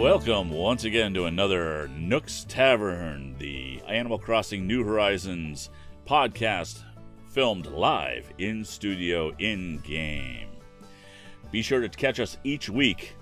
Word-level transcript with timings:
Welcome 0.00 0.48
once 0.48 0.84
again 0.84 1.12
to 1.12 1.26
another 1.26 1.86
Nook's 1.88 2.46
Tavern, 2.48 3.36
the 3.36 3.82
Animal 3.86 4.18
Crossing 4.18 4.66
New 4.66 4.82
Horizons 4.82 5.68
podcast 6.06 6.82
filmed 7.28 7.66
live 7.66 8.32
in 8.38 8.64
studio 8.64 9.30
in 9.38 9.76
game. 9.80 10.48
Be 11.50 11.60
sure 11.60 11.82
to 11.82 11.88
catch 11.90 12.18
us 12.18 12.38
each 12.44 12.70
week 12.70 13.14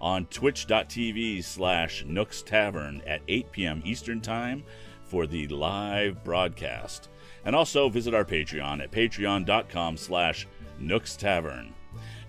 on 0.00 0.26
twitch.tv 0.26 1.44
slash 1.44 2.04
Nook's 2.04 2.42
Tavern 2.42 3.00
at 3.06 3.22
8 3.28 3.52
p.m. 3.52 3.82
Eastern 3.84 4.20
Time 4.20 4.64
for 5.04 5.28
the 5.28 5.46
live 5.46 6.24
broadcast. 6.24 7.10
And 7.44 7.54
also 7.54 7.88
visit 7.88 8.12
our 8.12 8.24
Patreon 8.24 8.82
at 8.82 8.90
patreon.com 8.90 9.96
slash 9.96 10.48
Nook's 10.80 11.14
Tavern. 11.14 11.72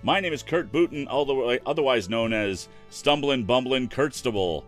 My 0.06 0.20
name 0.20 0.32
is 0.32 0.44
Kurt 0.44 0.70
Booten, 0.70 1.08
otherwise 1.66 2.08
known 2.08 2.32
as 2.32 2.68
Stumblin' 2.90 3.44
Bumblin' 3.44 3.88
Kurtstable. 3.88 4.62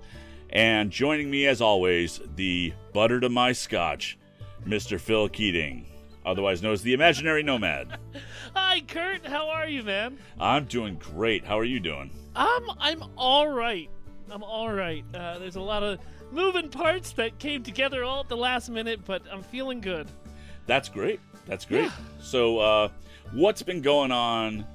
And 0.51 0.91
joining 0.91 1.31
me, 1.31 1.47
as 1.47 1.61
always, 1.61 2.21
the 2.35 2.73
butter 2.93 3.21
to 3.21 3.29
my 3.29 3.53
scotch, 3.53 4.19
Mr. 4.67 4.99
Phil 4.99 5.29
Keating, 5.29 5.87
otherwise 6.27 6.61
known 6.61 6.73
as 6.73 6.83
the 6.83 6.93
Imaginary 6.93 7.45
Nomad. 7.45 8.01
Hi, 8.57 8.81
Kurt. 8.81 9.25
How 9.25 9.49
are 9.49 9.69
you, 9.69 9.85
man? 9.85 10.19
I'm 10.41 10.65
doing 10.65 10.97
great. 10.97 11.45
How 11.45 11.57
are 11.57 11.65
you 11.65 11.79
doing? 11.79 12.11
Um, 12.35 12.73
I'm 12.81 13.05
all 13.17 13.49
right. 13.49 13.89
I'm 14.33 14.43
all 14.43 14.73
right. 14.73 15.05
Uh, 15.15 15.39
there's 15.39 15.55
a 15.55 15.61
lot 15.61 15.85
of 15.85 16.01
moving 16.33 16.69
parts 16.69 17.13
that 17.13 17.39
came 17.39 17.63
together 17.63 18.03
all 18.03 18.23
at 18.23 18.29
the 18.29 18.37
last 18.37 18.71
minute, 18.71 19.05
but 19.05 19.23
I'm 19.31 19.45
feeling 19.45 19.81
good. 19.81 20.09
That's 20.67 20.89
great. 20.89 21.21
That's 21.47 21.65
great. 21.65 21.85
Yeah. 21.85 21.93
So, 22.21 22.59
uh, 22.59 22.89
what's 23.31 23.63
been 23.63 23.83
going 23.83 24.11
on 24.11 24.67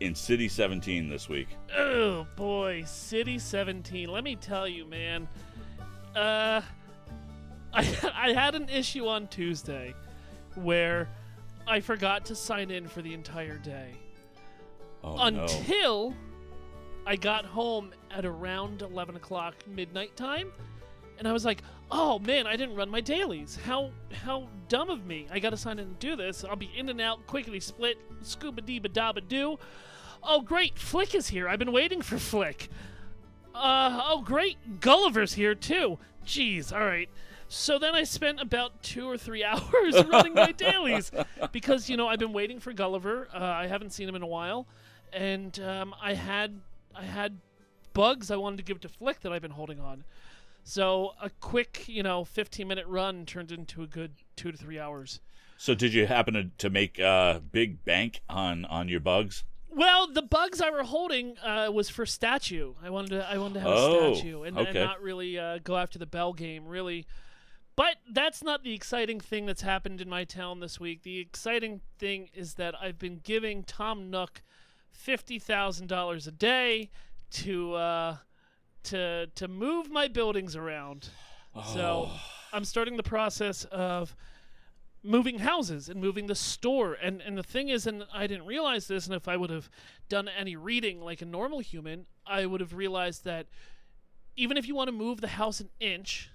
in 0.00 0.14
City 0.14 0.48
17 0.48 1.08
this 1.08 1.28
week. 1.28 1.48
Oh 1.76 2.26
boy, 2.36 2.82
City 2.86 3.38
17. 3.38 4.08
Let 4.08 4.24
me 4.24 4.34
tell 4.36 4.66
you, 4.66 4.86
man. 4.86 5.28
Uh, 6.16 6.62
I 7.72 8.12
I 8.14 8.32
had 8.32 8.54
an 8.54 8.68
issue 8.68 9.06
on 9.06 9.28
Tuesday 9.28 9.94
where 10.56 11.08
I 11.66 11.80
forgot 11.80 12.24
to 12.26 12.34
sign 12.34 12.70
in 12.70 12.88
for 12.88 13.02
the 13.02 13.14
entire 13.14 13.58
day. 13.58 13.92
Oh, 15.04 15.16
until 15.18 16.10
no. 16.10 16.16
I 17.06 17.16
got 17.16 17.44
home 17.44 17.92
at 18.10 18.24
around 18.24 18.82
11 18.82 19.16
o'clock 19.16 19.54
midnight 19.66 20.16
time, 20.16 20.52
and 21.18 21.26
I 21.26 21.32
was 21.32 21.44
like, 21.44 21.62
"Oh 21.90 22.18
man, 22.18 22.46
I 22.46 22.56
didn't 22.56 22.76
run 22.76 22.90
my 22.90 23.00
dailies. 23.00 23.58
How 23.64 23.90
how 24.24 24.48
dumb 24.68 24.90
of 24.90 25.06
me! 25.06 25.26
I 25.30 25.38
got 25.38 25.50
to 25.50 25.56
sign 25.56 25.78
in 25.78 25.86
and 25.86 25.98
do 25.98 26.16
this. 26.16 26.44
I'll 26.44 26.56
be 26.56 26.70
in 26.76 26.88
and 26.88 27.00
out 27.00 27.26
quickly 27.26 27.60
split, 27.60 27.98
scuba 28.22 28.60
dee 28.60 28.78
ba 28.78 28.88
da 28.88 29.12
ba 29.12 29.20
do." 29.20 29.58
Oh, 30.22 30.42
great, 30.42 30.78
Flick 30.78 31.14
is 31.14 31.28
here. 31.28 31.48
I've 31.48 31.58
been 31.58 31.72
waiting 31.72 32.02
for 32.02 32.18
Flick. 32.18 32.68
Uh, 33.54 34.02
oh, 34.04 34.22
great, 34.22 34.80
Gulliver's 34.80 35.32
here 35.32 35.54
too. 35.54 35.98
Jeez, 36.26 36.72
all 36.72 36.84
right. 36.84 37.08
So 37.48 37.78
then 37.78 37.94
I 37.94 38.04
spent 38.04 38.40
about 38.40 38.82
two 38.82 39.08
or 39.08 39.18
three 39.18 39.42
hours 39.44 40.04
running 40.06 40.34
my 40.34 40.52
dailies 40.52 41.10
because 41.52 41.90
you 41.90 41.96
know 41.96 42.06
I've 42.06 42.18
been 42.18 42.32
waiting 42.32 42.60
for 42.60 42.72
Gulliver. 42.72 43.28
Uh, 43.34 43.38
I 43.38 43.66
haven't 43.66 43.90
seen 43.90 44.08
him 44.08 44.14
in 44.14 44.22
a 44.22 44.26
while, 44.26 44.66
and 45.12 45.58
um, 45.60 45.94
I 46.00 46.14
had 46.14 46.60
I 46.94 47.04
had 47.04 47.38
bugs 47.92 48.30
I 48.30 48.36
wanted 48.36 48.58
to 48.58 48.62
give 48.62 48.80
to 48.80 48.88
Flick 48.88 49.20
that 49.20 49.32
I've 49.32 49.42
been 49.42 49.50
holding 49.50 49.80
on. 49.80 50.04
So 50.64 51.12
a 51.20 51.30
quick, 51.30 51.84
you 51.88 52.02
know, 52.02 52.24
15 52.24 52.66
minute 52.66 52.86
run 52.86 53.26
turned 53.26 53.50
into 53.52 53.82
a 53.82 53.86
good 53.86 54.12
two 54.36 54.52
to 54.52 54.58
three 54.58 54.78
hours. 54.78 55.20
So 55.56 55.74
did 55.74 55.92
you 55.92 56.06
happen 56.06 56.34
to, 56.34 56.44
to 56.58 56.70
make 56.70 56.98
a 56.98 57.06
uh, 57.06 57.38
big 57.38 57.84
bank 57.84 58.22
on 58.28 58.64
on 58.64 58.88
your 58.88 59.00
bugs? 59.00 59.44
Well, 59.72 60.12
the 60.12 60.22
bugs 60.22 60.60
I 60.60 60.70
were 60.70 60.82
holding 60.82 61.38
uh, 61.38 61.70
was 61.72 61.88
for 61.88 62.04
statue. 62.04 62.74
I 62.82 62.90
wanted 62.90 63.10
to 63.10 63.30
I 63.30 63.38
wanted 63.38 63.54
to 63.54 63.60
have 63.60 63.70
oh, 63.70 64.12
a 64.12 64.16
statue 64.16 64.42
and, 64.42 64.58
okay. 64.58 64.70
and 64.70 64.78
not 64.78 65.00
really 65.00 65.38
uh, 65.38 65.58
go 65.62 65.76
after 65.76 65.98
the 65.98 66.06
bell 66.06 66.32
game. 66.32 66.66
Really, 66.66 67.06
but 67.76 67.96
that's 68.10 68.42
not 68.42 68.64
the 68.64 68.74
exciting 68.74 69.20
thing 69.20 69.46
that's 69.46 69.62
happened 69.62 70.00
in 70.00 70.08
my 70.08 70.24
town 70.24 70.60
this 70.60 70.80
week. 70.80 71.02
The 71.02 71.20
exciting 71.20 71.82
thing 71.98 72.30
is 72.34 72.54
that 72.54 72.74
I've 72.80 72.98
been 72.98 73.20
giving 73.22 73.62
Tom 73.62 74.10
Nook 74.10 74.42
fifty 74.90 75.38
thousand 75.38 75.86
dollars 75.86 76.26
a 76.26 76.32
day 76.32 76.90
to 77.30 77.74
uh, 77.74 78.16
to 78.84 79.26
to 79.26 79.48
move 79.48 79.90
my 79.90 80.08
buildings 80.08 80.56
around. 80.56 81.08
Oh. 81.54 81.64
So 81.74 82.10
I'm 82.52 82.64
starting 82.64 82.96
the 82.96 83.02
process 83.02 83.64
of 83.64 84.14
moving 85.02 85.38
houses 85.38 85.88
and 85.88 86.00
moving 86.00 86.26
the 86.26 86.34
store. 86.34 86.94
And 86.94 87.20
and 87.20 87.36
the 87.36 87.42
thing 87.42 87.68
is, 87.68 87.86
and 87.86 88.04
I 88.12 88.26
didn't 88.26 88.46
realize 88.46 88.86
this, 88.86 89.06
and 89.06 89.14
if 89.14 89.28
I 89.28 89.36
would 89.36 89.50
have 89.50 89.70
done 90.08 90.28
any 90.28 90.56
reading 90.56 91.00
like 91.00 91.22
a 91.22 91.26
normal 91.26 91.60
human, 91.60 92.06
I 92.26 92.46
would 92.46 92.60
have 92.60 92.74
realized 92.74 93.24
that 93.24 93.46
even 94.36 94.56
if 94.56 94.66
you 94.66 94.74
want 94.74 94.88
to 94.88 94.92
move 94.92 95.20
the 95.20 95.28
house 95.28 95.60
an 95.60 95.70
inch, 95.80 96.30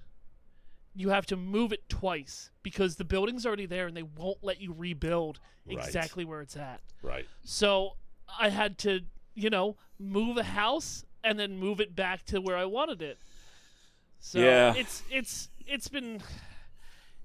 you 0.93 1.09
have 1.09 1.25
to 1.27 1.35
move 1.35 1.73
it 1.73 1.87
twice 1.89 2.49
because 2.63 2.95
the 2.95 3.03
building's 3.03 3.45
already 3.45 3.65
there 3.65 3.87
and 3.87 3.95
they 3.95 4.03
won't 4.03 4.37
let 4.41 4.61
you 4.61 4.73
rebuild 4.75 5.39
exactly 5.67 6.23
right. 6.23 6.29
where 6.29 6.41
it's 6.41 6.55
at. 6.55 6.81
Right. 7.01 7.25
So 7.43 7.95
I 8.39 8.49
had 8.49 8.77
to, 8.79 9.01
you 9.33 9.49
know, 9.49 9.77
move 9.99 10.37
a 10.37 10.43
house 10.43 11.04
and 11.25 11.37
then 11.37 11.57
move 11.57 11.81
it 11.81 11.95
back 11.95 12.23
to 12.27 12.39
where 12.39 12.55
I 12.55 12.63
wanted 12.63 13.01
it. 13.01 13.17
So 14.19 14.39
yeah. 14.39 14.73
it's 14.75 15.03
it's 15.11 15.49
it's 15.67 15.89
been 15.89 16.21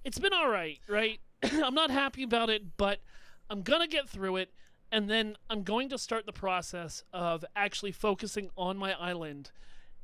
it's 0.05 0.19
been 0.19 0.33
all 0.33 0.49
right, 0.49 0.81
right? 0.88 1.21
I'm 1.43 1.75
not 1.75 1.91
happy 1.91 2.25
about 2.25 2.50
it, 2.50 2.77
but 2.77 2.99
I'm 3.49 3.62
going 3.62 3.81
to 3.81 3.87
get 3.87 4.09
through 4.09 4.37
it. 4.37 4.50
And 4.93 5.09
then 5.09 5.37
I'm 5.49 5.62
going 5.62 5.88
to 5.91 5.99
start 5.99 6.27
the 6.27 6.33
process 6.33 7.05
of 7.12 7.44
actually 7.55 7.93
focusing 7.93 8.50
on 8.56 8.77
my 8.77 8.93
island 8.94 9.53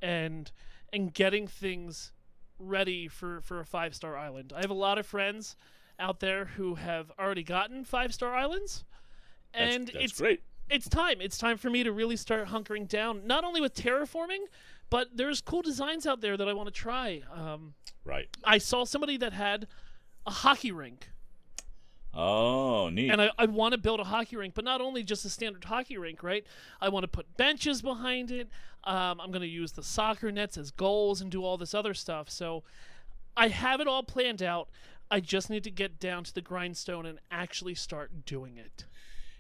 and 0.01 0.53
and 0.93 1.13
getting 1.13 1.49
things 1.49 2.13
ready 2.59 3.09
for, 3.09 3.41
for 3.41 3.61
a 3.61 3.65
five 3.65 3.95
star 3.95 4.17
island. 4.17 4.53
I 4.55 4.61
have 4.61 4.71
a 4.71 4.75
lot 4.75 4.99
of 4.99 5.07
friends 5.07 5.57
out 5.99 6.21
there 6.21 6.45
who 6.45 6.77
have 6.77 7.11
already 7.19 7.43
gotten 7.43 7.85
five 7.85 8.15
star 8.15 8.35
islands. 8.35 8.85
And 9.53 9.87
that's, 9.87 9.93
that's 9.93 10.05
it's 10.05 10.21
great. 10.21 10.43
It's 10.69 10.89
time. 10.89 11.21
It's 11.21 11.39
time 11.39 11.57
for 11.57 11.71
me 11.71 11.85
to 11.85 11.93
really 11.93 12.17
start 12.17 12.49
hunkering 12.49 12.89
down, 12.89 13.27
not 13.27 13.45
only 13.45 13.61
with 13.61 13.75
terraforming, 13.75 14.47
but 14.91 15.09
there's 15.15 15.41
cool 15.41 15.63
designs 15.63 16.07
out 16.07 16.21
there 16.21 16.37
that 16.37 16.49
I 16.49 16.53
want 16.53 16.67
to 16.67 16.73
try. 16.73 17.23
Um, 17.33 17.75
right. 18.05 18.29
I 18.45 18.59
saw 18.59 18.85
somebody 18.85 19.17
that 19.19 19.33
had 19.33 19.67
a 20.27 20.31
hockey 20.31 20.73
rink 20.73 21.11
Oh, 22.17 22.89
neat. 22.89 23.11
And 23.11 23.21
I, 23.21 23.31
I 23.39 23.45
want 23.45 23.73
to 23.73 23.79
build 23.79 24.01
a 24.01 24.05
hockey 24.05 24.37
rink, 24.37 24.55
but 24.55 24.65
not 24.65 24.81
only 24.81 25.03
just 25.03 25.27
a 25.27 25.29
standard 25.29 25.65
hockey 25.65 25.99
rink, 25.99 26.23
right? 26.23 26.47
I 26.81 26.89
want 26.89 27.05
to 27.05 27.09
put 27.09 27.37
benches 27.37 27.83
behind 27.83 28.31
it. 28.31 28.49
Um, 28.85 29.21
I'm 29.21 29.31
going 29.31 29.43
to 29.43 29.49
use 29.49 29.73
the 29.73 29.83
soccer 29.83 30.33
nets 30.33 30.57
as 30.57 30.71
goals 30.71 31.21
and 31.21 31.31
do 31.31 31.45
all 31.45 31.59
this 31.59 31.75
other 31.75 31.93
stuff. 31.93 32.31
So 32.31 32.63
I 33.37 33.49
have 33.49 33.81
it 33.81 33.87
all 33.87 34.03
planned 34.03 34.43
out. 34.43 34.71
I 35.11 35.21
just 35.21 35.51
need 35.51 35.63
to 35.65 35.71
get 35.71 36.01
down 36.01 36.25
to 36.25 36.35
the 36.35 36.41
grindstone 36.41 37.05
and 37.05 37.19
actually 37.31 37.75
start 37.75 38.25
doing 38.25 38.57
it. 38.57 38.87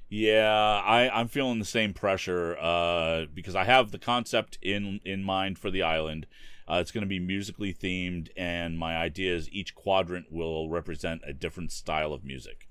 Yeah, 0.09 0.83
I, 0.85 1.09
I'm 1.09 1.29
feeling 1.29 1.59
the 1.59 1.65
same 1.65 1.93
pressure 1.93 2.57
uh, 2.59 3.27
because 3.35 3.57
I 3.57 3.65
have 3.65 3.91
the 3.91 3.99
concept 3.99 4.59
in 4.63 5.01
in 5.05 5.25
mind 5.25 5.59
for 5.59 5.71
the 5.71 5.83
island. 5.83 6.27
Uh, 6.69 6.79
it's 6.81 6.91
going 6.91 7.03
to 7.03 7.09
be 7.09 7.21
musically 7.21 7.73
themed, 7.73 8.29
and 8.37 8.79
my 8.79 8.97
idea 8.97 9.35
is 9.35 9.49
each 9.51 9.75
quadrant 9.75 10.33
will 10.33 10.69
represent 10.69 11.23
a 11.25 11.33
different 11.33 11.71
style 11.71 12.13
of 12.13 12.25
music. 12.25 12.69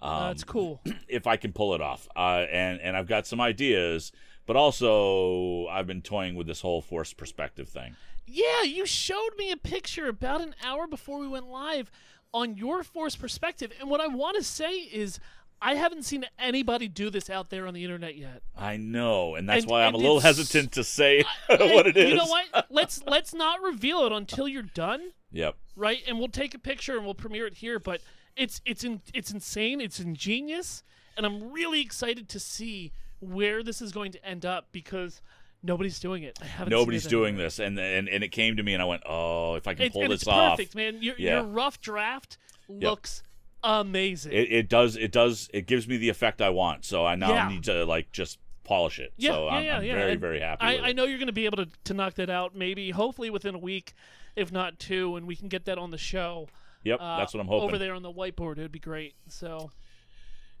Um, 0.00 0.28
That's 0.28 0.44
cool. 0.44 0.82
If 1.08 1.26
I 1.26 1.36
can 1.36 1.52
pull 1.52 1.74
it 1.74 1.80
off, 1.80 2.08
uh, 2.16 2.46
and 2.50 2.80
and 2.80 2.96
I've 2.96 3.06
got 3.06 3.26
some 3.26 3.40
ideas, 3.40 4.12
but 4.46 4.56
also 4.56 5.66
I've 5.68 5.86
been 5.86 6.02
toying 6.02 6.34
with 6.34 6.46
this 6.46 6.62
whole 6.62 6.80
forced 6.82 7.16
perspective 7.16 7.68
thing. 7.68 7.96
Yeah, 8.26 8.62
you 8.62 8.86
showed 8.86 9.36
me 9.36 9.50
a 9.50 9.56
picture 9.56 10.08
about 10.08 10.40
an 10.40 10.54
hour 10.64 10.86
before 10.86 11.18
we 11.18 11.28
went 11.28 11.46
live 11.46 11.90
on 12.32 12.56
your 12.56 12.82
forced 12.82 13.20
perspective, 13.20 13.70
and 13.78 13.90
what 13.90 14.00
I 14.00 14.06
want 14.06 14.36
to 14.36 14.42
say 14.42 14.72
is 14.72 15.20
I 15.66 15.74
haven't 15.76 16.04
seen 16.04 16.26
anybody 16.38 16.88
do 16.88 17.08
this 17.08 17.30
out 17.30 17.48
there 17.48 17.66
on 17.66 17.72
the 17.74 17.82
internet 17.84 18.16
yet. 18.16 18.42
I 18.56 18.76
know, 18.76 19.34
and 19.34 19.48
that's 19.48 19.62
And- 19.62 19.70
why 19.70 19.84
I'm 19.84 19.94
a 19.94 19.98
little 19.98 20.20
hesitant 20.20 20.72
to 20.72 20.84
say 20.84 21.24
what 21.48 21.86
it 21.86 21.96
is. 21.96 22.10
You 22.10 22.16
know 22.16 22.26
what? 22.26 22.66
Let's 22.70 23.02
let's 23.06 23.32
not 23.32 23.62
reveal 23.62 24.04
it 24.06 24.12
until 24.12 24.46
you're 24.46 24.62
done, 24.62 25.12
Yep. 25.32 25.56
right? 25.74 26.02
And 26.06 26.18
we'll 26.18 26.28
take 26.28 26.54
a 26.54 26.58
picture 26.58 26.96
and 26.96 27.04
we'll 27.04 27.14
premiere 27.14 27.46
it 27.46 27.54
here. 27.54 27.78
But 27.78 28.02
it's 28.36 28.60
it's 28.66 28.84
in, 28.84 29.00
it's 29.14 29.30
insane. 29.30 29.80
It's 29.80 29.98
ingenious, 30.00 30.82
and 31.16 31.24
I'm 31.24 31.50
really 31.50 31.80
excited 31.80 32.28
to 32.28 32.38
see 32.40 32.92
where 33.20 33.62
this 33.62 33.80
is 33.80 33.90
going 33.90 34.12
to 34.12 34.22
end 34.24 34.44
up 34.44 34.66
because 34.70 35.22
nobody's 35.62 35.98
doing 35.98 36.24
it. 36.24 36.38
I 36.42 36.44
haven't. 36.44 36.72
seen 36.72 36.78
Nobody's 36.78 37.06
it 37.06 37.08
doing 37.10 37.36
this, 37.38 37.58
and 37.58 37.78
and 37.78 38.06
and 38.08 38.22
it 38.22 38.28
came 38.32 38.56
to 38.56 38.62
me, 38.62 38.74
and 38.74 38.82
I 38.82 38.86
went, 38.86 39.02
"Oh, 39.06 39.54
if 39.54 39.66
I 39.66 39.72
can 39.74 39.86
It's, 39.86 39.92
pull 39.94 40.02
and 40.02 40.12
this 40.12 40.20
it's 40.22 40.28
off." 40.28 40.58
perfect, 40.58 40.74
man. 40.74 41.02
Your 41.02 41.14
Yeah. 41.16 41.36
your 41.40 41.44
rough 41.44 41.80
draft 41.80 42.36
looks 42.68 43.22
amazing. 43.64 44.32
It, 44.32 44.52
it 44.52 44.68
does. 44.68 44.96
It 44.96 45.10
does. 45.12 45.48
It 45.52 45.66
gives 45.66 45.88
me 45.88 45.96
the 45.96 46.08
effect 46.08 46.40
I 46.42 46.50
want. 46.50 46.84
So 46.84 47.04
I 47.04 47.14
now 47.16 47.30
Yeah. 47.30 47.48
need 47.48 47.64
to 47.64 47.84
like 47.84 48.12
just 48.12 48.38
polish 48.62 48.98
it. 48.98 49.12
Yeah, 49.16 49.32
so 49.32 49.44
yeah, 49.46 49.50
I'm, 49.52 49.64
yeah, 49.64 49.76
I'm 49.78 49.84
yeah. 49.84 49.94
very, 49.94 50.12
And 50.12 50.20
very 50.20 50.40
happy. 50.40 50.64
I, 50.64 50.88
I 50.88 50.92
know 50.92 51.04
you're 51.04 51.18
going 51.18 51.26
to 51.26 51.32
be 51.32 51.44
able 51.46 51.58
to, 51.58 51.68
to 51.84 51.94
knock 51.94 52.14
that 52.14 52.30
out, 52.30 52.54
maybe, 52.54 52.90
hopefully 52.90 53.28
within 53.30 53.54
a 53.54 53.58
week, 53.58 53.92
if 54.36 54.50
not 54.52 54.78
two, 54.78 55.16
and 55.16 55.26
we 55.26 55.36
can 55.36 55.48
get 55.48 55.64
that 55.66 55.76
on 55.78 55.90
the 55.90 55.98
show. 55.98 56.48
Yep, 56.84 56.98
uh, 57.00 57.16
that's 57.18 57.34
what 57.34 57.40
I'm 57.40 57.46
hoping. 57.46 57.68
Over 57.68 57.78
there 57.78 57.94
on 57.94 58.02
the 58.02 58.12
whiteboard, 58.12 58.58
it 58.58 58.62
would 58.62 58.72
be 58.72 58.78
great. 58.78 59.14
So, 59.28 59.70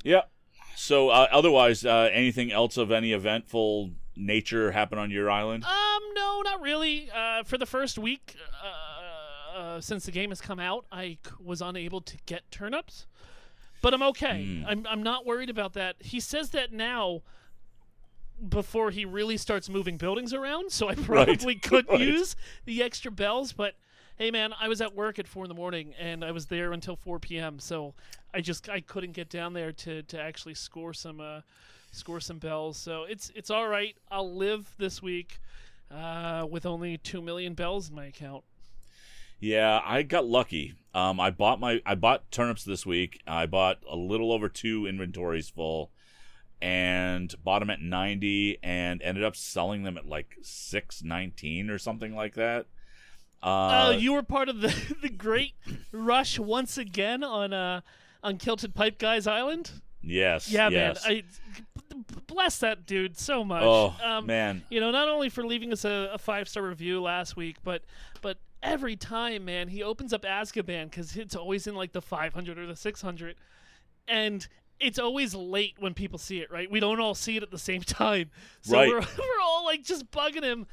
Yep. 0.04 0.30
So 0.76 1.08
uh, 1.10 1.28
otherwise, 1.30 1.84
uh, 1.84 2.10
anything 2.12 2.50
else 2.52 2.76
of 2.76 2.90
any 2.90 3.12
eventful 3.12 3.92
nature 4.16 4.72
happen 4.72 4.98
on 4.98 5.10
your 5.10 5.30
island? 5.30 5.64
Um, 5.64 6.02
no, 6.14 6.42
not 6.44 6.60
really. 6.60 7.10
Uh, 7.14 7.44
for 7.44 7.56
the 7.58 7.66
first 7.66 7.96
week, 7.98 8.34
uh, 9.54 9.80
since 9.80 10.04
the 10.06 10.12
game 10.12 10.30
has 10.30 10.40
come 10.40 10.58
out, 10.58 10.86
I 10.90 11.18
c- 11.24 11.32
was 11.42 11.60
unable 11.62 12.00
to 12.00 12.16
get 12.26 12.50
turnips, 12.50 13.06
but 13.82 13.94
I'm 13.94 14.02
okay. 14.02 14.44
Hmm. 14.44 14.66
I'm 14.66 14.86
I'm 14.88 15.02
not 15.02 15.24
worried 15.26 15.50
about 15.50 15.74
that. 15.74 15.96
He 16.00 16.20
says 16.20 16.50
that 16.50 16.72
now. 16.72 17.22
Before 18.48 18.90
he 18.90 19.04
really 19.04 19.36
starts 19.36 19.68
moving 19.68 19.96
buildings 19.96 20.34
around, 20.34 20.72
so 20.72 20.88
I 20.88 20.94
probably 21.10 21.54
could 21.54 21.88
right. 21.88 22.00
use 22.00 22.34
the 22.64 22.82
extra 22.82 23.12
bells. 23.12 23.52
But 23.52 23.76
hey, 24.16 24.32
man, 24.32 24.52
I 24.60 24.66
was 24.66 24.80
at 24.80 24.92
work 24.94 25.20
at 25.20 25.28
four 25.28 25.44
in 25.44 25.48
the 25.48 25.54
morning 25.54 25.94
and 26.00 26.24
I 26.24 26.32
was 26.32 26.46
there 26.46 26.72
until 26.72 26.96
four 26.96 27.20
p.m. 27.20 27.60
So 27.60 27.94
I 28.34 28.40
just 28.40 28.68
I 28.68 28.80
couldn't 28.80 29.12
get 29.12 29.28
down 29.28 29.52
there 29.52 29.70
to 29.70 30.02
to 30.02 30.20
actually 30.20 30.54
score 30.54 30.92
some 30.92 31.20
uh, 31.20 31.40
score 31.92 32.20
some 32.20 32.38
bells. 32.38 32.76
So 32.76 33.04
it's 33.04 33.30
it's 33.36 33.50
all 33.50 33.68
right. 33.68 33.96
I'll 34.10 34.34
live 34.34 34.74
this 34.78 35.00
week 35.00 35.38
uh, 35.90 36.46
with 36.50 36.66
only 36.66 36.98
two 36.98 37.22
million 37.22 37.54
bells 37.54 37.88
in 37.88 37.94
my 37.94 38.06
account. 38.06 38.42
Yeah, 39.44 39.80
I 39.84 40.02
got 40.02 40.24
lucky. 40.24 40.74
Um, 40.94 41.20
I 41.20 41.30
bought 41.30 41.60
my 41.60 41.80
I 41.84 41.96
bought 41.96 42.30
turnips 42.30 42.64
this 42.64 42.86
week. 42.86 43.20
I 43.26 43.44
bought 43.44 43.78
a 43.86 43.94
little 43.94 44.32
over 44.32 44.48
two 44.48 44.86
inventories 44.86 45.50
full, 45.50 45.90
and 46.62 47.34
bought 47.44 47.58
them 47.58 47.68
at 47.68 47.82
ninety, 47.82 48.58
and 48.62 49.02
ended 49.02 49.22
up 49.22 49.36
selling 49.36 49.82
them 49.82 49.98
at 49.98 50.06
like 50.06 50.36
six 50.40 51.02
nineteen 51.02 51.68
or 51.68 51.76
something 51.76 52.14
like 52.14 52.36
that. 52.36 52.66
Oh, 53.42 53.50
Uh, 53.50 53.90
you 53.90 54.14
were 54.14 54.22
part 54.22 54.48
of 54.48 54.62
the 54.62 54.96
the 55.02 55.10
great 55.10 55.52
rush 55.92 56.38
once 56.38 56.78
again 56.78 57.22
on 57.22 57.52
uh 57.52 57.82
on 58.22 58.38
Kilted 58.38 58.74
Pipe 58.74 58.98
Guys 58.98 59.26
Island. 59.26 59.70
yes, 60.00 60.50
Yeah, 60.50 60.70
yes. 60.70 61.06
man. 61.06 61.16
I 61.16 61.24
bless 62.26 62.58
that 62.60 62.86
dude 62.86 63.18
so 63.18 63.44
much. 63.44 63.62
oh 63.62 63.94
um, 64.02 64.24
man, 64.24 64.62
you 64.70 64.80
know, 64.80 64.90
not 64.90 65.08
only 65.08 65.28
for 65.28 65.44
leaving 65.44 65.70
us 65.70 65.84
a, 65.84 66.10
a 66.14 66.18
five 66.18 66.48
star 66.48 66.62
review 66.62 67.02
last 67.02 67.36
week, 67.36 67.56
but 67.62 67.82
but 68.22 68.38
every 68.64 68.96
time, 68.96 69.44
man, 69.44 69.68
he 69.68 69.82
opens 69.82 70.12
up 70.12 70.22
Azkaban 70.22 70.90
because 70.90 71.14
it's 71.16 71.36
always 71.36 71.66
in 71.68 71.76
like 71.76 71.92
the 71.92 72.02
500 72.02 72.58
or 72.58 72.66
the 72.66 72.74
600, 72.74 73.36
and 74.08 74.48
it's 74.80 74.98
always 74.98 75.34
late 75.34 75.74
when 75.78 75.94
people 75.94 76.18
see 76.18 76.40
it. 76.40 76.50
Right? 76.50 76.68
We 76.70 76.80
don't 76.80 76.98
all 77.00 77.14
see 77.14 77.36
it 77.36 77.42
at 77.44 77.50
the 77.52 77.58
same 77.58 77.82
time, 77.86 78.30
so 78.62 78.76
Right. 78.76 78.88
we're 78.88 79.00
we're 79.18 79.42
all 79.44 79.64
like 79.64 79.84
just 79.84 80.10
bugging 80.10 80.42
him 80.42 80.66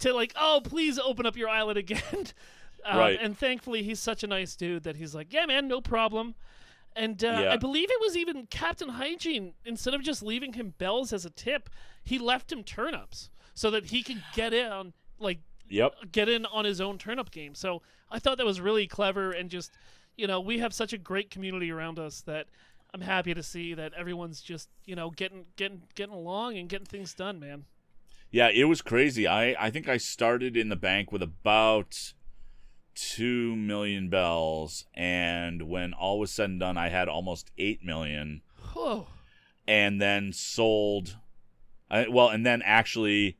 to 0.00 0.12
like, 0.12 0.32
oh, 0.38 0.60
please 0.62 0.98
open 0.98 1.26
up 1.26 1.36
your 1.36 1.48
island 1.48 1.76
again. 1.78 2.02
um, 2.84 2.96
Right. 2.98 3.18
And 3.20 3.36
thankfully, 3.36 3.82
he's 3.82 3.98
such 3.98 4.22
a 4.22 4.28
nice 4.28 4.54
dude 4.54 4.84
that 4.84 4.94
he's 4.94 5.12
like, 5.14 5.32
yeah, 5.32 5.44
man, 5.46 5.66
no 5.66 5.80
problem. 5.80 6.36
And 6.94 7.22
uh, 7.24 7.38
Yeah. 7.42 7.52
I 7.52 7.56
believe 7.56 7.90
it 7.90 8.00
was 8.00 8.16
even 8.16 8.46
Captain 8.46 8.90
Hygiene. 8.90 9.54
Instead 9.64 9.94
of 9.94 10.02
just 10.02 10.22
leaving 10.22 10.52
him 10.52 10.74
bells 10.78 11.12
as 11.12 11.24
a 11.24 11.30
tip, 11.30 11.68
he 12.04 12.16
left 12.18 12.52
him 12.52 12.62
turnips 12.62 13.28
so 13.54 13.70
that 13.72 13.86
he 13.86 14.04
could 14.04 14.22
get 14.34 14.52
in, 14.54 14.70
on 14.70 14.92
like 15.18 15.40
yep. 15.68 15.94
get 16.12 16.28
in 16.28 16.46
on 16.46 16.64
his 16.64 16.80
own 16.80 16.98
turnip 16.98 17.30
game. 17.30 17.54
So 17.54 17.82
I 18.10 18.18
thought 18.18 18.38
that 18.38 18.46
was 18.46 18.60
really 18.60 18.86
clever 18.86 19.32
and 19.32 19.50
just, 19.50 19.72
you 20.16 20.26
know, 20.26 20.40
we 20.40 20.58
have 20.58 20.72
such 20.72 20.92
a 20.92 20.98
great 20.98 21.30
community 21.30 21.70
around 21.70 21.98
us 21.98 22.22
that 22.22 22.46
I'm 22.94 23.00
happy 23.00 23.34
to 23.34 23.42
see 23.42 23.74
that 23.74 23.92
everyone's 23.94 24.40
just, 24.40 24.68
you 24.84 24.96
know, 24.96 25.10
getting 25.10 25.44
getting 25.56 25.82
getting 25.94 26.14
along 26.14 26.56
and 26.56 26.68
getting 26.68 26.86
things 26.86 27.14
done, 27.14 27.38
man. 27.38 27.64
Yeah, 28.30 28.50
it 28.52 28.64
was 28.64 28.82
crazy. 28.82 29.26
I 29.26 29.54
I 29.58 29.70
think 29.70 29.88
I 29.88 29.96
started 29.96 30.56
in 30.56 30.68
the 30.68 30.76
bank 30.76 31.12
with 31.12 31.22
about 31.22 32.12
two 32.94 33.54
million 33.56 34.08
bells, 34.08 34.86
and 34.94 35.62
when 35.62 35.92
all 35.92 36.18
was 36.18 36.32
said 36.32 36.50
and 36.50 36.60
done, 36.60 36.76
I 36.76 36.88
had 36.88 37.08
almost 37.08 37.50
eight 37.58 37.84
million. 37.84 38.42
Whoa. 38.74 39.06
and 39.66 40.00
then 40.00 40.32
sold 40.32 41.16
I, 41.90 42.06
well 42.08 42.28
and 42.28 42.44
then 42.44 42.62
actually 42.62 43.36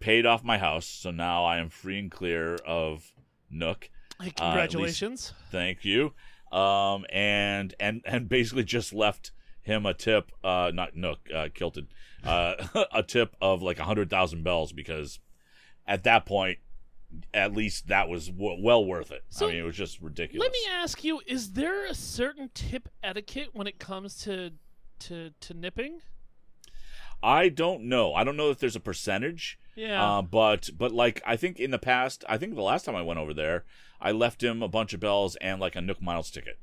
paid 0.00 0.24
off 0.26 0.44
my 0.44 0.58
house 0.58 0.86
so 0.86 1.10
now 1.10 1.44
i 1.44 1.58
am 1.58 1.68
free 1.68 1.98
and 1.98 2.10
clear 2.10 2.54
of 2.66 3.12
nook. 3.50 3.90
Hey, 4.20 4.28
Uh, 4.28 4.50
congratulations. 4.50 5.32
thank 5.50 5.84
you. 5.84 6.12
Um 6.52 7.04
and 7.10 7.74
and 7.80 8.02
and 8.04 8.28
basically 8.28 8.64
just 8.64 8.92
left 8.92 9.32
him 9.62 9.84
a 9.86 9.94
tip 9.94 10.32
uh 10.42 10.70
not 10.74 10.96
nook 10.96 11.20
uh 11.34 11.48
kilted 11.54 11.88
uh 12.24 12.54
a 12.92 13.02
tip 13.02 13.36
of 13.40 13.62
like 13.62 13.78
a 13.78 13.84
hundred 13.84 14.08
thousand 14.10 14.42
bells 14.44 14.72
because 14.72 15.18
at 15.86 16.04
that 16.04 16.26
point 16.26 16.58
at 17.32 17.54
least 17.54 17.88
that 17.88 18.08
was 18.08 18.28
w- 18.28 18.62
well 18.62 18.84
worth 18.84 19.10
it. 19.10 19.24
So, 19.30 19.46
i 19.46 19.50
mean 19.50 19.60
it 19.60 19.62
was 19.64 19.76
just 19.76 20.00
ridiculous. 20.00 20.44
Let 20.44 20.52
me 20.52 20.58
ask 20.70 21.02
you: 21.04 21.20
Is 21.26 21.52
there 21.52 21.86
a 21.86 21.94
certain 21.94 22.50
tip 22.54 22.88
etiquette 23.02 23.50
when 23.54 23.66
it 23.66 23.78
comes 23.78 24.18
to 24.24 24.52
to 25.00 25.30
to 25.40 25.54
nipping? 25.54 26.00
i 27.22 27.48
don't 27.48 27.82
know. 27.84 28.14
I 28.14 28.24
don't 28.24 28.36
know 28.36 28.50
if 28.50 28.58
there's 28.58 28.76
a 28.76 28.80
percentage 28.80 29.58
Yeah. 29.78 30.04
Uh, 30.18 30.22
but 30.22 30.70
but 30.76 30.92
like 30.92 31.22
I 31.24 31.36
think 31.36 31.60
in 31.60 31.70
the 31.70 31.78
past, 31.78 32.24
I 32.28 32.36
think 32.36 32.54
the 32.56 32.62
last 32.62 32.84
time 32.84 32.96
I 32.96 33.02
went 33.02 33.20
over 33.20 33.32
there, 33.32 33.64
I 34.00 34.10
left 34.10 34.42
him 34.42 34.62
a 34.62 34.68
bunch 34.68 34.92
of 34.92 35.00
bells 35.00 35.36
and 35.36 35.60
like 35.60 35.76
a 35.76 35.80
Nook 35.80 36.02
Miles 36.02 36.30
ticket 36.30 36.58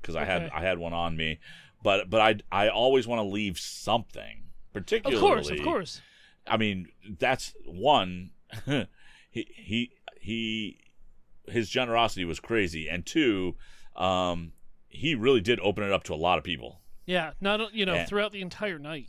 because 0.00 0.16
I 0.16 0.24
had 0.24 0.50
I 0.52 0.60
had 0.62 0.78
one 0.78 0.92
on 0.92 1.16
me. 1.16 1.38
But 1.84 2.10
but 2.10 2.20
I 2.20 2.64
I 2.64 2.68
always 2.68 3.06
want 3.06 3.20
to 3.20 3.22
leave 3.22 3.58
something, 3.58 4.44
particularly. 4.72 5.16
of 5.16 5.20
course, 5.22 5.50
of 5.50 5.62
course. 5.62 6.00
I 6.46 6.56
mean 6.56 6.88
that's 7.18 7.54
one. 7.64 8.30
he 8.66 9.46
he 9.54 9.92
he 10.20 10.78
his 11.46 11.68
generosity 11.68 12.24
was 12.24 12.40
crazy, 12.40 12.88
and 12.88 13.06
two, 13.06 13.56
um, 13.96 14.52
he 14.88 15.14
really 15.14 15.40
did 15.40 15.60
open 15.60 15.84
it 15.84 15.92
up 15.92 16.02
to 16.04 16.14
a 16.14 16.16
lot 16.16 16.38
of 16.38 16.44
people. 16.44 16.80
Yeah. 17.06 17.32
Not 17.40 17.72
you 17.74 17.86
know 17.86 17.94
Yeah. 17.94 18.06
throughout 18.06 18.32
the 18.32 18.42
entire 18.42 18.78
night. 18.78 19.06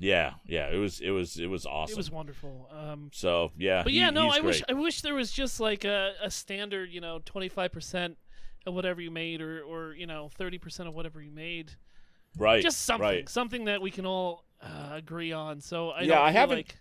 Yeah, 0.00 0.34
yeah, 0.46 0.68
it 0.70 0.76
was 0.76 1.00
it 1.00 1.10
was 1.10 1.38
it 1.38 1.46
was 1.46 1.66
awesome. 1.66 1.94
It 1.94 1.96
was 1.96 2.10
wonderful. 2.10 2.68
Um, 2.70 3.10
so 3.12 3.50
yeah, 3.58 3.82
but 3.82 3.92
he- 3.92 3.98
yeah, 3.98 4.10
no, 4.10 4.28
I 4.30 4.40
wish. 4.40 4.62
I 4.68 4.72
wish 4.74 5.00
there 5.02 5.14
was 5.14 5.32
just 5.32 5.58
like 5.60 5.84
a, 5.84 6.12
a 6.22 6.30
standard, 6.30 6.90
you 6.90 7.00
know, 7.00 7.20
twenty 7.24 7.48
five 7.48 7.72
percent 7.72 8.16
of 8.66 8.74
whatever 8.74 9.00
you 9.00 9.10
made, 9.10 9.40
or 9.40 9.60
or 9.62 9.94
you 9.94 10.06
know, 10.06 10.30
thirty 10.36 10.58
percent 10.58 10.88
of 10.88 10.94
whatever 10.94 11.20
you 11.20 11.30
made. 11.32 11.72
right, 12.38 12.62
Just 12.62 12.82
something, 12.82 13.02
right. 13.04 13.28
something 13.28 13.64
that 13.64 13.82
we 13.82 13.90
can 13.90 14.06
all 14.06 14.44
uh, 14.62 14.90
agree 14.92 15.32
on. 15.32 15.60
So 15.60 15.90
I 15.90 16.02
Yeah, 16.02 16.14
don't 16.16 16.24
I 16.26 16.30
haven't- 16.30 16.56
like 16.58 16.76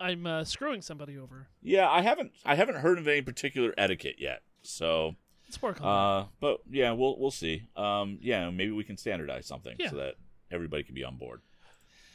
I'm 0.00 0.26
uh, 0.26 0.44
screwing 0.44 0.80
somebody 0.80 1.18
over. 1.18 1.48
Yeah, 1.62 1.88
I 1.90 2.02
haven't 2.02 2.32
I 2.44 2.54
haven't 2.54 2.76
heard 2.76 2.98
of 2.98 3.08
any 3.08 3.20
particular 3.20 3.74
etiquette 3.76 4.16
yet. 4.18 4.42
So, 4.62 5.14
Let's 5.48 5.60
work 5.62 5.80
on 5.82 5.86
uh, 6.22 6.26
but 6.40 6.60
yeah, 6.70 6.92
we'll 6.92 7.18
we'll 7.18 7.30
see. 7.30 7.68
Um, 7.76 8.18
yeah, 8.22 8.48
maybe 8.50 8.70
we 8.72 8.84
can 8.84 8.96
standardize 8.96 9.46
something 9.46 9.76
Yeah. 9.78 9.90
so 9.90 9.96
that 9.96 10.14
everybody 10.50 10.82
can 10.84 10.94
be 10.94 11.04
on 11.04 11.16
board. 11.16 11.40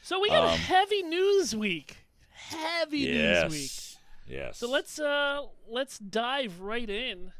So 0.03 0.19
we 0.19 0.27
got 0.27 0.43
a 0.43 0.51
um, 0.51 0.57
heavy 0.59 1.01
news 1.01 1.55
week. 1.55 2.05
Heavy 2.29 3.05
news 3.05 3.43
week. 3.43 3.61
Yes, 3.61 3.97
yes. 4.27 4.57
So 4.57 4.69
let's 4.69 4.99
uh 4.99 5.43
let's 5.69 5.97
dive 5.97 6.59
right 6.59 6.89
in. 6.89 7.31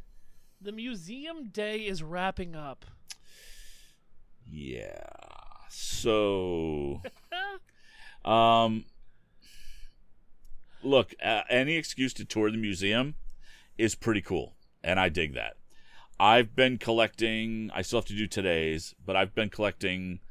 The 0.62 0.72
museum 0.72 1.50
day 1.50 1.80
is 1.80 2.02
wrapping 2.02 2.56
up. 2.56 2.86
Yeah. 4.50 5.04
So, 5.70 7.02
um, 8.26 8.86
look, 10.82 11.14
uh, 11.22 11.42
any 11.50 11.76
excuse 11.76 12.14
to 12.14 12.24
tour 12.24 12.50
the 12.50 12.58
museum 12.58 13.16
is 13.78 13.94
pretty 13.94 14.22
cool, 14.22 14.54
and 14.82 15.02
I 15.02 15.10
dig 15.10 15.34
that. 15.34 15.58
I've 16.18 16.56
been 16.56 16.78
collecting. 16.78 17.72
I 17.74 17.82
still 17.82 18.00
have 18.00 18.06
to 18.06 18.16
do 18.16 18.26
today's, 18.26 18.96
but 19.06 19.18
I've 19.18 19.36
been 19.36 19.50
collecting 19.50 20.22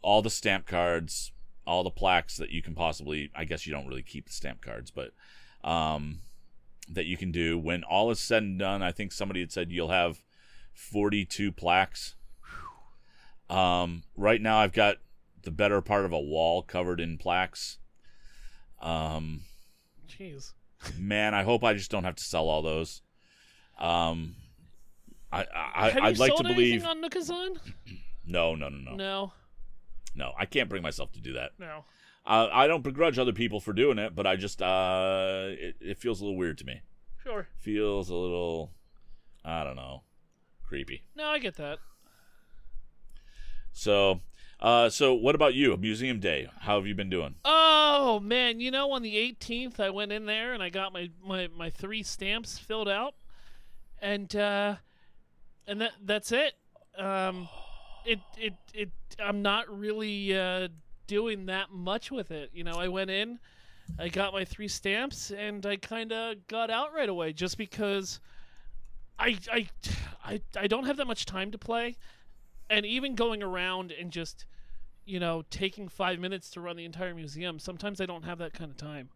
all 0.00 0.22
the 0.22 0.30
stamp 0.30 0.66
cards, 0.66 1.32
all 1.66 1.82
the 1.82 1.90
plaques 1.90 2.36
that 2.36 2.50
you 2.50 2.62
can 2.62 2.74
possibly. 2.74 3.30
I 3.34 3.44
guess 3.44 3.66
you 3.66 3.72
don't 3.72 3.86
really 3.86 4.02
keep 4.02 4.26
the 4.26 4.32
stamp 4.32 4.60
cards, 4.60 4.90
but 4.90 5.12
um, 5.62 6.18
that 6.88 7.06
you 7.06 7.16
can 7.16 7.32
do. 7.32 7.58
When 7.58 7.82
all 7.84 8.10
is 8.10 8.20
said 8.20 8.42
and 8.42 8.58
done, 8.58 8.82
I 8.82 8.92
think 8.92 9.12
somebody 9.12 9.40
had 9.40 9.52
said 9.52 9.70
you'll 9.72 9.88
have 9.88 10.18
forty-two 10.72 11.52
plaques. 11.52 12.14
Um, 13.50 14.04
right 14.16 14.40
now, 14.40 14.58
I've 14.58 14.72
got 14.72 14.96
the 15.42 15.50
better 15.50 15.80
part 15.80 16.04
of 16.04 16.12
a 16.12 16.20
wall 16.20 16.62
covered 16.62 17.00
in 17.00 17.18
plaques. 17.18 17.78
Um, 18.80 19.42
Jeez. 20.08 20.52
man, 20.98 21.34
I 21.34 21.42
hope 21.42 21.62
I 21.64 21.74
just 21.74 21.90
don't 21.90 22.04
have 22.04 22.16
to 22.16 22.24
sell 22.24 22.48
all 22.48 22.62
those. 22.62 23.02
Um, 23.78 24.36
I, 25.32 25.46
I 25.54 25.90
Have 25.90 26.02
I'd 26.02 26.14
you 26.16 26.20
like 26.20 26.32
to 26.32 26.36
sold 26.38 26.48
believe 26.48 26.84
anything 26.84 26.88
on 26.88 27.02
Nookazon? 27.02 27.58
no, 28.26 28.54
no, 28.54 28.68
no, 28.68 28.78
no, 28.92 28.94
No. 28.96 29.32
No. 30.14 30.32
I 30.38 30.46
can't 30.46 30.68
bring 30.68 30.82
myself 30.82 31.12
to 31.12 31.20
do 31.20 31.34
that. 31.34 31.52
No. 31.58 31.84
Uh, 32.26 32.48
I 32.52 32.66
don't 32.66 32.82
begrudge 32.82 33.18
other 33.18 33.32
people 33.32 33.60
for 33.60 33.72
doing 33.72 33.98
it, 33.98 34.14
but 34.14 34.26
I 34.26 34.36
just 34.36 34.62
uh, 34.62 35.48
it, 35.48 35.76
it 35.80 35.98
feels 35.98 36.20
a 36.20 36.24
little 36.24 36.38
weird 36.38 36.58
to 36.58 36.64
me. 36.64 36.80
Sure. 37.22 37.48
Feels 37.58 38.08
a 38.08 38.14
little, 38.14 38.72
I 39.44 39.62
don't 39.64 39.76
know, 39.76 40.02
creepy. 40.66 41.02
No, 41.14 41.28
I 41.28 41.38
get 41.38 41.56
that. 41.56 41.78
So, 43.72 44.20
uh, 44.60 44.88
so 44.88 45.12
what 45.12 45.34
about 45.34 45.54
you? 45.54 45.76
Museum 45.76 46.20
Day. 46.20 46.48
How 46.60 46.76
have 46.76 46.86
you 46.86 46.94
been 46.94 47.10
doing? 47.10 47.34
Oh 47.44 48.20
man, 48.20 48.60
you 48.60 48.70
know 48.70 48.90
on 48.92 49.02
the 49.02 49.16
18th 49.16 49.80
I 49.80 49.90
went 49.90 50.12
in 50.12 50.26
there 50.26 50.54
and 50.54 50.62
I 50.62 50.70
got 50.70 50.92
my 50.92 51.10
my, 51.22 51.48
my 51.54 51.70
three 51.70 52.02
stamps 52.02 52.58
filled 52.58 52.88
out, 52.88 53.14
and 54.00 54.34
uh, 54.34 54.76
and 55.66 55.80
that 55.80 55.92
that's 56.02 56.32
it. 56.32 56.54
Um, 56.96 57.48
it 58.04 58.20
it 58.36 58.54
it 58.72 58.90
I'm 59.18 59.42
not 59.42 59.68
really 59.76 60.36
uh, 60.36 60.68
doing 61.06 61.46
that 61.46 61.70
much 61.70 62.10
with 62.10 62.30
it. 62.30 62.50
You 62.52 62.64
know, 62.64 62.74
I 62.78 62.88
went 62.88 63.10
in, 63.10 63.38
I 63.98 64.08
got 64.08 64.32
my 64.32 64.44
three 64.44 64.68
stamps, 64.68 65.30
and 65.30 65.64
I 65.66 65.76
kind 65.76 66.12
of 66.12 66.46
got 66.48 66.70
out 66.70 66.94
right 66.94 67.08
away 67.08 67.32
just 67.32 67.58
because 67.58 68.20
I, 69.18 69.38
I, 69.52 69.68
I, 70.24 70.40
I 70.58 70.66
don't 70.66 70.84
have 70.84 70.96
that 70.96 71.06
much 71.06 71.26
time 71.26 71.50
to 71.52 71.58
play, 71.58 71.96
and 72.70 72.84
even 72.86 73.14
going 73.14 73.42
around 73.42 73.92
and 73.92 74.10
just, 74.10 74.46
you 75.04 75.20
know, 75.20 75.44
taking 75.50 75.88
five 75.88 76.18
minutes 76.18 76.50
to 76.50 76.60
run 76.60 76.76
the 76.76 76.84
entire 76.84 77.14
museum, 77.14 77.58
sometimes 77.58 78.00
I 78.00 78.06
don't 78.06 78.24
have 78.24 78.38
that 78.38 78.52
kind 78.52 78.70
of 78.70 78.76
time. 78.76 79.10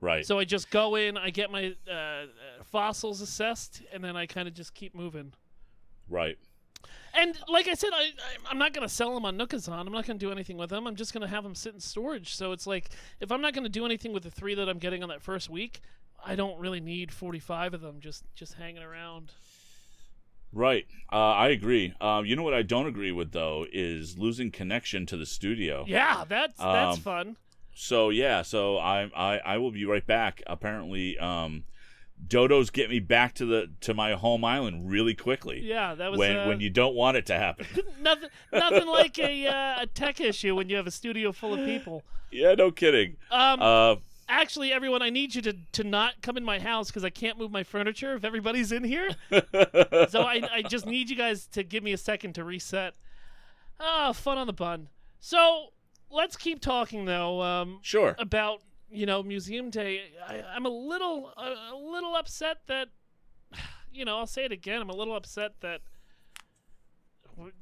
Right. 0.00 0.26
So 0.26 0.38
I 0.38 0.44
just 0.44 0.70
go 0.70 0.96
in, 0.96 1.16
I 1.16 1.30
get 1.30 1.50
my 1.50 1.74
uh, 1.88 1.92
uh, 1.92 2.26
fossils 2.64 3.22
assessed, 3.22 3.82
and 3.92 4.04
then 4.04 4.14
I 4.14 4.26
kind 4.26 4.46
of 4.46 4.54
just 4.54 4.74
keep 4.74 4.94
moving. 4.94 5.32
right. 6.08 6.38
And 7.18 7.36
like 7.48 7.66
I 7.68 7.74
said, 7.74 7.90
I, 7.94 8.02
I 8.04 8.50
I'm 8.50 8.58
not 8.58 8.72
gonna 8.74 8.88
sell 8.88 9.14
them 9.14 9.24
on 9.24 9.38
Nookazon. 9.38 9.86
I'm 9.86 9.92
not 9.92 10.06
gonna 10.06 10.18
do 10.18 10.30
anything 10.30 10.56
with 10.56 10.70
them. 10.70 10.86
I'm 10.86 10.96
just 10.96 11.12
gonna 11.12 11.28
have 11.28 11.44
them 11.44 11.54
sit 11.54 11.74
in 11.74 11.80
storage. 11.80 12.34
So 12.34 12.52
it's 12.52 12.66
like 12.66 12.90
if 13.20 13.32
I'm 13.32 13.40
not 13.40 13.54
gonna 13.54 13.68
do 13.68 13.84
anything 13.84 14.12
with 14.12 14.22
the 14.22 14.30
three 14.30 14.54
that 14.54 14.68
I'm 14.68 14.78
getting 14.78 15.02
on 15.02 15.08
that 15.08 15.22
first 15.22 15.48
week, 15.48 15.80
I 16.24 16.34
don't 16.34 16.58
really 16.58 16.80
need 16.80 17.12
45 17.12 17.74
of 17.74 17.80
them 17.80 18.00
just 18.00 18.24
just 18.34 18.54
hanging 18.54 18.82
around. 18.82 19.32
Right. 20.52 20.86
Uh, 21.12 21.16
I 21.32 21.48
agree. 21.48 21.92
Um, 22.00 22.24
you 22.24 22.36
know 22.36 22.42
what 22.42 22.54
I 22.54 22.62
don't 22.62 22.86
agree 22.86 23.12
with 23.12 23.32
though 23.32 23.66
is 23.72 24.16
losing 24.18 24.50
connection 24.50 25.06
to 25.06 25.16
the 25.16 25.26
studio. 25.26 25.84
Yeah, 25.86 26.24
that's 26.28 26.56
that's 26.58 26.96
Um, 26.96 27.02
fun. 27.02 27.36
So 27.74 28.10
yeah, 28.10 28.42
so 28.42 28.78
I 28.78 29.10
I 29.14 29.38
I 29.38 29.58
will 29.58 29.70
be 29.70 29.84
right 29.84 30.06
back. 30.06 30.42
Apparently, 30.46 31.18
um, 31.18 31.64
Dodos 32.24 32.72
get 32.72 32.90
me 32.90 32.98
back 32.98 33.34
to 33.34 33.46
the 33.46 33.70
to 33.82 33.94
my 33.94 34.12
home 34.12 34.44
island 34.44 34.90
really 34.90 35.14
quickly. 35.14 35.60
Yeah, 35.62 35.94
that 35.94 36.10
was 36.10 36.18
when 36.18 36.36
uh, 36.36 36.46
when 36.46 36.60
you 36.60 36.70
don't 36.70 36.94
want 36.94 37.16
it 37.16 37.26
to 37.26 37.34
happen. 37.34 37.66
nothing 38.00 38.28
nothing 38.52 38.86
like 38.86 39.18
a 39.18 39.46
uh, 39.46 39.82
a 39.82 39.86
tech 39.86 40.20
issue 40.20 40.54
when 40.54 40.68
you 40.68 40.76
have 40.76 40.86
a 40.86 40.90
studio 40.90 41.32
full 41.32 41.54
of 41.54 41.64
people. 41.64 42.02
yeah, 42.30 42.54
no 42.54 42.70
kidding. 42.70 43.16
Um, 43.30 43.60
Uh, 43.62 43.96
actually, 44.28 44.72
everyone, 44.72 45.02
I 45.02 45.10
need 45.10 45.34
you 45.34 45.42
to 45.42 45.56
to 45.72 45.84
not 45.84 46.20
come 46.22 46.36
in 46.36 46.44
my 46.44 46.58
house 46.58 46.88
because 46.88 47.04
I 47.04 47.10
can't 47.10 47.38
move 47.38 47.50
my 47.50 47.62
furniture 47.62 48.14
if 48.14 48.24
everybody's 48.24 48.72
in 48.72 48.84
here. 48.84 49.10
so 49.30 50.22
I, 50.22 50.42
I 50.52 50.62
just 50.68 50.86
need 50.86 51.10
you 51.10 51.16
guys 51.16 51.46
to 51.48 51.62
give 51.62 51.82
me 51.82 51.92
a 51.92 51.98
second 51.98 52.34
to 52.34 52.44
reset. 52.44 52.94
Ah, 53.78 54.12
fun 54.12 54.38
on 54.38 54.46
the 54.46 54.52
bun. 54.52 54.88
So 55.20 55.68
let's 56.10 56.36
keep 56.36 56.60
talking 56.60 57.04
though 57.04 57.42
um, 57.42 57.78
sure. 57.82 58.16
about 58.18 58.62
you 58.90 59.06
know 59.06 59.22
Museum 59.22 59.70
Day. 59.70 60.12
I, 60.26 60.42
I'm 60.54 60.66
a 60.66 60.70
little 60.70 61.32
a, 61.36 61.74
a 61.74 61.76
little 61.76 62.14
upset 62.16 62.58
that 62.66 62.88
you 63.92 64.04
know 64.04 64.18
I'll 64.18 64.26
say 64.26 64.44
it 64.44 64.52
again. 64.52 64.80
I'm 64.80 64.90
a 64.90 64.96
little 64.96 65.16
upset 65.16 65.52
that 65.60 65.80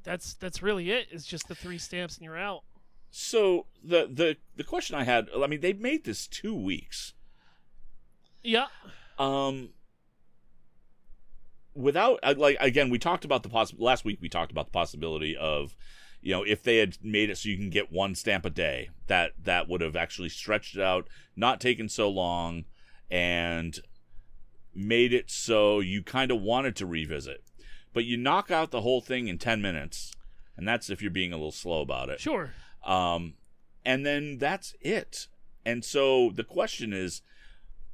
that's 0.03 0.33
that's 0.35 0.61
really 0.63 0.91
it. 0.91 1.07
It's 1.11 1.25
just 1.25 1.47
the 1.47 1.55
three 1.55 1.77
stamps 1.77 2.17
and 2.17 2.25
you're 2.25 2.37
out. 2.37 2.63
So 3.11 3.65
the 3.83 4.09
the 4.11 4.37
the 4.55 4.63
question 4.63 4.95
I 4.95 5.03
had, 5.03 5.29
I 5.35 5.47
mean, 5.47 5.61
they 5.61 5.73
made 5.73 6.03
this 6.05 6.27
two 6.27 6.55
weeks. 6.55 7.13
Yeah, 8.43 8.67
Um, 9.17 9.69
without 11.73 12.19
like 12.37 12.57
again, 12.59 12.89
we 12.89 12.99
talked 12.99 13.25
about 13.25 13.41
the 13.43 13.49
poss- 13.49 13.73
last 13.77 14.05
week. 14.05 14.19
We 14.21 14.29
talked 14.29 14.51
about 14.51 14.65
the 14.67 14.71
possibility 14.71 15.35
of, 15.35 15.75
you 16.25 16.31
know, 16.31 16.41
if 16.41 16.63
they 16.63 16.77
had 16.77 16.97
made 17.03 17.29
it 17.29 17.37
so 17.37 17.49
you 17.49 17.55
can 17.55 17.69
get 17.69 17.91
one 17.91 18.15
stamp 18.15 18.45
a 18.45 18.49
day, 18.49 18.89
that 19.05 19.33
that 19.43 19.69
would 19.69 19.81
have 19.81 19.95
actually 19.95 20.29
stretched 20.29 20.75
it 20.75 20.81
out, 20.81 21.07
not 21.35 21.61
taken 21.61 21.87
so 21.87 22.09
long, 22.09 22.65
and 23.11 23.79
made 24.73 25.13
it 25.13 25.29
so 25.29 25.79
you 25.79 26.01
kind 26.01 26.31
of 26.31 26.41
wanted 26.41 26.75
to 26.77 26.85
revisit. 26.87 27.43
But 27.93 28.05
you 28.05 28.17
knock 28.17 28.49
out 28.49 28.71
the 28.71 28.81
whole 28.81 29.01
thing 29.01 29.27
in 29.27 29.37
ten 29.37 29.61
minutes, 29.61 30.13
and 30.57 30.67
that's 30.67 30.89
if 30.89 30.99
you're 30.99 31.11
being 31.11 31.31
a 31.31 31.35
little 31.37 31.51
slow 31.51 31.81
about 31.81 32.09
it. 32.09 32.19
sure. 32.19 32.53
Um, 32.83 33.35
and 33.85 34.03
then 34.03 34.39
that's 34.39 34.73
it. 34.81 35.27
And 35.63 35.85
so 35.85 36.31
the 36.31 36.43
question 36.43 36.91
is, 36.91 37.21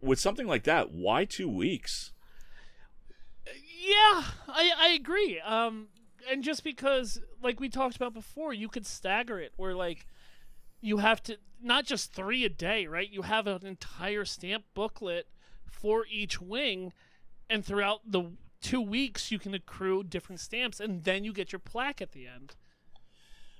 with 0.02 0.22
something 0.22 0.48
like 0.48 0.64
that, 0.64 0.94
why 0.94 1.26
two 1.26 1.50
weeks? 1.50 2.14
Yeah, 3.46 4.24
I 4.48 4.72
I 4.78 4.88
agree. 4.98 5.38
Um, 5.42 5.90
and 6.30 6.44
just 6.44 6.64
because, 6.64 7.22
like 7.42 7.60
we 7.60 7.70
talked 7.70 7.96
about 7.96 8.14
before, 8.14 8.54
you 8.54 8.68
could 8.70 8.86
stagger 8.86 9.40
it 9.40 9.54
where 9.58 9.74
like 9.76 10.06
you 10.82 10.98
have 10.98 11.22
to 11.24 11.38
not 11.62 11.86
just 11.86 12.12
three 12.14 12.44
a 12.46 12.50
day, 12.50 12.88
right? 12.88 13.10
You 13.10 13.22
have 13.24 13.48
an 13.48 13.66
entire 13.66 14.26
stamp 14.26 14.66
booklet 14.74 15.28
for 15.66 16.06
each 16.10 16.42
wing, 16.42 16.92
and 17.50 17.64
throughout 17.66 18.02
the 18.12 18.32
two 18.62 18.82
weeks 18.82 19.32
you 19.32 19.40
can 19.40 19.54
accrue 19.54 20.04
different 20.04 20.40
stamps, 20.40 20.80
and 20.80 21.04
then 21.04 21.24
you 21.24 21.34
get 21.34 21.52
your 21.52 21.60
plaque 21.60 22.02
at 22.02 22.12
the 22.12 22.28
end. 22.28 22.56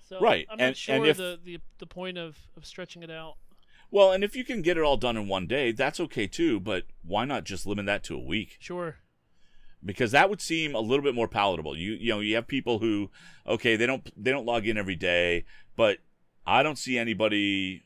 So 0.08 0.20
Right, 0.20 0.46
I'm 0.50 0.58
not 0.58 0.68
and- 0.68 0.78
sure 0.78 0.96
and 0.96 1.06
if- 1.08 1.18
the, 1.18 1.40
the 1.44 1.60
the 1.80 1.86
point 1.88 2.18
of 2.18 2.38
of 2.58 2.66
stretching 2.66 3.02
it 3.04 3.12
out. 3.12 3.36
Well, 3.94 4.14
and 4.14 4.24
if 4.24 4.36
you 4.38 4.46
can 4.46 4.62
get 4.62 4.78
it 4.78 4.84
all 4.84 4.96
done 4.98 5.18
in 5.18 5.28
one 5.28 5.48
day, 5.48 5.72
that's 5.74 6.00
okay 6.00 6.26
too. 6.26 6.60
But 6.62 6.86
why 7.04 7.26
not 7.26 7.44
just 7.44 7.66
limit 7.66 7.86
that 7.88 8.04
to 8.06 8.16
a 8.16 8.20
week? 8.20 8.56
Sure. 8.60 8.98
Because 9.84 10.12
that 10.12 10.30
would 10.30 10.42
seem 10.42 10.76
a 10.76 10.80
little 10.80 11.04
bit 11.04 11.16
more 11.16 11.28
palatable. 11.28 11.76
You 11.78 11.94
you 11.94 12.10
know 12.14 12.20
you 12.20 12.36
have 12.36 12.48
people 12.48 12.80
who 12.80 13.10
okay 13.48 13.76
they 13.76 13.86
don't 13.88 14.12
they 14.22 14.32
don't 14.32 14.46
log 14.46 14.68
in 14.68 14.78
every 14.78 14.96
day, 14.96 15.46
but 15.76 15.98
I 16.46 16.62
don't 16.64 16.78
see 16.78 16.98
anybody 16.98 17.84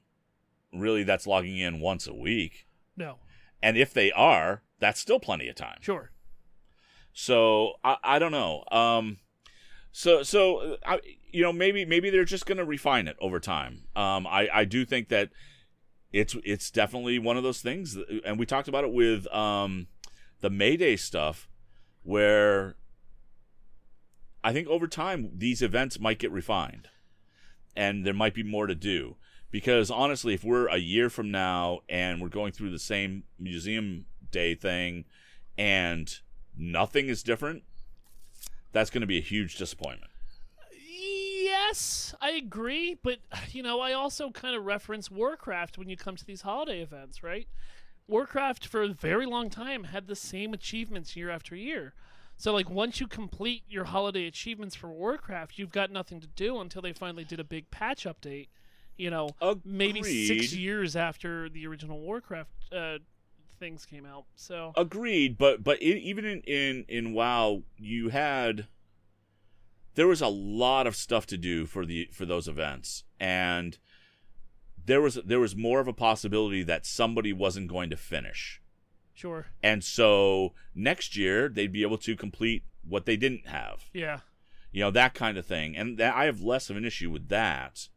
really 0.74 1.04
that's 1.04 1.26
logging 1.26 1.58
in 1.58 1.80
once 1.80 2.06
a 2.08 2.14
week. 2.14 2.68
No. 2.98 3.18
And 3.64 3.78
if 3.78 3.94
they 3.94 4.12
are, 4.12 4.62
that's 4.80 5.00
still 5.00 5.20
plenty 5.20 5.48
of 5.48 5.56
time. 5.56 5.78
Sure. 5.82 6.12
So 7.14 7.76
I, 7.84 7.98
I 8.04 8.20
don't 8.20 8.32
know. 8.32 8.64
Um, 8.72 9.18
so 9.92 10.24
so 10.24 10.58
uh, 10.60 10.76
I, 10.86 11.00
you 11.32 11.42
know 11.42 11.54
maybe 11.54 11.86
maybe 11.86 12.10
they're 12.10 12.26
just 12.26 12.46
going 12.46 12.58
to 12.58 12.66
refine 12.66 13.08
it 13.08 13.16
over 13.22 13.40
time. 13.40 13.84
Um, 13.96 14.28
I 14.28 14.50
I 14.54 14.66
do 14.66 14.86
think 14.86 15.08
that 15.10 15.30
it's 16.12 16.36
it's 16.44 16.70
definitely 16.72 17.20
one 17.20 17.38
of 17.38 17.44
those 17.44 17.62
things, 17.62 17.94
that- 17.94 18.22
and 18.26 18.38
we 18.38 18.46
talked 18.46 18.68
about 18.68 18.84
it 18.84 18.92
with 18.92 19.28
um, 19.34 19.88
the 20.42 20.50
Mayday 20.50 20.96
stuff, 20.98 21.48
where 22.06 22.76
I 24.44 24.54
think 24.54 24.68
over 24.68 24.88
time 24.88 25.32
these 25.36 25.62
events 25.62 26.00
might 26.00 26.20
get 26.20 26.32
refined, 26.32 26.88
and 27.76 28.06
there 28.06 28.14
might 28.14 28.34
be 28.34 28.44
more 28.44 28.68
to 28.68 28.76
do. 28.76 29.18
Because 29.52 29.90
honestly, 29.90 30.34
if 30.34 30.44
we're 30.44 30.68
a 30.68 30.78
year 30.78 31.10
from 31.10 31.32
now 31.32 31.80
and 31.90 32.22
we're 32.22 32.30
going 32.30 32.52
through 32.52 32.72
the 32.72 32.80
same 32.80 33.24
museum 33.40 34.06
day 34.30 34.54
thing, 34.54 35.06
and 35.58 36.20
nothing 36.58 37.08
is 37.08 37.24
different, 37.24 37.64
that's 38.72 38.90
going 38.90 39.02
to 39.02 39.08
be 39.08 39.18
a 39.18 39.22
huge 39.22 39.58
disappointment. 39.58 40.12
Yes, 40.88 42.14
I 42.22 42.32
agree, 42.32 42.98
but 43.02 43.20
you 43.50 43.64
know, 43.64 43.80
I 43.80 43.94
also 43.94 44.30
kind 44.30 44.56
of 44.56 44.66
reference 44.66 45.10
Warcraft 45.10 45.78
when 45.78 45.90
you 45.90 45.96
come 45.98 46.16
to 46.18 46.26
these 46.26 46.42
holiday 46.42 46.82
events, 46.82 47.24
right? 47.24 47.48
Warcraft 48.08 48.68
for 48.68 48.84
a 48.84 48.90
very 48.90 49.26
long 49.26 49.50
time 49.50 49.86
had 49.86 50.08
the 50.08 50.16
same 50.16 50.54
achievements 50.54 51.16
year 51.16 51.30
after 51.30 51.56
year. 51.56 51.94
So 52.38 52.54
like 52.54 52.70
once 52.70 53.00
you 53.00 53.08
complete 53.08 53.64
your 53.70 53.86
holiday 53.86 54.28
achievements 54.28 54.76
for 54.76 54.90
Warcraft, 54.90 55.58
you've 55.58 55.72
got 55.72 55.92
nothing 55.92 56.20
to 56.22 56.28
do 56.28 56.60
until 56.60 56.82
they 56.82 56.94
finally 56.94 57.24
did 57.24 57.40
a 57.40 57.44
big 57.44 57.72
patch 57.72 58.04
update. 58.06 58.48
You 58.98 59.10
know, 59.10 59.30
maybe 59.66 60.04
six 60.04 60.54
years 60.54 60.96
after 60.96 61.50
the 61.50 61.68
original 61.68 62.00
Warcraft 62.00 62.52
uh, 62.72 62.98
things 63.60 63.86
came 63.86 64.06
out. 64.06 64.26
So 64.36 64.72
Agreed, 64.78 65.38
but 65.38 65.64
but 65.64 65.80
i 65.82 65.86
even 65.86 66.26
in, 66.26 66.42
in 66.42 66.86
in 66.88 67.14
WoW, 67.14 67.64
you 67.78 68.10
had 68.10 68.68
there 69.96 70.08
was 70.08 70.22
a 70.22 70.28
lot 70.28 70.88
of 70.88 70.96
stuff 70.96 71.26
to 71.28 71.38
do 71.38 71.66
for 71.66 71.86
the 71.86 72.10
for 72.12 72.26
those 72.26 72.48
events, 72.48 73.04
and 73.20 73.78
there 74.86 75.02
was 75.02 75.16
there 75.26 75.40
was 75.40 75.56
more 75.56 75.80
of 75.80 75.88
a 75.88 75.94
possibility 75.94 76.64
that 76.64 76.86
somebody 76.86 77.34
wasn't 77.34 77.68
going 77.68 77.90
to 77.90 77.98
finish, 77.98 78.62
sure, 79.14 79.48
and 79.64 79.84
so 79.84 80.54
next 80.74 81.16
year 81.18 81.50
they'd 81.50 81.72
be 81.72 81.82
able 81.82 81.98
to 82.00 82.16
complete 82.16 82.64
what 82.88 83.06
they 83.06 83.18
didn't 83.18 83.48
have. 83.48 83.86
yeah, 83.94 84.20
you 84.72 84.82
know 84.82 84.92
that 84.92 85.14
kind 85.14 85.38
of 85.38 85.46
thing. 85.46 85.76
And 85.76 85.98
that, 85.98 86.14
i 86.16 86.26
have 86.26 86.42
less 86.42 86.70
of 86.70 86.78
an 86.78 86.86
issue 86.86 87.10
with 87.10 87.30
that. 87.30 87.88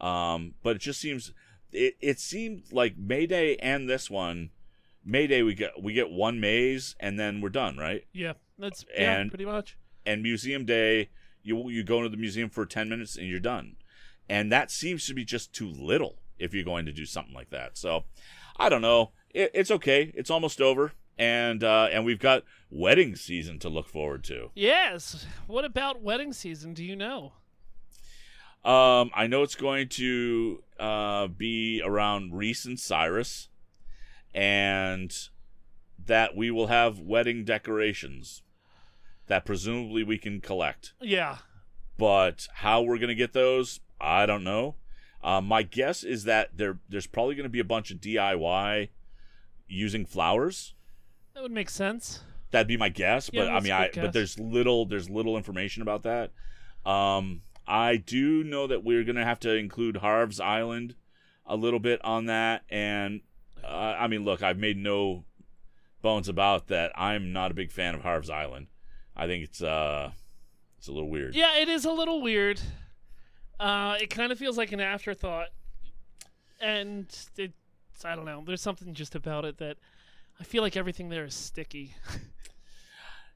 Um, 0.00 0.54
but 0.62 0.76
it 0.76 0.80
just 0.82 1.00
seems 1.00 1.32
it, 1.72 1.96
it 2.00 2.18
seemed 2.20 2.64
like 2.70 2.96
mayday 2.98 3.56
and 3.56 3.88
this 3.88 4.10
one 4.10 4.50
mayday 5.04 5.40
we 5.42 5.54
get 5.54 5.82
we 5.82 5.94
get 5.94 6.10
one 6.10 6.38
maze 6.38 6.94
and 7.00 7.18
then 7.18 7.40
we're 7.40 7.48
done 7.48 7.76
right? 7.78 8.04
Yeah. 8.12 8.34
That's 8.58 8.84
yeah, 8.94 9.18
And- 9.20 9.30
pretty 9.30 9.46
much. 9.46 9.76
and 10.04 10.22
museum 10.22 10.64
day 10.66 11.08
you 11.42 11.70
you 11.70 11.82
go 11.82 11.98
into 11.98 12.08
the 12.10 12.16
museum 12.18 12.50
for 12.50 12.66
10 12.66 12.88
minutes 12.90 13.16
and 13.16 13.26
you're 13.28 13.40
done. 13.40 13.76
And 14.28 14.50
that 14.52 14.70
seems 14.70 15.06
to 15.06 15.14
be 15.14 15.24
just 15.24 15.52
too 15.54 15.68
little 15.70 16.16
if 16.38 16.54
you're 16.54 16.64
going 16.64 16.86
to 16.86 16.92
do 16.92 17.04
something 17.04 17.34
like 17.34 17.50
that 17.50 17.76
so 17.76 18.04
i 18.56 18.68
don't 18.68 18.82
know 18.82 19.10
it, 19.30 19.50
it's 19.54 19.70
okay 19.70 20.12
it's 20.14 20.30
almost 20.30 20.60
over 20.60 20.92
and 21.18 21.64
uh, 21.64 21.88
and 21.90 22.04
we've 22.04 22.18
got 22.18 22.42
wedding 22.70 23.16
season 23.16 23.58
to 23.58 23.68
look 23.68 23.88
forward 23.88 24.22
to 24.24 24.50
Yes. 24.54 25.26
What 25.46 25.64
about 25.64 26.02
wedding 26.02 26.32
season? 26.32 26.74
Do 26.74 26.84
you 26.84 26.94
know? 26.94 27.32
Um, 28.64 29.10
I 29.14 29.26
know 29.26 29.42
it's 29.42 29.54
going 29.54 29.88
to 29.90 30.62
uh, 30.78 31.28
be 31.28 31.80
around 31.84 32.34
Reese 32.34 32.64
and 32.64 32.78
Cyrus, 32.78 33.48
and 34.34 35.16
that 36.04 36.36
we 36.36 36.50
will 36.50 36.66
have 36.66 36.98
wedding 36.98 37.44
decorations 37.44 38.42
that 39.28 39.44
presumably 39.44 40.02
we 40.02 40.18
can 40.18 40.40
collect. 40.40 40.94
Yeah. 41.00 41.38
But 41.96 42.48
how 42.54 42.82
we're 42.82 42.98
going 42.98 43.08
to 43.08 43.14
get 43.14 43.32
those, 43.32 43.80
I 44.00 44.26
don't 44.26 44.44
know. 44.44 44.74
Uh, 45.26 45.40
my 45.40 45.64
guess 45.64 46.04
is 46.04 46.22
that 46.24 46.56
there 46.56 46.78
there's 46.88 47.08
probably 47.08 47.34
going 47.34 47.42
to 47.44 47.50
be 47.50 47.58
a 47.58 47.64
bunch 47.64 47.90
of 47.90 47.98
DIY 47.98 48.90
using 49.66 50.06
flowers. 50.06 50.74
That 51.34 51.42
would 51.42 51.50
make 51.50 51.68
sense. 51.68 52.20
That'd 52.52 52.68
be 52.68 52.76
my 52.76 52.90
guess, 52.90 53.28
Yeah, 53.32 53.42
but 53.46 53.52
I 53.52 53.60
mean, 53.60 53.72
I 53.72 53.88
guess. 53.88 54.04
but 54.04 54.12
there's 54.12 54.38
little 54.38 54.86
there's 54.86 55.10
little 55.10 55.36
information 55.36 55.82
about 55.82 56.04
that. 56.04 56.30
Um, 56.88 57.42
I 57.66 57.96
do 57.96 58.44
know 58.44 58.68
that 58.68 58.84
we're 58.84 59.02
gonna 59.02 59.24
have 59.24 59.40
to 59.40 59.52
include 59.52 59.96
Harv's 59.96 60.38
Island 60.38 60.94
a 61.44 61.56
little 61.56 61.80
bit 61.80 62.00
on 62.04 62.26
that, 62.26 62.62
and 62.68 63.20
uh, 63.64 63.96
I 63.98 64.06
mean, 64.06 64.24
look, 64.24 64.44
I've 64.44 64.58
made 64.58 64.76
no 64.76 65.24
bones 66.02 66.28
about 66.28 66.68
that. 66.68 66.92
I'm 66.94 67.32
not 67.32 67.50
a 67.50 67.54
big 67.54 67.72
fan 67.72 67.96
of 67.96 68.02
Harv's 68.02 68.30
Island. 68.30 68.68
I 69.16 69.26
think 69.26 69.42
it's 69.42 69.60
uh, 69.60 70.12
it's 70.78 70.86
a 70.86 70.92
little 70.92 71.10
weird. 71.10 71.34
Yeah, 71.34 71.58
it 71.58 71.68
is 71.68 71.84
a 71.84 71.90
little 71.90 72.22
weird. 72.22 72.60
Uh, 73.58 73.96
it 74.00 74.10
kind 74.10 74.32
of 74.32 74.38
feels 74.38 74.58
like 74.58 74.72
an 74.72 74.80
afterthought, 74.80 75.48
and 76.60 77.06
it's 77.36 78.04
I 78.04 78.14
don't 78.14 78.26
know. 78.26 78.42
There's 78.46 78.60
something 78.60 78.92
just 78.94 79.14
about 79.14 79.44
it 79.44 79.58
that 79.58 79.76
I 80.38 80.44
feel 80.44 80.62
like 80.62 80.76
everything 80.76 81.08
there 81.08 81.24
is 81.24 81.34
sticky. 81.34 81.94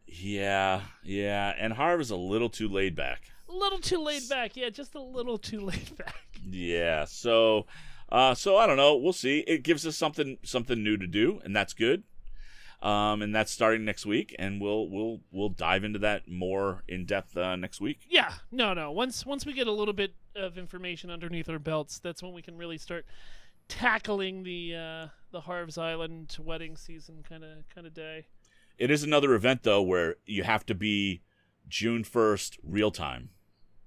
Yeah, 0.07 0.83
yeah, 1.05 1.55
and 1.57 1.73
Harv 1.73 2.01
is 2.01 2.11
a 2.11 2.17
little 2.17 2.49
too 2.51 2.69
laid 2.69 2.97
back. 2.97 3.31
a 3.49 3.53
little 3.55 3.79
too 3.79 4.03
laid 4.03 4.29
back. 4.29 4.57
Yeah, 4.57 4.69
just 4.69 4.95
a 4.95 5.01
little 5.01 5.39
too 5.39 5.61
laid 5.61 5.97
back. 6.05 6.17
Yeah, 6.49 7.05
so 7.05 7.67
uh 8.11 8.35
so 8.35 8.57
I 8.57 8.67
don't 8.67 8.77
know, 8.77 8.97
we'll 8.97 9.13
see. 9.13 9.41
It 9.41 9.63
gives 9.63 9.87
us 9.87 9.97
something 9.97 10.39
something 10.43 10.83
new 10.83 10.97
to 10.97 11.07
do 11.07 11.41
and 11.45 11.55
that's 11.55 11.73
good. 11.75 12.03
Um 12.83 13.21
and 13.23 13.35
that's 13.35 13.51
starting 13.51 13.85
next 13.85 14.07
week 14.07 14.35
and 14.39 14.61
we'll 14.61 14.89
we'll 14.89 15.21
we'll 15.31 15.51
dive 15.51 15.85
into 15.85 15.99
that 15.99 16.29
more 16.29 16.83
in 16.89 17.05
depth 17.05 17.37
uh, 17.37 17.55
next 17.57 17.81
week. 17.81 18.01
Yeah, 18.09 18.33
no, 18.51 18.73
no. 18.73 18.91
Once 18.91 19.27
once 19.27 19.45
we 19.45 19.53
get 19.53 19.67
a 19.67 19.73
little 19.73 19.93
bit 19.95 20.15
of 20.35 20.57
information 20.57 21.11
underneath 21.11 21.49
our 21.51 21.59
belts, 21.59 21.99
that's 21.99 22.23
when 22.23 22.33
we 22.33 22.41
can 22.41 22.57
really 22.57 22.79
start 22.79 23.05
tackling 23.69 24.43
the 24.45 24.75
uh, 24.75 25.07
the 25.31 25.43
Harv's 25.43 25.77
Island 25.79 26.37
wedding 26.41 26.77
season 26.77 27.23
kind 27.29 27.45
of 27.45 27.51
kind 27.75 27.87
of 27.87 27.93
day. 27.95 28.27
It 28.79 28.91
is 28.91 29.03
another 29.03 29.35
event 29.35 29.63
though 29.63 29.83
where 29.83 30.17
you 30.25 30.43
have 30.45 30.65
to 30.67 30.75
be 30.75 31.21
June 31.69 32.03
1st 32.03 32.59
real 32.63 32.91
time. 32.91 33.29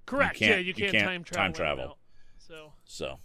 Correct. 0.05 0.37
can't- 0.37 0.51
yeah, 0.51 0.57
you 0.57 0.67
you 0.67 0.73
can't, 0.75 0.91
can't 0.91 1.03
time 1.05 1.23
time 1.23 1.23
travel. 1.23 1.47
in 1.47 1.53
travel. 1.55 1.85
now. 1.87 1.95
So, 2.37 2.73
So 2.85 3.19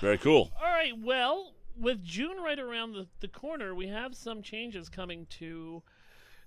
very 0.00 0.18
cool. 0.18 0.52
all 0.60 0.70
right. 0.70 0.92
Well, 0.98 1.52
with 1.78 2.02
June 2.04 2.38
right 2.42 2.58
around 2.58 2.92
the, 2.92 3.06
the 3.20 3.28
corner, 3.28 3.74
we 3.74 3.88
have 3.88 4.14
some 4.14 4.42
changes 4.42 4.88
coming 4.88 5.26
to 5.38 5.82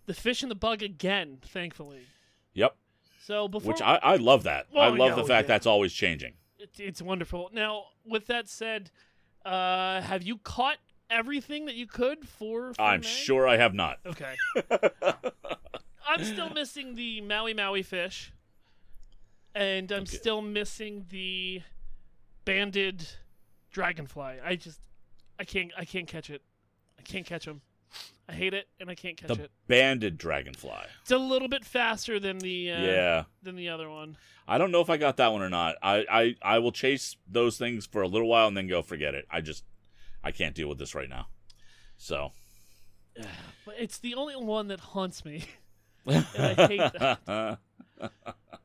the 0.06 0.14
fish 0.14 0.42
and 0.42 0.50
the 0.52 0.56
bug 0.56 0.82
again. 0.84 1.38
Thankfully. 1.42 2.02
Yep. 2.54 2.76
So 3.24 3.48
before 3.48 3.74
Which 3.74 3.82
I, 3.82 4.00
I 4.02 4.16
love 4.16 4.44
that. 4.44 4.68
I 4.76 4.88
Oh, 4.88 4.92
love 4.94 5.16
the 5.16 5.24
oh, 5.24 5.28
fact 5.28 5.48
yeah. 5.48 5.56
that's 5.56 5.66
always 5.68 5.94
changing. 5.94 6.34
It, 6.58 6.72
it's 6.80 7.02
wonderful. 7.02 7.50
Now, 7.54 7.86
with 8.06 8.28
that 8.28 8.50
said, 8.50 8.90
uh, 9.46 10.02
have 10.02 10.24
you 10.24 10.38
caught 10.38 10.78
everything 11.10 11.66
that 11.66 11.76
you 11.76 11.86
could 11.88 12.28
for? 12.28 12.74
for 12.74 12.82
I'm 12.82 13.02
May? 13.02 13.06
sure 13.08 13.48
I 13.48 13.58
have 13.58 13.74
not. 13.74 14.00
Okay. 14.06 14.36
I'm 16.08 16.24
still 16.24 16.50
missing 16.50 16.96
the 16.96 17.22
Maui 17.22 17.54
Maui 17.54 17.84
fish, 17.84 18.34
and 19.54 19.92
I'm 19.92 20.02
Okay. 20.04 20.18
still 20.18 20.42
missing 20.42 21.06
the 21.10 21.62
banded 22.46 23.08
dragonfly. 23.72 24.38
I 24.44 24.56
just, 24.56 24.80
I 25.40 25.46
can't, 25.46 25.72
I 25.78 25.86
can't 25.86 26.08
catch 26.08 26.30
it. 26.30 26.42
I 27.00 27.02
can't 27.02 27.26
catch 27.26 27.46
them. 27.46 27.62
I 28.28 28.34
hate 28.34 28.54
it, 28.54 28.68
and 28.80 28.90
I 28.90 28.94
can't 28.96 29.18
catch 29.18 29.30
The 29.30 29.46
it. 29.46 29.52
banded 29.68 30.18
dragonfly. 30.18 30.86
It's 31.02 31.10
a 31.12 31.18
little 31.18 31.48
bit 31.48 31.66
faster 31.66 32.20
than 32.20 32.38
the 32.38 32.72
uh, 32.72 32.82
yeah. 32.82 33.24
than 33.42 33.56
the 33.56 33.70
other 33.70 33.90
one. 33.90 34.18
I 34.48 34.60
don't 34.60 34.72
know 34.72 34.82
if 34.82 34.90
I 34.90 34.98
got 34.98 35.18
that 35.18 35.32
one 35.32 35.42
or 35.42 35.50
not. 35.50 35.76
I, 35.82 36.06
I, 36.10 36.36
I 36.42 36.60
will 36.60 36.72
chase 36.72 37.16
those 37.28 37.58
things 37.58 37.88
for 37.88 38.04
a 38.04 38.08
little 38.08 38.28
while 38.28 38.48
and 38.48 38.56
then 38.56 38.68
go 38.68 38.82
forget 38.84 39.16
it. 39.16 39.26
I 39.32 39.42
just 39.42 39.64
I 40.24 40.32
can't 40.32 40.54
deal 40.54 40.68
with 40.70 40.78
this 40.78 40.94
right 40.94 41.10
now. 41.10 41.28
So 41.98 42.32
But 43.66 43.76
it's 43.80 43.98
the 43.98 44.14
only 44.16 44.36
one 44.36 44.68
that 44.68 44.80
haunts 44.80 45.24
me. 45.26 45.46
And 46.06 46.26
I 46.38 46.68
hate 46.68 46.94
that. 47.00 47.58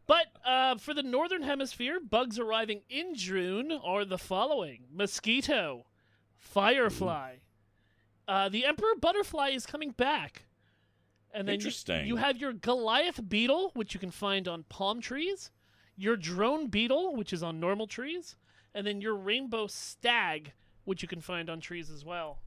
But 0.07 0.27
uh, 0.47 0.77
for 0.77 0.95
the 0.95 1.03
northern 1.03 1.43
hemisphere, 1.43 1.99
bugs 2.01 2.39
arriving 2.39 2.83
in 2.89 3.15
June 3.15 3.73
are 3.73 4.05
the 4.05 4.19
following: 4.19 4.85
mosquito, 4.93 5.87
firefly. 6.45 7.37
Uh, 8.27 8.49
the 8.49 8.65
emperor 8.65 8.95
butterfly 9.01 9.51
is 9.51 9.67
coming 9.67 9.91
back, 9.91 10.45
and 11.33 11.47
then 11.47 11.55
you- 11.55 11.59
Interesting. 11.67 12.07
You, 12.07 12.17
have 12.17 12.39
your 12.39 12.53
Goliath 12.53 13.29
beetle, 13.29 13.71
which 13.75 13.93
you 13.95 14.01
can 14.01 14.11
find 14.11 14.49
on 14.49 14.63
palm 14.65 15.01
trees, 15.01 15.51
your 15.97 16.17
drone 16.17 16.69
beetle, 16.69 17.15
which 17.15 17.33
is 17.33 17.43
on 17.43 17.61
normal 17.61 17.87
trees, 17.87 18.37
and 18.75 18.87
then 18.87 19.01
your 19.01 19.15
rainbow 19.15 19.67
stag, 19.67 20.53
which 20.85 21.03
you 21.03 21.09
can 21.09 21.21
find 21.21 21.51
on 21.51 21.61
trees 21.61 21.91
as 21.91 22.05
well. 22.05 22.39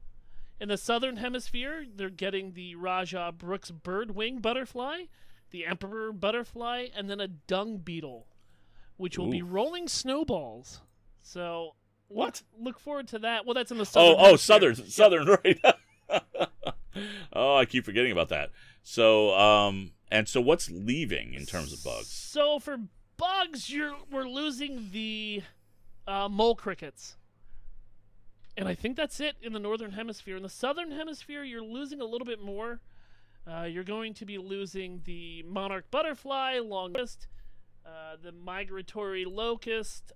In 0.60 0.68
the 0.68 0.76
southern 0.76 1.18
hemisphere, 1.18 1.86
they're 1.94 2.10
getting 2.10 2.52
the 2.52 2.74
Rajah 2.74 3.34
Brooke's 3.38 3.70
birdwing 3.70 4.42
butterfly, 4.42 5.04
the 5.50 5.64
emperor 5.64 6.12
butterfly, 6.12 6.88
and 6.94 7.08
then 7.08 7.20
a 7.20 7.28
dung 7.28 7.78
beetle, 7.78 8.26
which 8.96 9.16
will 9.16 9.30
be 9.30 9.42
rolling 9.42 9.86
snowballs. 9.86 10.80
So 11.22 11.74
what? 12.08 12.42
look 12.58 12.78
forward 12.80 13.08
to 13.08 13.18
that. 13.20 13.44
Well, 13.46 13.54
that's 13.54 13.70
in 13.70 13.78
the 13.78 13.82
Oh, 13.82 13.84
southern. 13.84 14.14
oh, 14.18 14.24
hemisphere. 14.24 14.38
southern, 14.38 14.74
southern, 14.90 15.26
right? 15.44 15.60
oh, 17.32 17.56
I 17.56 17.64
keep 17.64 17.84
forgetting 17.84 18.12
about 18.12 18.28
that. 18.30 18.50
So, 18.82 19.34
um, 19.38 19.92
and 20.10 20.28
so 20.28 20.40
what's 20.40 20.70
leaving 20.70 21.34
in 21.34 21.44
terms 21.46 21.72
of 21.72 21.82
bugs? 21.84 22.08
So 22.08 22.58
for 22.58 22.78
bugs, 23.16 23.70
you're 23.70 23.94
we're 24.10 24.28
losing 24.28 24.88
the 24.92 25.42
uh, 26.06 26.28
mole 26.28 26.54
crickets, 26.54 27.16
and 28.56 28.66
I 28.68 28.74
think 28.74 28.96
that's 28.96 29.20
it 29.20 29.36
in 29.42 29.52
the 29.52 29.58
northern 29.60 29.92
hemisphere. 29.92 30.36
In 30.36 30.42
the 30.42 30.48
southern 30.48 30.90
hemisphere, 30.92 31.44
you're 31.44 31.62
losing 31.62 32.00
a 32.00 32.04
little 32.06 32.26
bit 32.26 32.40
more. 32.42 32.80
Uh, 33.46 33.64
you're 33.64 33.84
going 33.84 34.12
to 34.14 34.24
be 34.26 34.36
losing 34.38 35.00
the 35.04 35.42
monarch 35.46 35.90
butterfly, 35.90 36.58
longest, 36.62 37.26
uh, 37.86 38.16
the 38.22 38.32
migratory 38.32 39.24
locust, 39.24 40.12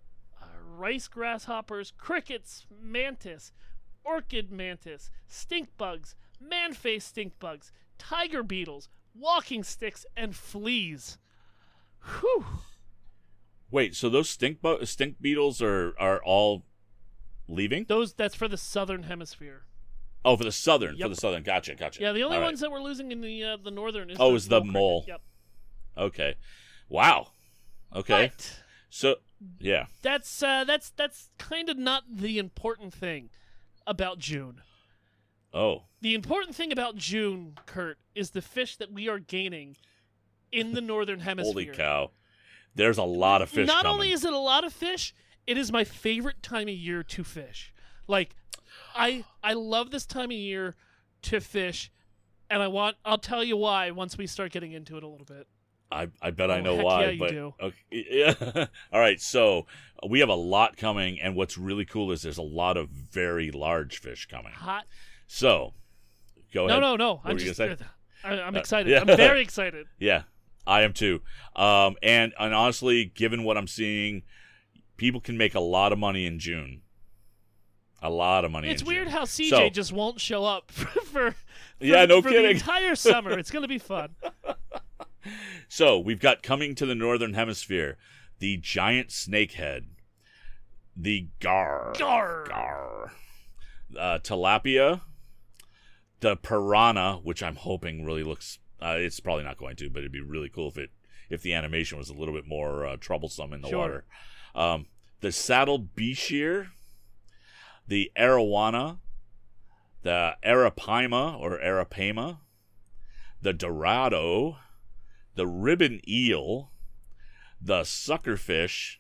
rice 0.79 1.09
grasshoppers, 1.09 1.93
crickets, 1.97 2.67
mantis, 2.83 3.53
orchid 4.05 4.51
mantis, 4.51 5.11
stink 5.27 5.69
bugs, 5.77 6.15
man-faced 6.41 7.09
stink 7.09 7.39
bugs, 7.39 7.73
tiger 7.99 8.43
beetles, 8.43 8.89
walking 9.15 9.63
sticks, 9.63 10.05
and 10.17 10.35
fleas. 10.35 11.19
Whew. 12.21 12.45
Wait, 13.71 13.95
so 13.95 14.09
those 14.09 14.29
stink 14.29 14.61
bu- 14.61 14.85
stink 14.85 15.21
beetles 15.21 15.63
are 15.63 15.95
are 15.99 16.23
all 16.23 16.65
leaving? 17.49 17.85
Those 17.89 18.13
that's 18.13 18.35
for 18.35 18.49
the 18.49 18.57
southern 18.57 19.05
hemisphere. 19.05 19.63
Oh, 20.25 20.37
for 20.37 20.45
the 20.45 20.53
southern, 20.53 20.97
Yep. 20.97 21.05
for 21.05 21.09
the 21.09 21.21
southern. 21.21 21.43
Gotcha, 21.43 21.75
gotcha. 21.75 22.01
Yeah, 22.01 22.13
the 22.13 22.23
only 22.23 22.37
All 22.37 22.43
right. 22.43 22.49
ones 22.49 22.61
that 22.61 22.71
we're 22.71 22.83
losing 22.83 23.11
in 23.13 23.21
the 23.21 23.45
uh, 23.45 23.57
the 23.57 23.71
northern 23.71 24.11
is 24.11 24.17
Oh, 24.21 24.31
the 24.31 24.37
is 24.37 24.49
the 24.49 24.61
cricket. 24.61 24.73
mole. 24.73 25.05
Yep. 25.09 25.21
Okay. 25.99 26.35
Wow. 26.89 27.29
Okay. 27.95 28.33
But 28.37 28.62
So, 28.95 29.17
yeah. 29.59 29.87
that's 30.03 30.43
uh, 30.43 30.65
that's 30.65 30.91
that's 30.91 31.31
kind 31.39 31.71
of 31.71 31.79
not 31.79 32.05
the 32.11 32.39
important 32.39 32.93
thing 32.93 33.31
about 33.87 34.19
June. 34.19 34.61
Oh, 35.55 35.85
The 36.03 36.13
important 36.13 36.55
thing 36.55 36.73
about 36.73 36.97
June, 36.97 37.57
Kurt, 37.65 37.97
is 38.15 38.33
the 38.33 38.43
fish 38.43 38.77
that 38.77 38.93
we 38.93 39.09
are 39.09 39.19
gaining 39.19 39.77
in 40.51 40.75
the 40.75 40.83
northern 40.83 41.21
hemisphere. 41.31 41.53
holy 41.53 41.67
cow! 41.67 42.11
There's 42.75 42.99
a 42.99 43.03
lot 43.03 43.41
of 43.41 43.49
fish. 43.49 43.67
Not 43.67 43.85
coming. 43.85 43.95
only 43.95 44.13
is 44.13 44.27
it 44.27 44.33
a 44.35 44.39
lot 44.39 44.63
of 44.63 44.75
fish, 44.75 45.15
it 45.47 45.57
is 45.57 45.73
my 45.73 45.85
favorite 45.85 46.43
time 46.43 46.69
of 46.69 46.75
year 46.75 47.03
to 47.03 47.25
fish. 47.25 47.73
Like, 48.07 48.37
I 48.95 49.25
I 49.43 49.55
love 49.55 49.91
this 49.91 50.05
time 50.05 50.27
of 50.31 50.37
year 50.37 50.77
to 51.23 51.41
fish, 51.41 51.91
and 52.51 52.63
I 52.63 52.69
want 52.69 52.99
I'll 53.07 53.17
tell 53.17 53.43
you 53.43 53.57
why 53.57 53.91
once 53.91 54.19
we 54.19 54.27
start 54.27 54.53
getting 54.53 54.73
into 54.73 54.99
it 54.99 55.03
a 55.03 55.09
little 55.09 55.25
bit. 55.25 55.47
I, 55.93 56.09
I 56.21 56.31
bet 56.31 56.51
I 56.51 56.59
Oh, 56.59 56.63
know 56.63 56.77
heck 56.77 56.85
why. 56.85 57.05
yeah, 57.05 57.11
you 57.11 57.19
but 57.19 57.31
do. 57.31 57.55
okay, 57.61 57.77
yeah. 58.11 58.67
All 58.93 59.01
right, 59.01 59.21
so 59.21 59.67
we 60.09 60.21
have 60.21 60.29
a 60.29 60.35
lot 60.35 60.77
coming, 60.77 61.21
and 61.21 61.37
what's 61.37 61.57
really 61.59 61.85
cool 61.85 62.11
is 62.13 62.23
there's 62.23 62.39
a 62.39 62.43
lot 62.43 62.77
of 62.77 62.89
very 62.89 63.51
large 63.51 63.99
fish 63.99 64.27
coming. 64.27 64.53
Hot. 64.53 64.85
So, 65.27 65.75
go 66.53 66.67
No, 66.67 66.73
ahead. 66.79 66.81
no, 66.83 66.97
no. 66.97 67.15
What 67.17 67.21
I'm 67.27 67.35
were 67.35 67.41
you 67.41 67.53
just. 67.55 67.61
I, 68.25 68.29
I'm 68.41 68.55
Uh, 68.57 68.59
excited. 68.61 68.91
yeah. 68.91 69.01
I'm 69.01 69.07
very 69.07 69.41
excited. 69.43 69.87
Yeah, 69.99 70.23
I 70.67 70.83
am 70.83 70.93
too. 70.93 71.21
Um, 71.57 71.97
and 72.03 72.33
and 72.39 72.55
honestly, 72.55 73.05
given 73.07 73.45
what 73.45 73.57
I'm 73.59 73.67
seeing, 73.69 74.23
people 74.97 75.21
can 75.21 75.37
make 75.37 75.55
a 75.55 75.61
lot 75.61 75.93
of 75.93 75.99
money 75.99 76.25
in 76.27 76.39
June. 76.39 76.83
A 78.05 78.11
lot 78.11 78.45
of 78.45 78.51
money. 78.51 78.69
It's 78.69 78.83
weird 78.83 79.07
June. 79.07 79.13
how 79.13 79.25
CJ 79.25 79.49
So- 79.51 79.71
just 79.71 79.93
won't 79.93 80.21
show 80.21 80.45
up 80.45 80.71
for. 80.73 80.87
for 81.05 81.35
Yeah, 81.81 82.05
no 82.07 82.21
for 82.23 82.29
kidding. 82.31 82.45
The 82.45 82.51
entire 82.51 82.95
summer, 82.97 83.39
it's 83.39 83.51
gonna 83.51 83.69
be 83.69 83.79
fun. 83.79 84.11
So 85.69 85.99
we've 85.99 86.21
got 86.21 86.43
coming 86.43 86.75
to 86.77 86.87
the 86.87 86.95
northern 86.95 87.35
hemisphere 87.35 87.97
the 88.39 88.57
giant 88.57 89.09
snakehead, 89.11 89.85
the 90.97 91.29
gar, 91.41 91.93
Gar. 91.97 92.45
gar, 92.49 93.13
uh, 93.97 94.19
tilapia, 94.19 95.03
the 96.21 96.37
piranha, 96.37 97.21
which 97.23 97.43
I'm 97.43 97.57
hoping 97.57 98.05
really 98.05 98.25
looks. 98.25 98.59
Uh, 98.81 98.97
it's 98.99 99.21
probably 99.21 99.45
not 99.45 99.59
going 99.59 99.77
to, 99.77 99.89
but 99.89 100.01
it'd 100.01 100.11
be 100.13 100.21
really 100.21 100.49
cool 100.49 100.69
if 100.69 100.77
it 100.79 100.91
if 101.31 101.41
the 101.43 101.55
animation 101.55 101.97
was 101.99 102.11
a 102.11 102.15
little 102.15 102.35
bit 102.35 102.47
more 102.47 102.85
uh, 102.85 102.97
troublesome 102.99 103.53
in 103.53 103.63
the 103.63 103.69
Sure. 103.69 103.79
water. 103.79 104.05
Um, 104.55 104.87
the 105.21 105.31
saddled 105.33 105.95
bichir, 105.95 106.69
the 107.89 108.11
arowana, 108.19 108.99
the 110.03 110.35
arapaima 110.45 111.39
or 111.41 111.59
arapaima, 111.59 112.39
the 113.41 113.53
dorado, 113.53 114.57
the 115.35 115.47
ribbon 115.47 116.01
eel, 116.09 116.71
the 117.61 117.83
suckerfish, 117.83 118.97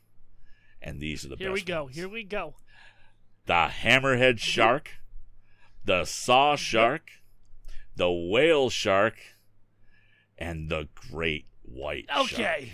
and 0.81 1.01
these 1.01 1.25
are 1.25 1.29
the 1.29 1.37
best. 1.37 1.43
Here 1.43 1.53
we 1.53 1.63
go. 1.63 1.85
ones. 1.85 1.97
Here 1.97 2.09
we 2.09 2.25
go. 2.25 2.55
the 3.47 3.69
hammerhead 3.83 4.39
shark, 4.39 4.91
the 5.85 6.05
saw 6.05 6.57
shark, 6.57 7.11
the 7.97 8.11
whale 8.11 8.71
shark, 8.71 9.17
and 10.39 10.69
the 10.69 10.89
great 11.11 11.47
white 11.63 12.07
shark. 12.11 12.33
Okay. 12.33 12.73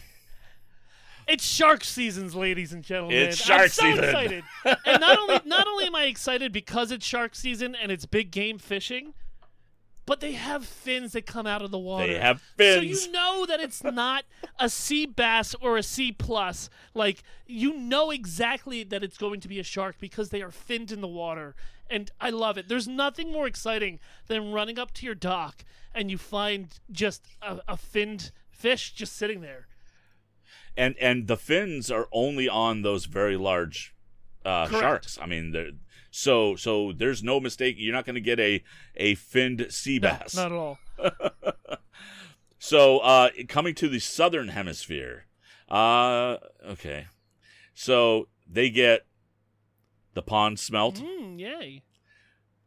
It's 1.26 1.44
shark 1.44 1.84
seasons, 1.84 2.34
ladies 2.34 2.72
and 2.72 2.82
gentlemen. 2.82 3.18
It's 3.18 3.36
shark 3.36 3.62
I'm 3.62 3.68
so 3.68 3.82
season. 3.82 4.04
excited. 4.04 4.44
and 4.64 5.00
not 5.00 5.18
only 5.18 5.40
not 5.44 5.66
only 5.68 5.84
am 5.86 5.94
I 5.94 6.04
excited 6.04 6.52
because 6.52 6.90
it's 6.90 7.04
shark 7.04 7.34
season 7.34 7.74
and 7.74 7.92
it's 7.92 8.06
big 8.06 8.30
game 8.30 8.58
fishing, 8.58 9.12
but 10.08 10.20
they 10.20 10.32
have 10.32 10.64
fins 10.64 11.12
that 11.12 11.26
come 11.26 11.46
out 11.46 11.62
of 11.62 11.70
the 11.70 11.78
water. 11.78 12.06
They 12.08 12.18
have 12.18 12.40
fins. 12.40 13.02
So 13.02 13.06
you 13.06 13.12
know 13.12 13.46
that 13.46 13.60
it's 13.60 13.84
not 13.84 14.24
a 14.58 14.68
sea 14.68 15.06
bass 15.06 15.54
or 15.60 15.76
a 15.76 15.82
C 15.82 16.10
plus. 16.10 16.68
Like 16.94 17.22
you 17.46 17.74
know 17.76 18.10
exactly 18.10 18.82
that 18.84 19.04
it's 19.04 19.18
going 19.18 19.40
to 19.40 19.48
be 19.48 19.60
a 19.60 19.62
shark 19.64 19.96
because 20.00 20.30
they 20.30 20.42
are 20.42 20.50
finned 20.50 20.90
in 20.90 21.00
the 21.00 21.06
water. 21.08 21.54
And 21.90 22.10
I 22.20 22.30
love 22.30 22.58
it. 22.58 22.68
There's 22.68 22.88
nothing 22.88 23.30
more 23.32 23.46
exciting 23.46 24.00
than 24.26 24.52
running 24.52 24.78
up 24.78 24.92
to 24.94 25.06
your 25.06 25.14
dock 25.14 25.64
and 25.94 26.10
you 26.10 26.18
find 26.18 26.68
just 26.90 27.26
a, 27.40 27.60
a 27.68 27.76
finned 27.76 28.30
fish 28.50 28.92
just 28.92 29.14
sitting 29.16 29.40
there. 29.42 29.68
and 30.76 30.96
and 31.00 31.26
the 31.28 31.36
fins 31.36 31.90
are 31.90 32.08
only 32.12 32.48
on 32.48 32.82
those 32.82 33.04
very 33.06 33.36
large 33.36 33.94
uh, 34.44 34.68
sharks. 34.68 35.18
I 35.20 35.26
mean, 35.26 35.52
they're- 35.52 35.72
so 36.18 36.56
so 36.56 36.92
there's 36.92 37.22
no 37.22 37.38
mistake. 37.40 37.76
You're 37.78 37.94
not 37.94 38.04
going 38.04 38.14
to 38.14 38.20
get 38.20 38.40
a 38.40 38.62
a 38.96 39.14
finned 39.14 39.66
sea 39.70 39.98
No, 39.98 40.08
bass. 40.10 40.34
not 40.34 40.52
at 40.52 40.58
all. 40.58 40.78
So 42.60 42.98
uh, 42.98 43.30
coming 43.48 43.74
to 43.76 43.88
the 43.88 44.00
southern 44.00 44.48
hemisphere, 44.48 45.26
uh, 45.70 46.38
okay, 46.66 47.06
so 47.72 48.26
they 48.50 48.68
get 48.68 49.06
the 50.14 50.22
pond 50.22 50.58
smelt, 50.58 50.96
Mm, 50.96 51.38
yay. 51.38 51.82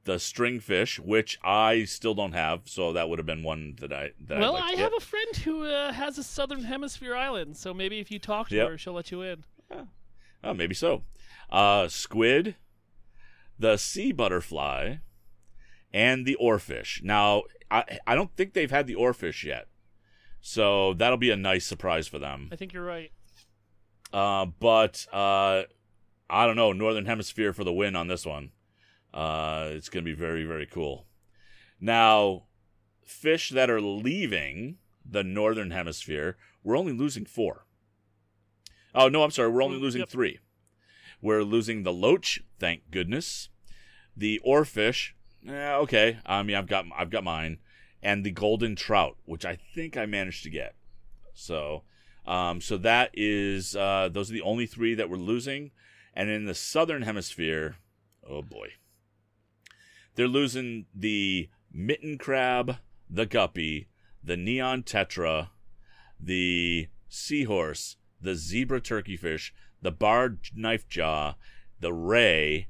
the 0.05 0.15
stringfish, 0.17 0.97
which 0.97 1.37
I 1.43 1.83
still 1.83 2.13
don't 2.13 2.31
have, 2.31 2.61
so 2.69 2.93
that 2.93 3.09
would 3.09 3.19
have 3.19 3.25
been 3.25 3.43
one 3.43 3.75
that 3.81 3.91
I 3.91 4.11
that 4.27 4.39
well, 4.39 4.53
like 4.53 4.63
I 4.63 4.79
have 4.81 4.93
a 4.95 5.01
friend 5.01 5.35
who 5.43 5.65
uh, 5.65 5.91
has 5.91 6.17
a 6.17 6.23
southern 6.23 6.63
hemisphere 6.63 7.13
island, 7.13 7.57
so 7.57 7.73
maybe 7.73 7.99
if 7.99 8.09
you 8.11 8.17
talk 8.17 8.47
to 8.47 8.55
Yep. 8.55 8.69
her, 8.69 8.77
she'll 8.77 8.93
let 8.93 9.11
you 9.11 9.21
in. 9.23 9.43
Oh, 10.41 10.53
maybe 10.53 10.73
so. 10.73 11.03
Uh, 11.49 11.89
squid, 11.89 12.55
the 13.61 13.77
sea 13.77 14.11
butterfly, 14.11 14.95
and 15.93 16.25
the 16.25 16.37
oarfish. 16.41 17.01
Now, 17.03 17.43
I 17.69 17.99
I 18.07 18.15
don't 18.15 18.35
think 18.35 18.53
they've 18.53 18.71
had 18.71 18.87
the 18.87 18.95
oarfish 18.95 19.43
yet, 19.43 19.67
so 20.41 20.93
that'll 20.93 21.17
be 21.17 21.31
a 21.31 21.37
nice 21.37 21.65
surprise 21.65 22.07
for 22.07 22.19
them. 22.19 22.49
I 22.51 22.55
think 22.55 22.73
you're 22.73 22.83
right. 22.85 23.11
Uh, 24.11 24.45
but 24.45 25.05
uh, 25.13 25.63
I 26.29 26.45
don't 26.45 26.55
know. 26.57 26.73
Northern 26.73 27.05
Hemisphere 27.05 27.53
for 27.53 27.63
the 27.63 27.73
win 27.73 27.95
on 27.95 28.07
this 28.07 28.25
one. 28.25 28.51
Uh, 29.13 29.69
it's 29.71 29.89
going 29.89 30.03
to 30.03 30.09
be 30.11 30.15
very 30.17 30.43
very 30.43 30.65
cool. 30.65 31.05
Now, 31.79 32.43
fish 33.05 33.49
that 33.49 33.69
are 33.69 33.81
leaving 33.81 34.77
the 35.05 35.23
Northern 35.23 35.71
Hemisphere, 35.71 36.37
we're 36.63 36.77
only 36.77 36.93
losing 36.93 37.25
four. 37.25 37.65
Oh 38.95 39.07
no, 39.09 39.23
I'm 39.23 39.31
sorry. 39.31 39.49
We're 39.49 39.63
only 39.63 39.77
Mm, 39.77 39.81
losing 39.81 39.99
yep. 39.99 40.09
three. 40.09 40.39
We're 41.21 41.43
losing 41.43 41.83
the 41.83 41.93
loach, 41.93 42.41
thank 42.59 42.89
goodness. 42.89 43.49
The 44.15 44.41
oarfish, 44.45 45.11
eh, 45.47 45.73
okay. 45.75 46.19
I 46.25 46.43
mean, 46.43 46.55
I've 46.55 46.67
got 46.67 46.85
I've 46.97 47.09
got 47.09 47.23
mine, 47.23 47.59
and 48.01 48.23
the 48.23 48.31
golden 48.31 48.75
trout, 48.75 49.17
which 49.25 49.45
I 49.45 49.55
think 49.55 49.97
I 49.97 50.05
managed 50.05 50.43
to 50.43 50.49
get. 50.49 50.75
So, 51.33 51.83
um, 52.25 52.61
so 52.61 52.77
that 52.77 53.11
is 53.13 53.75
uh, 53.75 54.09
those 54.11 54.29
are 54.29 54.33
the 54.33 54.41
only 54.41 54.65
three 54.65 54.95
that 54.95 55.09
we're 55.09 55.17
losing, 55.17 55.71
and 56.13 56.29
in 56.29 56.45
the 56.45 56.53
southern 56.53 57.03
hemisphere, 57.03 57.77
oh 58.27 58.41
boy, 58.41 58.69
they're 60.15 60.27
losing 60.27 60.85
the 60.93 61.49
mitten 61.71 62.17
crab, 62.17 62.77
the 63.09 63.25
guppy, 63.25 63.87
the 64.23 64.37
neon 64.37 64.83
tetra, 64.83 65.49
the 66.19 66.87
seahorse, 67.09 67.97
the 68.21 68.35
zebra 68.35 68.81
turkeyfish, 68.81 69.51
the 69.81 69.91
barred 69.91 70.39
knife 70.55 70.87
jaw, 70.87 71.35
the 71.79 71.93
ray, 71.93 72.67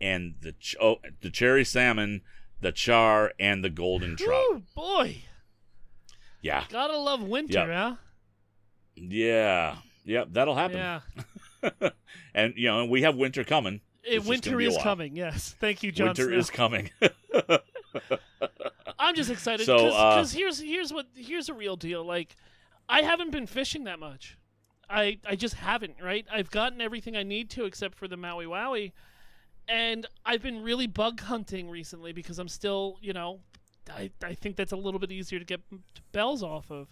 and 0.00 0.34
the 0.40 0.52
ch- 0.52 0.76
oh, 0.80 0.96
the 1.20 1.30
cherry 1.30 1.64
salmon, 1.64 2.22
the 2.60 2.72
char, 2.72 3.32
and 3.38 3.64
the 3.64 3.70
golden 3.70 4.16
trout. 4.16 4.42
Ooh, 4.50 4.62
boy. 4.74 5.22
Yeah, 6.40 6.64
Gotta 6.70 6.96
love 6.96 7.22
winter, 7.22 7.58
Yep. 7.58 7.68
huh? 7.68 7.94
yeah, 8.96 9.76
yep. 10.04 10.28
That'll 10.30 10.54
happen. 10.54 10.76
Yeah. 10.76 11.00
and 12.34 12.54
you 12.56 12.68
know 12.68 12.84
we 12.84 13.02
have 13.02 13.16
winter 13.16 13.44
coming. 13.44 13.80
Just 14.08 14.26
winter 14.28 14.50
gonna 14.50 14.58
be 14.58 14.66
a 14.66 14.70
is 14.70 14.78
coming, 14.78 15.16
yes. 15.16 15.54
Thank 15.60 15.82
you, 15.82 15.90
Jon 15.92 16.08
winter 16.08 16.28
Snow. 16.28 16.36
is 16.38 16.50
coming. 16.50 16.90
I'm 18.98 19.14
just 19.14 19.30
excited 19.30 19.66
So, 19.66 19.76
because 19.86 20.34
uh, 20.34 20.38
here's 20.38 20.60
here's 20.60 20.92
what 20.92 21.06
here's 21.14 21.48
a 21.48 21.54
real 21.54 21.76
deal. 21.76 22.04
Like, 22.04 22.36
I 22.88 23.02
haven't 23.02 23.30
been 23.32 23.46
fishing 23.46 23.84
that 23.84 23.98
much. 23.98 24.36
I 24.88 25.18
I 25.26 25.36
just 25.36 25.54
haven't. 25.54 25.96
Right? 26.02 26.26
I've 26.32 26.50
gotten 26.50 26.80
everything 26.80 27.16
I 27.16 27.22
need 27.22 27.50
to 27.50 27.64
except 27.64 27.96
for 27.96 28.08
the 28.08 28.16
Maui 28.16 28.46
Wowie, 28.46 28.92
and 29.68 30.06
I've 30.24 30.42
been 30.42 30.62
really 30.62 30.86
bug 30.86 31.20
hunting 31.20 31.68
recently 31.68 32.12
because 32.12 32.38
I'm 32.38 32.48
still, 32.48 32.98
you 33.00 33.12
know, 33.12 33.40
I 33.90 34.10
I 34.22 34.34
think 34.34 34.56
that's 34.56 34.72
a 34.72 34.76
little 34.76 35.00
bit 35.00 35.12
easier 35.12 35.38
to 35.38 35.44
get 35.44 35.60
bells 36.12 36.42
off 36.42 36.70
of. 36.70 36.88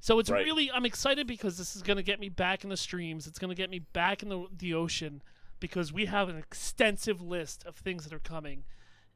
So 0.00 0.18
it's 0.18 0.30
Right. 0.30 0.44
really 0.44 0.70
I'm 0.70 0.84
excited 0.86 1.26
because 1.26 1.58
this 1.58 1.74
is 1.76 1.82
going 1.82 1.96
to 1.96 2.02
get 2.02 2.20
me 2.20 2.28
back 2.28 2.62
in 2.64 2.70
the 2.70 2.76
streams. 2.76 3.26
It's 3.26 3.38
going 3.38 3.50
to 3.50 3.54
get 3.56 3.70
me 3.70 3.80
back 3.80 4.22
in 4.22 4.28
the 4.28 4.46
the 4.56 4.74
ocean 4.74 5.22
because 5.60 5.92
we 5.92 6.06
have 6.06 6.28
an 6.28 6.36
extensive 6.38 7.20
list 7.20 7.64
of 7.66 7.74
things 7.76 8.04
that 8.04 8.12
are 8.12 8.20
coming, 8.20 8.64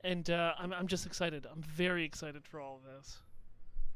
and 0.03 0.29
uh, 0.29 0.55
I'm 0.59 0.73
I'm 0.73 0.87
just 0.89 1.07
excited. 1.07 1.47
I'm 1.51 1.63
very 1.63 2.05
excited 2.05 2.45
for 2.45 2.61
all 2.61 2.77
of 2.85 2.97
this. 2.97 3.19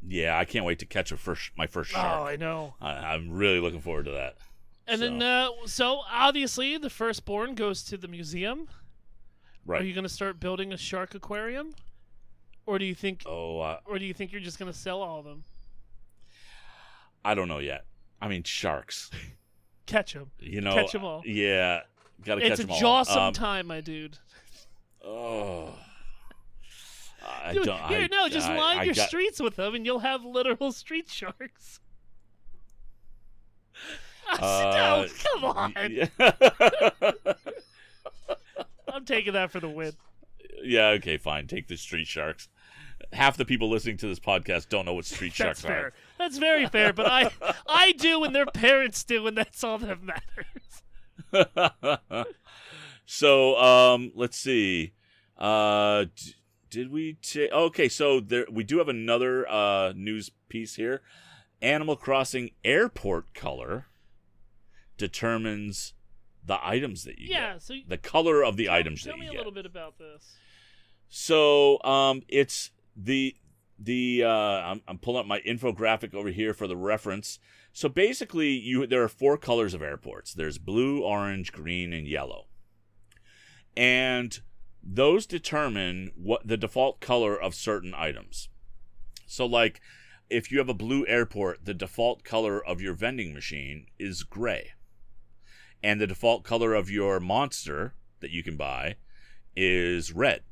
yeah, 0.06 0.38
I 0.38 0.44
can't 0.44 0.64
wait 0.64 0.78
to 0.80 0.86
catch 0.86 1.10
a 1.10 1.16
first 1.16 1.50
my 1.56 1.66
first 1.66 1.90
shark. 1.90 2.20
Oh. 2.20 2.24
I 2.24 2.36
know. 2.36 2.74
I, 2.80 2.92
I'm 3.14 3.30
really 3.30 3.58
looking 3.60 3.80
forward 3.80 4.04
to 4.04 4.12
that. 4.12 4.36
And 4.88 5.02
then 5.02 5.20
uh, 5.20 5.48
so 5.64 6.02
obviously 6.08 6.78
the 6.78 6.90
firstborn 6.90 7.56
goes 7.56 7.82
to 7.84 7.96
the 7.96 8.06
museum. 8.06 8.68
Right. 9.66 9.82
Are 9.82 9.84
you 9.84 9.92
going 9.94 10.04
to 10.04 10.08
start 10.08 10.38
building 10.38 10.72
a 10.72 10.76
shark 10.76 11.14
aquarium, 11.16 11.74
or 12.66 12.78
do 12.78 12.84
you 12.84 12.94
think, 12.94 13.22
oh, 13.26 13.58
uh, 13.60 13.80
or 13.84 13.98
do 13.98 14.04
you 14.04 14.14
think 14.14 14.30
you're 14.32 14.40
just 14.40 14.58
going 14.60 14.70
to 14.72 14.78
sell 14.78 15.02
all 15.02 15.18
of 15.18 15.24
them? 15.24 15.44
I 17.24 17.34
don't 17.34 17.48
know 17.48 17.58
yet. 17.58 17.84
I 18.22 18.28
mean, 18.28 18.44
sharks. 18.44 19.10
Catch 19.86 20.12
them. 20.14 20.30
You 20.38 20.60
know, 20.60 20.72
Catch 20.74 20.94
'em 20.94 21.04
all. 21.04 21.22
Yeah, 21.26 21.80
gotta 22.24 22.40
catch 22.40 22.52
It's 22.52 22.60
a 22.60 22.62
them 22.66 22.70
all. 22.72 22.80
jawsome 22.80 23.16
Um, 23.28 23.32
time, 23.32 23.66
my 23.66 23.80
dude. 23.80 24.18
Oh, 25.04 25.74
I 27.24 27.52
Dude, 27.52 27.64
don't. 27.64 27.80
here, 27.88 28.02
I, 28.02 28.06
no, 28.08 28.28
just 28.28 28.48
I, 28.48 28.56
line 28.58 28.78
I 28.78 28.82
your 28.84 28.94
got, 28.94 29.08
streets 29.08 29.40
with 29.40 29.56
them, 29.56 29.74
and 29.74 29.84
you'll 29.84 29.98
have 30.00 30.24
literal 30.24 30.70
street 30.72 31.08
sharks. 31.08 31.80
Uh, 34.28 34.38
no, 34.40 35.06
come 35.32 35.44
on. 35.44 35.74
Yeah. 35.90 36.08
Taking 39.06 39.32
that 39.32 39.50
for 39.50 39.60
the 39.60 39.68
win. 39.68 39.92
yeah. 40.62 40.88
Okay. 40.88 41.16
Fine. 41.16 41.46
Take 41.46 41.68
the 41.68 41.76
street 41.76 42.06
sharks. 42.06 42.48
Half 43.12 43.36
the 43.36 43.44
people 43.44 43.68
listening 43.70 43.98
to 43.98 44.08
this 44.08 44.18
podcast 44.18 44.68
don't 44.68 44.84
know 44.86 44.94
what 44.94 45.04
street 45.04 45.28
That's 45.36 45.60
sharks 45.60 45.60
fair. 45.60 45.92
That's 46.18 46.38
very 46.38 46.66
fair. 46.66 46.92
But 46.92 47.06
I, 47.06 47.30
I 47.68 47.92
do, 47.92 48.24
and 48.24 48.34
their 48.34 48.46
parents 48.46 49.04
do, 49.04 49.26
and 49.26 49.36
that's 49.36 49.62
all 49.62 49.78
that 49.78 49.98
matters. 50.02 50.82
so, 53.06 53.56
um, 53.58 54.12
let's 54.14 54.38
see. 54.38 54.92
Uh, 55.38 56.04
d- 56.16 56.34
did 56.70 56.90
we 56.90 57.14
take? 57.22 57.52
Okay, 57.52 57.88
so 57.88 58.20
there 58.20 58.46
we 58.50 58.64
do 58.64 58.78
have 58.78 58.88
another 58.88 59.46
uh 59.48 59.92
news 59.94 60.30
piece 60.48 60.76
here. 60.76 61.02
Animal 61.62 61.96
Crossing 61.96 62.50
airport 62.64 63.34
color 63.34 63.86
determines 64.96 65.92
the 66.46 66.58
items 66.66 67.04
that 67.04 67.18
you 67.18 67.28
Yeah. 67.30 67.54
get. 67.54 67.62
So 67.62 67.74
The 67.86 67.98
color 67.98 68.44
of 68.44 68.56
the 68.56 68.66
tell, 68.66 68.74
items 68.74 69.02
tell 69.02 69.12
that 69.12 69.18
you 69.18 69.22
get. 69.24 69.26
Tell 69.26 69.32
me 69.32 69.36
a 69.36 69.40
little 69.40 69.52
bit 69.52 69.66
about 69.66 69.98
this. 69.98 70.36
So 71.08 71.82
um, 71.84 72.22
it's 72.28 72.70
the 72.96 73.36
the 73.78 74.24
uh, 74.24 74.28
I'm, 74.30 74.80
I'm 74.88 74.98
pulling 74.98 75.20
up 75.20 75.26
my 75.26 75.40
infographic 75.40 76.14
over 76.14 76.30
here 76.30 76.54
for 76.54 76.66
the 76.66 76.76
reference. 76.76 77.38
So 77.72 77.88
basically, 77.88 78.50
you 78.50 78.86
there 78.86 79.02
are 79.02 79.08
four 79.08 79.36
colors 79.36 79.74
of 79.74 79.82
airports. 79.82 80.32
There's 80.32 80.58
blue, 80.58 81.02
orange, 81.02 81.52
green, 81.52 81.92
and 81.92 82.06
yellow, 82.08 82.46
and 83.76 84.40
those 84.82 85.26
determine 85.26 86.12
what 86.16 86.46
the 86.46 86.56
default 86.56 87.00
color 87.00 87.38
of 87.40 87.54
certain 87.54 87.92
items. 87.94 88.48
So, 89.26 89.44
like, 89.44 89.80
if 90.30 90.50
you 90.50 90.58
have 90.58 90.68
a 90.68 90.74
blue 90.74 91.04
airport, 91.06 91.64
the 91.64 91.74
default 91.74 92.24
color 92.24 92.64
of 92.64 92.80
your 92.80 92.94
vending 92.94 93.34
machine 93.34 93.86
is 93.98 94.22
gray. 94.22 94.70
And 95.82 96.00
the 96.00 96.06
default 96.06 96.44
color 96.44 96.74
of 96.74 96.90
your 96.90 97.20
monster 97.20 97.94
that 98.20 98.30
you 98.30 98.42
can 98.42 98.56
buy 98.56 98.96
is 99.54 100.12
red. 100.12 100.42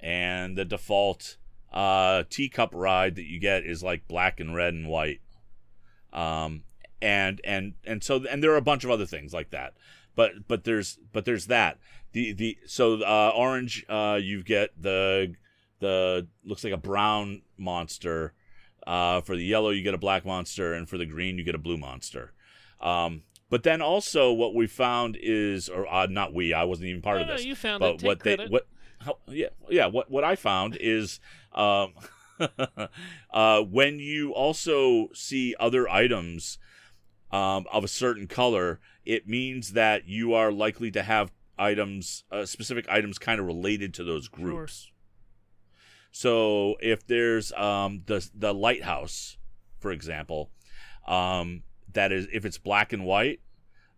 And 0.00 0.56
the 0.56 0.64
default 0.64 1.36
uh, 1.72 2.24
teacup 2.30 2.70
ride 2.72 3.16
that 3.16 3.24
you 3.24 3.40
get 3.40 3.64
is 3.64 3.82
like 3.82 4.08
black 4.08 4.40
and 4.40 4.54
red 4.54 4.74
and 4.74 4.88
white. 4.88 5.20
Um, 6.12 6.62
and 7.02 7.40
and 7.44 7.74
and 7.84 8.02
so 8.02 8.24
and 8.30 8.42
there 8.42 8.52
are 8.52 8.56
a 8.56 8.62
bunch 8.62 8.84
of 8.84 8.90
other 8.90 9.06
things 9.06 9.34
like 9.34 9.50
that. 9.50 9.74
But 10.14 10.48
but 10.48 10.64
there's 10.64 10.98
but 11.12 11.24
there's 11.24 11.46
that. 11.46 11.78
The 12.12 12.32
the 12.32 12.58
so 12.66 13.02
uh, 13.02 13.32
orange 13.34 13.84
uh, 13.88 14.18
you 14.22 14.42
get 14.42 14.70
the 14.80 15.34
the 15.80 16.26
looks 16.44 16.64
like 16.64 16.72
a 16.72 16.78
brown 16.78 17.42
monster. 17.58 18.32
Uh, 18.86 19.20
for 19.20 19.36
the 19.36 19.44
yellow, 19.44 19.70
you 19.70 19.82
get 19.82 19.94
a 19.94 19.98
black 19.98 20.24
monster, 20.24 20.72
and 20.72 20.88
for 20.88 20.96
the 20.96 21.06
green, 21.06 21.38
you 21.38 21.42
get 21.42 21.56
a 21.56 21.58
blue 21.58 21.76
monster. 21.76 22.32
Um, 22.80 23.24
but 23.50 23.62
then 23.62 23.80
also, 23.80 24.32
what 24.32 24.54
we 24.54 24.66
found 24.66 25.16
is, 25.20 25.68
or 25.68 25.86
uh, 25.92 26.06
not 26.06 26.34
we, 26.34 26.52
I 26.52 26.64
wasn't 26.64 26.88
even 26.88 27.02
part 27.02 27.16
No, 27.18 27.22
of 27.22 27.28
no, 27.28 27.36
this. 27.36 27.44
you 27.44 27.54
found 27.54 27.80
but 27.80 27.94
it. 27.94 27.98
Take 28.00 28.06
what 28.08 28.20
credit. 28.20 28.38
they 28.38 28.52
what 28.52 28.66
how, 29.00 29.18
yeah 29.28 29.48
yeah 29.68 29.86
what 29.86 30.10
what 30.10 30.24
I 30.24 30.36
found 30.36 30.76
is 30.80 31.20
um, 31.54 31.92
uh, 33.32 33.60
when 33.62 33.98
you 33.98 34.32
also 34.32 35.08
see 35.14 35.54
other 35.60 35.88
items 35.88 36.58
um, 37.30 37.66
of 37.72 37.84
a 37.84 37.88
certain 37.88 38.26
color, 38.26 38.80
it 39.04 39.28
means 39.28 39.72
that 39.72 40.06
you 40.06 40.32
are 40.34 40.50
likely 40.52 40.90
to 40.92 41.02
have 41.02 41.32
items, 41.58 42.24
uh, 42.30 42.44
specific 42.44 42.86
items, 42.88 43.18
kind 43.18 43.40
of 43.40 43.46
related 43.46 43.94
to 43.94 44.04
those 44.04 44.28
groups. 44.28 44.90
So 46.10 46.76
if 46.80 47.06
there's 47.06 47.52
um, 47.52 48.02
the 48.06 48.28
the 48.34 48.54
lighthouse, 48.54 49.36
for 49.78 49.92
example, 49.92 50.50
um, 51.06 51.62
that 51.96 52.12
is 52.12 52.28
if 52.32 52.44
it's 52.44 52.58
black 52.58 52.92
and 52.92 53.04
white, 53.04 53.40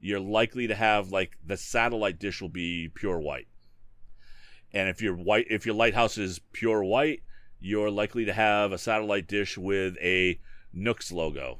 you're 0.00 0.20
likely 0.20 0.66
to 0.66 0.74
have 0.74 1.12
like 1.12 1.36
the 1.44 1.56
satellite 1.56 2.18
dish 2.18 2.40
will 2.40 2.48
be 2.48 2.88
pure 2.94 3.18
white. 3.18 3.48
And 4.72 4.88
if 4.88 5.02
your 5.02 5.14
white 5.14 5.46
if 5.50 5.66
your 5.66 5.74
lighthouse 5.74 6.18
is 6.18 6.40
pure 6.52 6.82
white, 6.82 7.22
you're 7.60 7.90
likely 7.90 8.24
to 8.24 8.32
have 8.32 8.72
a 8.72 8.78
satellite 8.78 9.28
dish 9.28 9.58
with 9.58 9.96
a 10.02 10.40
Nooks 10.72 11.10
logo 11.10 11.58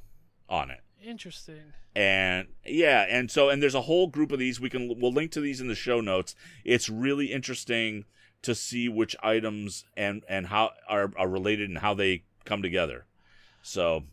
on 0.49 0.71
it. 0.71 0.81
Interesting. 1.03 1.73
And 1.95 2.49
yeah, 2.65 3.07
and 3.09 3.31
so 3.31 3.49
and 3.49 3.63
there's 3.63 3.75
a 3.75 3.83
whole 3.83 4.07
group 4.07 4.31
of 4.33 4.39
these. 4.39 4.61
We 4.61 4.71
can 4.71 5.01
we'll 5.01 5.13
link 5.13 5.33
to 5.33 5.41
these 5.41 5.61
in 5.61 5.69
the 5.69 5.75
show 5.75 6.01
notes. 6.01 6.35
It's 6.65 6.89
really 6.89 7.33
interesting 7.33 8.05
to 8.43 8.55
see 8.55 8.89
which 8.89 9.17
items 9.23 9.85
and 9.97 10.25
and 10.29 10.47
how 10.47 10.73
are 10.89 11.11
are 11.17 11.29
related 11.29 11.69
and 11.69 11.79
how 11.79 11.95
they 11.95 12.25
come 12.45 12.63
together. 12.63 13.07
So 13.63 14.05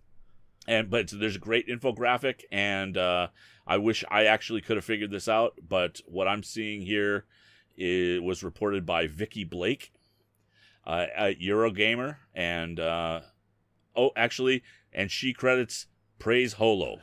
and 0.67 0.89
but 0.89 1.10
there's 1.13 1.36
a 1.36 1.39
great 1.39 1.67
infographic 1.67 2.41
and 2.51 2.97
uh 2.97 3.28
I 3.67 3.78
wish 3.78 4.04
I 4.12 4.25
actually 4.25 4.62
could 4.62 4.78
have 4.78 4.86
figured 4.86 5.10
this 5.10 5.28
out, 5.28 5.58
but 5.67 5.99
what 6.06 6.28
I'm 6.28 6.43
seeing 6.43 6.82
here 6.82 7.25
was 7.78 8.43
reported 8.43 8.86
by 8.86 9.08
Vikki 9.08 9.43
Blake 9.43 9.91
uh, 10.86 11.08
at 11.15 11.39
Eurogamer 11.39 12.17
and 12.34 12.80
uh 12.80 13.21
oh 13.95 14.12
actually 14.15 14.63
and 14.93 15.10
she 15.12 15.34
credits 15.34 15.88
Praise 16.19 16.54
Holo. 16.54 16.99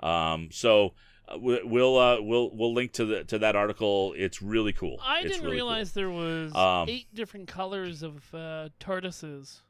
Um, 0.00 0.48
so 0.52 0.94
uh, 1.28 1.38
we- 1.38 1.62
we'll 1.62 1.98
uh, 1.98 2.20
we'll 2.20 2.50
we'll 2.56 2.72
link 2.72 2.92
to 2.92 3.04
the 3.04 3.24
to 3.24 3.38
that 3.40 3.54
article. 3.56 4.14
It's 4.16 4.40
really 4.40 4.72
cool. 4.72 4.98
I 5.02 5.18
It's 5.20 5.28
didn't 5.28 5.44
really 5.44 5.58
cool. 5.58 5.68
realize 5.68 5.92
there 5.92 6.10
was 6.10 6.54
Um, 6.54 6.88
eight 6.88 7.12
different 7.14 7.46
colors 7.48 8.02
of 8.02 8.32
uh, 8.34 8.70
TARDISes, 8.80 9.60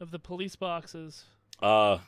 of 0.00 0.10
the 0.10 0.18
police 0.18 0.56
boxes. 0.56 1.24
Uh, 1.62 1.98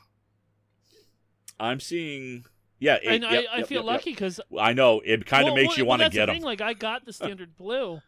I'm 1.59 1.79
seeing. 1.79 2.45
Yeah, 2.79 2.95
it, 3.01 3.23
and 3.23 3.23
yep, 3.23 3.45
I, 3.51 3.59
I 3.59 3.63
feel 3.63 3.77
yep, 3.79 3.85
lucky 3.85 4.11
because 4.11 4.39
Yep. 4.51 4.61
I 4.61 4.73
know 4.73 5.01
it 5.03 5.25
kind 5.25 5.43
of 5.47 5.53
well, 5.53 5.55
makes 5.55 5.69
well, 5.69 5.77
you 5.77 5.85
want 5.85 6.01
to 6.01 6.09
get 6.09 6.25
the 6.27 6.33
them. 6.33 6.35
thing. 6.35 6.43
Like 6.43 6.61
I 6.61 6.73
got 6.73 7.05
the 7.05 7.13
standard 7.13 7.55
blue, 7.55 8.01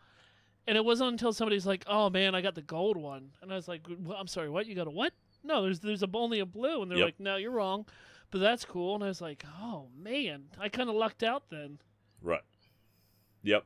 and 0.68 0.78
it 0.78 0.84
wasn't 0.84 1.12
until 1.12 1.32
somebody's 1.32 1.66
like, 1.66 1.86
"Oh 1.88 2.10
man, 2.10 2.36
I 2.36 2.42
got 2.42 2.56
the 2.56 2.62
gold 2.62 2.98
one," 2.98 3.32
and 3.42 3.52
I 3.52 3.56
was 3.56 3.68
like, 3.68 3.88
well, 3.88 4.18
"I'm 4.20 4.28
sorry, 4.28 4.50
what? 4.50 4.66
You 4.68 4.76
got 4.76 4.88
a 4.88 4.92
what?" 4.92 5.14
No, 5.44 5.64
there's 5.64 5.80
there's 5.80 6.04
a, 6.04 6.10
only 6.14 6.40
a 6.40 6.46
blue, 6.46 6.82
and 6.82 6.92
they're 6.92 6.98
Yep. 6.98 7.06
like, 7.06 7.20
"No, 7.20 7.38
you're 7.38 7.52
wrong," 7.52 7.86
but 8.30 8.40
that's 8.40 8.66
cool. 8.66 8.96
And 8.96 9.04
I 9.04 9.08
was 9.08 9.22
like, 9.22 9.46
"Oh 9.62 9.88
man, 9.98 10.46
I 10.60 10.68
kind 10.68 10.90
of 10.90 10.96
lucked 10.96 11.24
out 11.24 11.44
then." 11.50 11.80
Right. 12.22 12.42
Yep. 13.44 13.64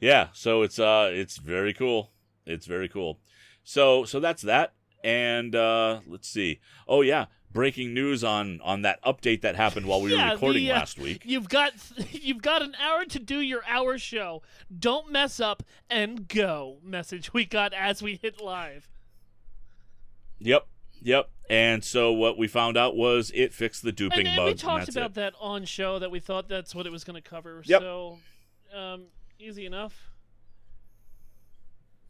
Yeah. 0.00 0.28
So 0.32 0.62
it's 0.62 0.78
uh 0.78 1.10
it's 1.12 1.36
very 1.36 1.74
cool. 1.74 2.12
It's 2.46 2.66
very 2.66 2.88
cool. 2.88 3.18
So 3.64 4.04
so 4.04 4.18
that's 4.18 4.42
that. 4.42 4.72
And 5.02 5.54
uh 5.54 6.00
let's 6.06 6.28
see. 6.28 6.60
Oh 6.86 7.00
yeah, 7.02 7.26
breaking 7.52 7.94
news 7.94 8.22
on 8.22 8.60
on 8.62 8.82
that 8.82 9.02
update 9.02 9.40
that 9.42 9.56
happened 9.56 9.86
while 9.86 10.00
we 10.02 10.14
Yeah, 10.14 10.28
were 10.28 10.34
recording 10.34 10.64
the, 10.64 10.72
uh, 10.72 10.78
last 10.78 10.98
week. 10.98 11.22
You've 11.24 11.48
got 11.48 11.72
you've 12.12 12.42
got 12.42 12.62
an 12.62 12.74
hour 12.82 13.04
to 13.06 13.18
do 13.18 13.40
your 13.40 13.62
hour 13.66 13.98
show. 13.98 14.42
Don't 14.76 15.10
mess 15.10 15.40
up 15.40 15.62
and 15.88 16.28
go. 16.28 16.78
Message 16.84 17.32
we 17.32 17.44
got 17.44 17.72
as 17.72 18.02
we 18.02 18.16
hit 18.20 18.40
live. 18.40 18.88
Yep. 20.38 20.66
Yep. 21.02 21.30
And 21.48 21.82
so 21.82 22.12
what 22.12 22.38
we 22.38 22.46
found 22.46 22.76
out 22.76 22.94
was 22.94 23.32
it 23.34 23.52
fixed 23.52 23.82
the 23.82 23.90
duping 23.90 24.20
and, 24.20 24.28
and 24.28 24.36
bug. 24.36 24.46
we 24.46 24.54
talked 24.54 24.86
that's 24.86 24.96
about 24.96 25.10
it. 25.10 25.14
that 25.14 25.32
on 25.40 25.64
show 25.64 25.98
that 25.98 26.10
we 26.10 26.20
thought 26.20 26.48
that's 26.48 26.74
what 26.74 26.86
it 26.86 26.92
was 26.92 27.02
going 27.04 27.20
to 27.20 27.28
cover. 27.28 27.62
Yep. 27.64 27.80
So, 27.80 28.18
um, 28.74 29.04
easy 29.38 29.66
enough. 29.66 30.10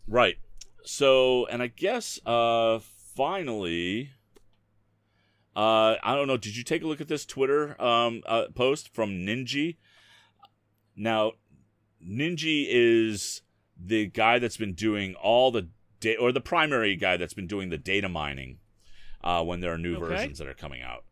Right. 0.07 0.37
So, 0.85 1.47
and 1.47 1.63
I 1.63 1.67
guess 1.69 2.19
uh 2.27 2.79
finally 3.15 4.11
uh 5.57 5.97
I 6.03 6.15
don't 6.15 6.27
know, 6.29 6.37
did 6.37 6.57
you 6.57 6.65
take 6.65 6.83
a 6.83 6.87
look 6.87 7.01
at 7.01 7.09
this 7.09 7.27
Twitter 7.27 7.81
um 7.83 8.23
uh, 8.27 8.47
post 8.55 8.93
from 8.95 9.11
Ninji? 9.11 9.77
Now, 10.97 11.33
Ninji 12.05 12.67
is 12.69 13.43
the 13.83 14.07
guy 14.07 14.39
that's 14.39 14.57
been 14.57 14.75
doing 14.75 15.15
all 15.15 15.51
the 15.51 15.69
da- 16.01 16.17
or 16.17 16.33
the 16.33 16.41
primary 16.41 16.97
guy 16.97 17.17
that's 17.17 17.35
been 17.35 17.47
doing 17.47 17.71
the 17.71 17.79
data 17.79 18.09
mining 18.09 18.59
uh 19.23 19.43
when 19.45 19.61
there 19.61 19.73
are 19.73 19.79
new 19.79 19.97
Okay. 19.97 20.07
versions 20.07 20.39
that 20.39 20.49
are 20.49 20.55
coming 20.55 20.83
out. 20.83 21.05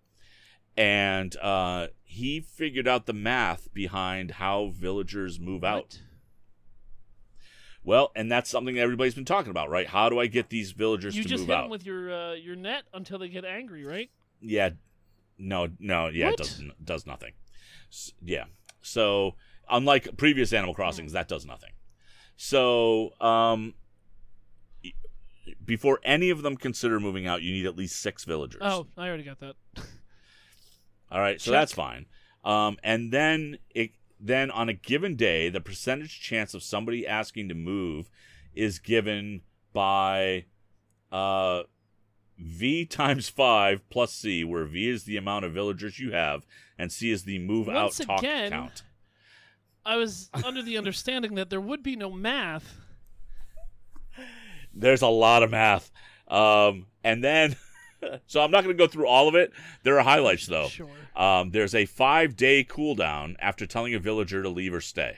And 0.77 1.37
uh 1.39 1.89
he 2.05 2.41
figured 2.41 2.89
out 2.89 3.07
the 3.07 3.13
math 3.13 3.73
behind 3.75 4.33
how 4.33 4.73
villagers 4.75 5.39
move 5.39 5.63
out. 5.63 6.01
Well, 7.85 8.11
and 8.15 8.31
that's 8.31 8.51
something 8.51 8.75
that 8.75 8.81
everybody's 8.83 9.15
been 9.15 9.25
talking 9.25 9.51
about, 9.51 9.71
right? 9.71 9.87
How 9.87 10.09
do 10.11 10.19
I 10.21 10.27
get 10.27 10.51
these 10.51 10.73
villagers 10.73 11.17
You 11.17 11.23
to 11.23 11.29
just 11.29 11.41
move 11.43 11.49
hit 11.49 11.57
out? 11.57 11.63
them 11.63 11.71
with 11.71 11.87
your 11.87 12.13
uh, 12.13 12.33
your 12.35 12.57
net 12.57 12.83
until 12.93 13.19
they 13.19 13.29
get 13.29 13.45
angry, 13.45 13.85
right? 13.85 14.11
yeah, 14.41 14.71
no, 15.39 15.69
no, 15.79 16.09
yeah, 16.09 16.27
What? 16.27 16.35
it 16.35 16.39
does 16.39 16.63
does 16.83 17.07
nothing. 17.07 17.33
S- 17.91 18.13
yeah, 18.23 18.45
so 18.83 19.35
unlike 19.71 20.17
previous 20.17 20.53
Animal. 20.53 20.75
Crossings, 20.75 21.13
that 21.13 21.29
does 21.29 21.47
nothing. 21.47 21.71
So, 22.37 23.13
um, 23.21 23.75
before 25.65 25.99
any 26.05 26.31
of 26.31 26.43
them 26.43 26.57
consider 26.57 27.01
moving 27.01 27.27
out, 27.27 27.43
you 27.43 27.53
need 27.53 27.67
at 27.67 27.77
least 27.77 28.01
six 28.01 28.25
villagers. 28.25 28.61
Oh, 28.65 28.87
I 28.97 29.09
already 29.09 29.23
got 29.25 29.41
that. 29.41 29.55
All 31.11 31.21
right, 31.21 31.41
so 31.41 31.51
Check. 31.51 31.61
that's 31.61 31.73
fine. 31.73 32.07
Um, 32.45 32.79
and 32.83 33.11
then 33.13 33.59
it 33.75 33.93
then 34.21 34.51
on 34.51 34.69
a 34.69 34.75
given 34.75 35.17
day, 35.17 35.49
the 35.49 35.61
percentage 35.61 36.21
chance 36.21 36.55
of 36.55 36.63
somebody 36.63 37.07
asking 37.07 37.49
to 37.49 37.55
move 37.55 38.11
is 38.55 38.79
given 38.79 39.43
by 39.73 40.47
uh, 41.13 41.63
V 42.39 42.85
times 42.85 43.29
five 43.29 43.89
plus 43.91 44.13
C, 44.13 44.45
where 44.45 44.65
V 44.65 44.89
is 44.89 45.05
the 45.05 45.17
amount 45.17 45.45
of 45.45 45.53
villagers 45.53 45.99
you 45.99 46.13
have, 46.13 46.47
and 46.79 46.93
C 46.93 47.11
is 47.11 47.25
the 47.25 47.39
move 47.39 47.67
Once 47.69 48.01
out 48.01 48.07
talk 48.07 48.19
again- 48.21 48.51
count. 48.51 48.83
I 49.85 49.97
was 49.97 50.29
under 50.45 50.63
the 50.63 50.77
understanding 50.77 51.35
that 51.37 51.49
there 51.49 51.61
would 51.63 51.83
be 51.83 51.97
no 51.97 52.11
math. 52.11 52.75
There's 54.75 55.01
a 55.01 55.09
lot 55.09 55.43
of 55.43 55.51
math. 55.51 55.91
Um, 56.27 56.87
and 57.03 57.25
then, 57.25 57.57
so 58.27 58.41
I'm 58.41 58.51
not 58.51 58.65
going 58.65 58.77
to 58.77 58.83
go 58.83 58.89
through 58.89 59.07
all 59.09 59.29
of 59.29 59.35
it. 59.35 59.53
There 59.83 59.99
are 59.99 60.05
highlights 60.05 60.47
though. 60.47 60.69
Sure. 60.79 60.89
Um, 61.17 61.51
there's 61.51 61.75
a 61.75 61.85
five 61.87 62.37
day 62.37 62.63
cooldown 62.63 63.35
after 63.41 63.67
telling 63.67 63.95
a 63.95 63.99
villager 63.99 64.43
to 64.43 64.49
leave 64.49 64.73
or 64.73 64.81
stay. 64.81 65.17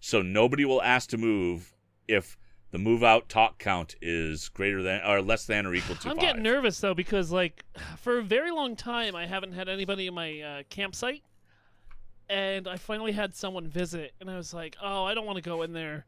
So 0.00 0.20
nobody 0.22 0.64
will 0.64 0.82
ask 0.82 1.08
to 1.10 1.16
move 1.18 1.74
if 2.06 2.36
the 2.70 2.78
move 2.78 3.02
out 3.02 3.28
talk 3.28 3.58
count 3.58 3.94
is 4.02 4.48
greater 4.50 4.82
than 4.82 5.00
or 5.06 5.22
less 5.22 5.46
than 5.46 5.66
or 5.66 5.74
equal 5.74 5.96
to 5.96 6.10
I'm 6.10 6.16
five. 6.16 6.22
getting 6.22 6.42
nervous 6.42 6.78
though 6.80 6.94
because 6.94 7.32
like 7.32 7.64
for 7.96 8.18
a 8.18 8.22
very 8.22 8.50
long 8.50 8.76
time 8.76 9.16
I 9.16 9.26
haven't 9.26 9.52
had 9.52 9.68
anybody 9.68 10.06
in 10.06 10.14
my 10.14 10.40
uh, 10.40 10.62
campsite, 10.68 11.22
and 12.28 12.68
I 12.68 12.76
finally 12.76 13.12
had 13.12 13.34
someone 13.34 13.66
visit, 13.66 14.12
and 14.20 14.30
I 14.30 14.36
was 14.36 14.54
like, 14.54 14.76
oh, 14.82 15.04
I 15.04 15.14
don't 15.14 15.26
want 15.26 15.36
to 15.36 15.42
go 15.42 15.62
in 15.62 15.72
there 15.72 16.06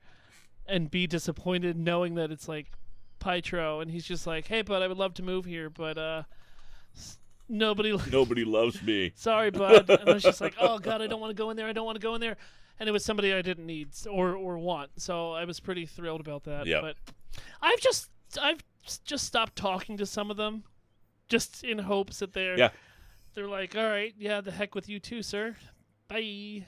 and 0.67 0.91
be 0.91 1.07
disappointed 1.07 1.77
knowing 1.77 2.15
that 2.15 2.31
it's 2.31 2.49
like 2.49 2.67
Pietro, 3.23 3.81
and 3.81 3.91
he's 3.91 4.05
just 4.05 4.27
like, 4.27 4.47
hey, 4.47 4.63
bud, 4.63 4.83
I 4.83 4.89
would 4.89 4.97
love 4.99 5.15
to 5.15 5.23
move 5.23 5.45
here, 5.45 5.71
but 5.71 5.97
uh, 5.99 6.23
nobody. 7.49 7.97
Nobody 8.13 8.45
loves 8.45 8.83
me. 8.83 9.13
Sorry, 9.15 9.51
bud. 9.51 9.89
And 9.89 10.09
I 10.09 10.13
was 10.13 10.23
just 10.23 10.41
like, 10.41 10.55
oh 10.61 10.79
god, 10.79 11.01
I 11.03 11.07
don't 11.07 11.21
want 11.21 11.31
to 11.31 11.41
go 11.41 11.51
in 11.51 11.57
there. 11.57 11.67
I 11.67 11.73
don't 11.73 11.87
want 11.87 11.97
to 11.97 12.03
go 12.03 12.15
in 12.15 12.21
there. 12.21 12.37
And 12.81 12.89
it 12.89 12.93
was 12.93 13.05
somebody 13.05 13.33
I 13.33 13.43
didn't 13.43 13.67
need 13.67 13.91
or 14.11 14.35
or 14.35 14.59
want, 14.59 14.91
so 14.97 15.33
I 15.33 15.45
was 15.45 15.61
pretty 15.61 15.87
thrilled 15.87 16.21
about 16.21 16.45
that. 16.45 16.67
Yep. 16.67 16.83
But 16.83 16.97
I've 17.61 17.81
just 17.81 18.09
I've 18.41 18.63
just 19.05 19.25
stopped 19.27 19.55
talking 19.57 19.97
to 19.99 20.07
some 20.07 20.31
of 20.31 20.37
them, 20.37 20.65
just 21.29 21.63
in 21.63 21.79
hopes 21.79 22.19
that 22.19 22.33
they're 22.33 22.59
Yeah. 22.59 22.71
they're 23.35 23.49
like, 23.49 23.77
all 23.77 23.85
right, 23.89 24.15
yeah, 24.19 24.41
the 24.41 24.51
heck 24.51 24.75
with 24.75 24.89
you 24.89 24.99
too, 24.99 25.23
sir. 25.23 25.55
Bye. 26.09 26.67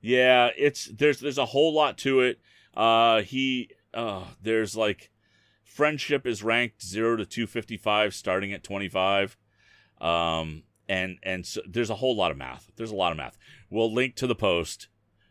Yeah, 0.00 0.50
it's 0.56 0.86
there's 0.86 1.20
there's 1.20 1.38
a 1.38 1.44
whole 1.46 1.74
lot 1.74 1.98
to 1.98 2.20
it. 2.20 2.40
Uh, 2.74 3.22
he 3.22 3.70
uh, 3.94 4.24
there's 4.42 4.76
like 4.76 5.10
friendship 5.64 6.26
is 6.26 6.42
ranked 6.42 6.82
zero 6.84 7.16
to 7.16 7.24
two 7.26 7.46
fifty 7.46 7.76
five, 7.76 8.14
starting 8.14 8.52
at 8.52 8.62
twenty 8.64 8.88
five. 8.88 9.36
Um, 10.00 10.62
and 10.88 11.18
and 11.22 11.44
so 11.44 11.60
there's 11.68 11.90
a 11.90 11.96
whole 11.96 12.16
lot 12.16 12.30
of 12.30 12.36
math. 12.36 12.70
There's 12.76 12.90
a 12.90 12.96
lot 12.96 13.10
of 13.12 13.18
math. 13.18 13.36
We'll 13.70 13.92
link 13.92 14.14
to 14.16 14.26
the 14.26 14.34
post. 14.34 14.88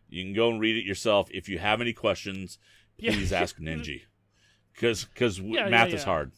You 0.08 0.22
can 0.24 0.32
go 0.34 0.50
and 0.50 0.60
read 0.60 0.76
it 0.76 0.84
yourself. 0.84 1.28
If 1.32 1.48
you 1.48 1.58
have 1.58 1.80
any 1.80 1.92
questions, 1.92 2.58
Yeah. 2.98 3.12
please 3.12 3.32
ask 3.32 3.58
Ninji, 3.58 4.02
because 4.74 5.04
because 5.04 5.38
Yeah, 5.38 5.64
yeah, 5.64 5.68
math 5.68 5.92
is 5.92 6.04
hard. 6.04 6.32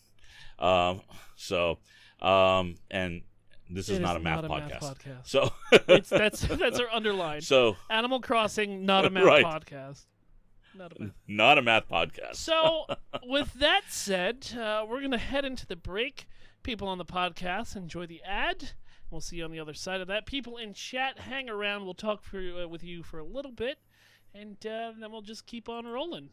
Um, 0.58 1.00
so 1.36 1.78
um, 2.20 2.76
and 2.90 3.22
this 3.70 3.88
is 3.88 3.98
It 3.98 4.02
not 4.02 4.16
a 4.16 4.20
math 4.20 4.42
not 4.42 4.50
podcast. 4.50 4.82
Math 4.82 4.98
podcast. 4.98 5.26
So 5.26 5.52
it's 5.88 6.08
that's 6.10 6.40
that's 6.42 6.78
our 6.80 6.88
underline. 6.90 7.40
so 7.40 7.76
Animal 7.88 8.20
Crossing, 8.20 8.84
not 8.84 9.04
a 9.06 9.10
math 9.10 9.24
Right. 9.24 9.44
podcast. 9.44 10.04
Not 10.76 10.92
a 10.96 11.02
math. 11.02 11.12
not 11.26 11.58
a 11.58 11.62
math 11.62 11.88
podcast. 11.88 12.36
So, 12.36 12.86
with 13.24 13.54
that 13.54 13.82
said, 13.88 14.48
uh, 14.58 14.84
we're 14.88 15.00
going 15.00 15.10
to 15.10 15.18
head 15.18 15.44
into 15.44 15.66
the 15.66 15.76
break. 15.76 16.26
People 16.62 16.88
on 16.88 16.98
the 16.98 17.04
podcast 17.04 17.76
enjoy 17.76 18.06
the 18.06 18.22
ad. 18.22 18.70
We'll 19.10 19.20
see 19.20 19.36
you 19.36 19.44
on 19.44 19.50
the 19.50 19.58
other 19.60 19.74
side 19.74 20.00
of 20.00 20.06
that. 20.08 20.26
People 20.26 20.56
in 20.56 20.72
chat, 20.72 21.18
hang 21.18 21.48
around. 21.48 21.84
We'll 21.84 21.94
talk 21.94 22.22
for, 22.22 22.38
uh, 22.38 22.68
with 22.68 22.84
you 22.84 23.02
for 23.02 23.18
a 23.18 23.24
little 23.24 23.50
bit, 23.50 23.78
and 24.34 24.56
uh, 24.64 24.92
then 24.98 25.10
we'll 25.10 25.22
just 25.22 25.46
keep 25.46 25.68
on 25.68 25.86
rolling. 25.86 26.30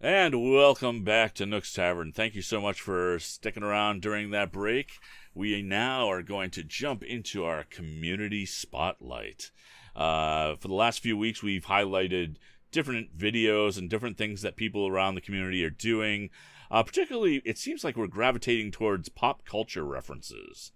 And 0.00 0.52
welcome 0.52 1.02
back 1.02 1.34
to 1.34 1.44
Nook's 1.44 1.72
Tavern. 1.72 2.12
Thank 2.12 2.36
you 2.36 2.42
so 2.42 2.60
much 2.60 2.80
for 2.80 3.18
sticking 3.18 3.64
around 3.64 4.00
during 4.00 4.30
that 4.30 4.52
break. 4.52 4.92
We 5.34 5.60
now 5.60 6.08
are 6.08 6.22
going 6.22 6.50
to 6.52 6.62
jump 6.62 7.02
into 7.02 7.44
our 7.44 7.64
community 7.64 8.46
spotlight. 8.46 9.50
Uh, 9.96 10.54
for 10.54 10.68
the 10.68 10.74
last 10.74 11.00
few 11.00 11.16
weeks, 11.18 11.42
we've 11.42 11.66
highlighted 11.66 12.36
different 12.70 13.16
videos 13.16 13.78
and 13.78 13.88
different 13.88 14.16
things 14.18 14.42
that 14.42 14.56
people 14.56 14.86
around 14.86 15.14
the 15.14 15.20
community 15.20 15.64
are 15.64 15.70
doing. 15.70 16.30
Uh, 16.70 16.82
particularly, 16.82 17.40
it 17.44 17.56
seems 17.58 17.82
like 17.82 17.96
we're 17.96 18.06
gravitating 18.06 18.70
towards 18.70 19.08
pop 19.08 19.44
culture 19.44 19.84
references. 19.84 20.72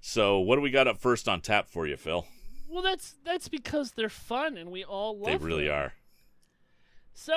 So, 0.00 0.38
what 0.38 0.56
do 0.56 0.62
we 0.62 0.70
got 0.70 0.88
up 0.88 0.98
first 0.98 1.28
on 1.28 1.40
tap 1.40 1.68
for 1.68 1.86
you, 1.86 1.96
Phil? 1.96 2.26
Well, 2.68 2.82
that's 2.82 3.16
that's 3.24 3.48
because 3.48 3.92
they're 3.92 4.08
fun, 4.08 4.56
and 4.56 4.70
we 4.70 4.84
all 4.84 5.18
love 5.18 5.40
They 5.40 5.46
really 5.46 5.66
them. 5.66 5.74
are. 5.74 5.92
So 7.12 7.34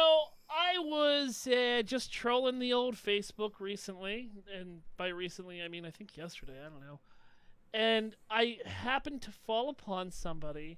I 0.50 0.78
was 0.80 1.48
uh, 1.48 1.82
just 1.84 2.14
trolling 2.14 2.60
the 2.60 2.74
old 2.74 2.96
Facebook 2.96 3.60
recently, 3.60 4.30
and 4.58 4.82
by 4.98 5.08
recently 5.08 5.62
I 5.62 5.68
mean 5.68 5.86
I 5.86 5.90
think 5.92 6.16
yesterday. 6.16 6.54
I 6.60 6.70
don't 6.70 6.80
know. 6.80 7.00
And 7.74 8.16
I 8.30 8.60
happened 8.66 9.22
to 9.24 9.32
fall 9.32 9.70
upon 9.70 10.12
somebody 10.12 10.78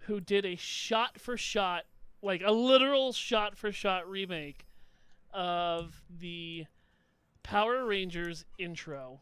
who 0.00 0.20
did 0.20 0.44
a 0.44 0.56
shot 0.56 1.20
for 1.20 1.36
shot, 1.36 1.84
like 2.22 2.42
a 2.44 2.52
literal 2.52 3.12
shot 3.12 3.56
for 3.56 3.72
shot 3.72 4.08
remake 4.08 4.66
of 5.32 6.02
the 6.18 6.66
Power 7.42 7.84
Rangers 7.86 8.44
intro, 8.58 9.20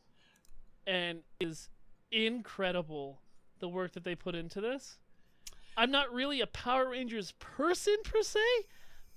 and 0.87 1.21
is 1.41 1.69
incredible 2.11 3.21
the 3.59 3.69
work 3.69 3.93
that 3.93 4.05
they 4.05 4.15
put 4.15 4.35
into 4.35 4.61
this. 4.61 4.99
I'm 5.77 5.91
not 5.91 6.13
really 6.13 6.41
a 6.41 6.47
Power 6.47 6.91
Rangers 6.91 7.33
person 7.39 7.97
per 8.05 8.23
se, 8.23 8.41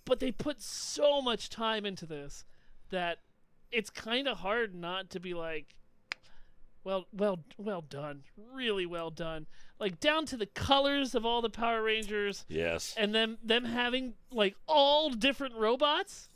but 0.06 0.20
they 0.20 0.32
put 0.32 0.62
so 0.62 1.22
much 1.22 1.50
time 1.50 1.86
into 1.86 2.06
this 2.06 2.46
that 2.90 3.20
it's 3.72 3.90
kind 3.90 4.28
of 4.28 4.38
hard 4.38 4.74
not 4.74 5.10
to 5.12 5.20
be 5.20 5.34
like 5.34 5.76
well 6.84 7.06
well 7.12 7.40
well 7.58 7.82
done 7.82 8.24
really 8.54 8.86
well 8.86 9.10
done 9.10 9.46
like 9.80 10.00
down 10.00 10.26
to 10.26 10.38
the 10.38 10.46
colors 10.46 11.14
of 11.16 11.26
all 11.26 11.42
the 11.42 11.50
power 11.50 11.82
rangers 11.84 12.46
Yes. 12.50 12.94
and 12.98 13.14
them 13.14 13.38
them 13.44 13.66
having 13.66 14.14
like 14.32 14.56
all 14.68 15.10
different 15.10 15.56
robots 15.56 16.30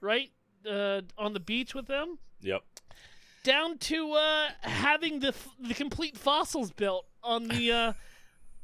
right 0.00 0.30
uh, 0.68 1.02
on 1.18 1.32
the 1.32 1.40
beach 1.40 1.74
with 1.74 1.86
them 1.86 2.18
Yep. 2.40 2.62
down 3.42 3.78
to 3.78 4.12
uh, 4.12 4.48
having 4.60 5.20
the 5.20 5.28
f- 5.28 5.48
the 5.60 5.74
complete 5.74 6.16
fossils 6.16 6.70
built 6.70 7.06
on 7.22 7.48
the 7.48 7.72
uh, 7.72 7.92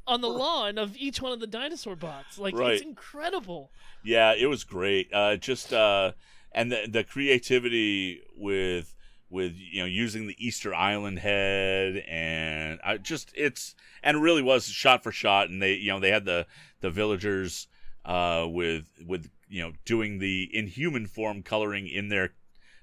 on 0.07 0.21
the 0.21 0.29
lawn 0.43 0.77
of 0.77 0.95
each 0.97 1.21
one 1.21 1.31
of 1.31 1.39
the 1.39 1.47
dinosaur 1.47 1.95
bots 1.95 2.37
like 2.39 2.55
Right. 2.55 2.73
it's 2.73 2.81
incredible 2.81 3.71
Yeah, 4.03 4.33
it 4.37 4.47
was 4.47 4.63
great. 4.63 5.13
Uh, 5.13 5.35
just 5.37 5.71
uh, 5.73 6.13
and 6.51 6.71
the 6.71 6.87
the 6.89 7.03
creativity 7.03 8.21
with 8.35 8.95
with 9.31 9.53
you 9.55 9.79
know 9.81 9.85
using 9.87 10.27
the 10.27 10.35
Easter 10.37 10.75
Island 10.75 11.19
head 11.19 12.03
and 12.07 12.79
I 12.83 12.97
just 12.97 13.31
it's 13.35 13.73
and 14.03 14.17
it 14.17 14.19
really 14.19 14.41
was 14.43 14.65
shot 14.65 15.01
for 15.03 15.11
shot 15.11 15.49
and 15.49 15.61
they 15.61 15.73
you 15.73 15.89
know 15.91 15.99
they 15.99 16.11
had 16.11 16.25
the 16.25 16.45
the 16.81 16.91
villagers 16.91 17.67
uh 18.05 18.45
with 18.49 18.89
with 19.05 19.29
you 19.47 19.61
know 19.63 19.71
doing 19.85 20.19
the 20.19 20.49
inhuman 20.53 21.07
form 21.07 21.41
coloring 21.43 21.87
in 21.87 22.09
their 22.09 22.33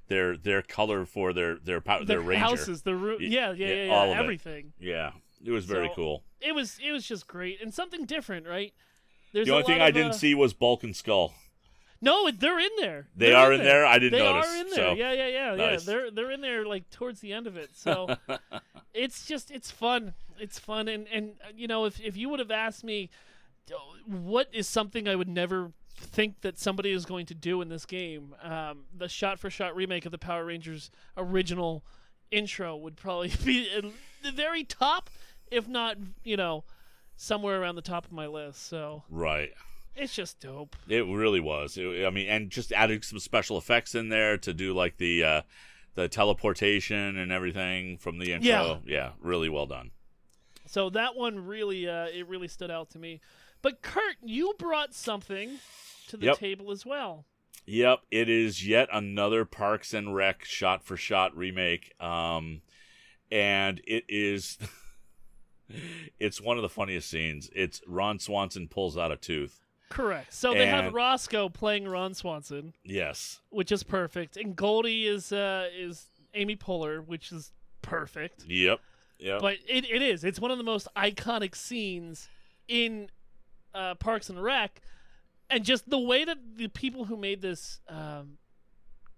their 0.09 0.37
their 0.37 0.63
color 0.63 1.05
for 1.05 1.33
their 1.35 1.57
their 1.57 1.81
pow- 1.83 2.03
their, 2.03 2.19
the 2.19 2.25
ranger. 2.25 2.45
houses 2.45 2.83
the 2.83 2.95
roo- 2.95 3.19
yeah 3.21 3.53
yeah 3.53 3.67
yeah, 3.67 3.75
yeah, 3.75 3.85
yeah, 3.85 3.93
all 3.95 4.13
it. 4.13 4.17
everything 4.17 4.73
Yeah, 4.81 5.13
it 5.45 5.51
was 5.51 5.67
very 5.67 5.89
So, 5.89 5.95
cool. 5.95 6.25
it 6.41 6.55
was 6.55 6.79
it 6.83 6.93
was 6.93 7.07
just 7.07 7.27
great 7.27 7.61
and 7.61 7.75
something 7.75 8.07
different 8.07 8.47
right 8.47 8.73
there's 9.35 9.47
The 9.47 9.53
a 9.53 9.57
only 9.57 9.67
thing 9.67 9.83
I 9.83 9.91
didn't 9.91 10.13
uh, 10.13 10.15
see 10.15 10.35
was 10.35 10.55
Bulk 10.55 10.83
and 10.83 10.97
Skull. 10.97 11.35
No 12.01 12.31
they're 12.31 12.59
in 12.59 12.71
there. 12.79 13.09
They 13.17 13.27
They're 13.31 13.37
are 13.37 13.53
in 13.53 13.63
there? 13.63 13.85
I 13.87 13.99
didn't 13.99 14.19
they 14.19 14.25
notice, 14.25 14.47
They 14.47 14.53
are 14.57 14.61
in 14.61 14.67
there. 14.71 14.77
so- 14.77 14.95
yeah 14.95 15.13
yeah 15.13 15.27
yeah. 15.29 15.55
Yeah 15.55 15.79
they're 15.85 16.11
they're 16.11 16.31
in 16.31 16.41
there 16.41 16.65
like 16.67 16.89
towards 16.91 17.21
the 17.21 17.33
end 17.33 17.47
of 17.47 17.57
it. 17.57 17.71
So 17.75 18.17
it's 18.95 19.27
just 19.27 19.51
it's 19.51 19.71
fun. 19.71 20.15
It's 20.39 20.59
fun. 20.59 20.89
And 20.89 21.07
and 21.13 21.33
you 21.57 21.67
know 21.67 21.85
if 21.85 22.01
if 22.01 22.17
you 22.17 22.29
would 22.29 22.39
have 22.41 22.51
asked 22.51 22.85
me 22.85 23.11
what 24.07 24.49
is 24.51 24.67
something 24.67 25.07
i 25.07 25.15
would 25.15 25.29
never 25.29 25.73
think 25.95 26.41
that 26.41 26.59
somebody 26.59 26.91
is 26.91 27.05
going 27.05 27.27
to 27.27 27.35
do 27.35 27.61
in 27.61 27.69
this 27.69 27.85
game 27.85 28.35
um, 28.43 28.85
the 28.97 29.09
shot 29.09 29.39
for 29.39 29.51
shot 29.51 29.77
remake 29.77 30.07
of 30.07 30.13
the 30.13 30.17
power 30.17 30.47
rangers 30.47 30.91
original 31.19 31.85
intro 32.31 32.75
would 32.77 32.97
probably 32.97 33.31
be 33.45 33.69
at 33.77 33.85
the 34.23 34.33
very 34.33 34.65
top 34.65 35.11
if 35.51 35.69
not 35.69 35.99
you 36.25 36.35
know 36.35 36.65
somewhere 37.17 37.61
around 37.61 37.75
the 37.75 37.83
top 37.83 38.07
of 38.07 38.13
my 38.13 38.27
list 38.27 38.67
so. 38.67 39.03
Right. 39.11 39.51
It's 39.99 40.15
just 40.15 40.41
dope 40.41 40.77
It 40.89 41.05
really 41.07 41.41
was. 41.41 41.77
It- 41.77 42.05
I 42.07 42.11
mean, 42.11 42.29
and 42.29 42.51
just 42.51 42.73
adding 42.73 43.03
some 43.03 43.19
special 43.19 43.59
effects 43.59 43.95
in 43.95 44.09
there 44.09 44.39
to 44.39 44.53
do 44.55 44.73
like 44.75 44.97
the 44.99 45.25
uh, 45.25 45.43
the 45.95 46.09
teleportation 46.09 47.17
and 47.19 47.33
everything 47.33 47.99
from 47.99 48.19
the 48.19 48.33
intro. 48.33 48.81
Yeah, 48.87 49.13
really 49.21 49.49
well 49.49 49.67
done. 49.67 49.91
So 50.67 50.91
that 50.91 51.17
one 51.17 51.47
really, 51.47 51.89
uh, 51.89 52.07
it 52.07 52.29
really 52.29 52.49
stood 52.49 52.71
out 52.71 52.91
to 52.91 52.99
me. 52.99 53.21
But 53.63 53.83
Kurt, 53.83 54.17
you 54.23 54.55
brought 54.59 54.95
something 54.95 55.59
to 56.09 56.17
the 56.17 56.27
Yep. 56.27 56.39
table 56.39 56.71
as 56.71 56.87
well. 56.87 57.25
Yep, 57.67 58.01
it 58.11 58.29
is 58.29 58.67
yet 58.67 58.89
another 58.93 59.45
Parks 59.45 59.93
and 59.93 60.15
Rec 60.15 60.45
shot 60.45 60.83
for 60.85 60.97
shot 60.97 61.37
remake. 61.37 61.93
Um, 62.01 62.63
and 63.31 63.81
it 63.87 64.05
is. 64.09 64.59
it's 66.19 66.41
one 66.41 66.57
of 66.57 66.63
the 66.63 66.69
funniest 66.69 67.11
scenes. 67.11 67.51
It's 67.55 67.81
Ron 67.87 68.19
Swanson 68.19 68.69
pulls 68.69 68.97
out 68.97 69.13
a 69.13 69.17
tooth. 69.17 69.61
Correct. 69.89 70.33
So 70.33 70.53
they 70.53 70.67
have 70.67 70.93
Roscoe 70.93 71.49
playing 71.49 71.89
Ron 71.89 72.15
Swanson, 72.15 72.75
Yes. 72.85 73.41
which 73.51 73.73
is 73.73 73.83
perfect, 73.83 74.37
and 74.37 74.55
Goldie 74.55 75.07
is 75.07 75.33
uh, 75.33 75.69
is 75.75 76.07
Amy 76.35 76.57
Poehler, 76.57 77.05
which 77.07 77.33
is 77.33 77.53
perfect. 77.83 78.45
Yep. 78.47 78.81
Yep. 79.19 79.41
But 79.41 79.57
it, 79.67 79.85
it 79.91 80.03
is. 80.03 80.25
It's 80.25 80.39
one 80.39 80.51
of 80.51 80.59
the 80.59 80.65
most 80.65 80.87
iconic 80.97 81.57
scenes 81.57 82.29
in 82.69 83.11
uh, 83.75 83.95
Parks 83.95 84.29
and 84.29 84.43
Rec, 84.43 84.81
and 85.51 85.65
just 85.65 85.89
the 85.89 85.99
way 85.99 86.25
that 86.25 86.39
the 86.57 86.69
people 86.69 87.07
who 87.07 87.17
made 87.17 87.41
this 87.41 87.81
um, 87.89 88.39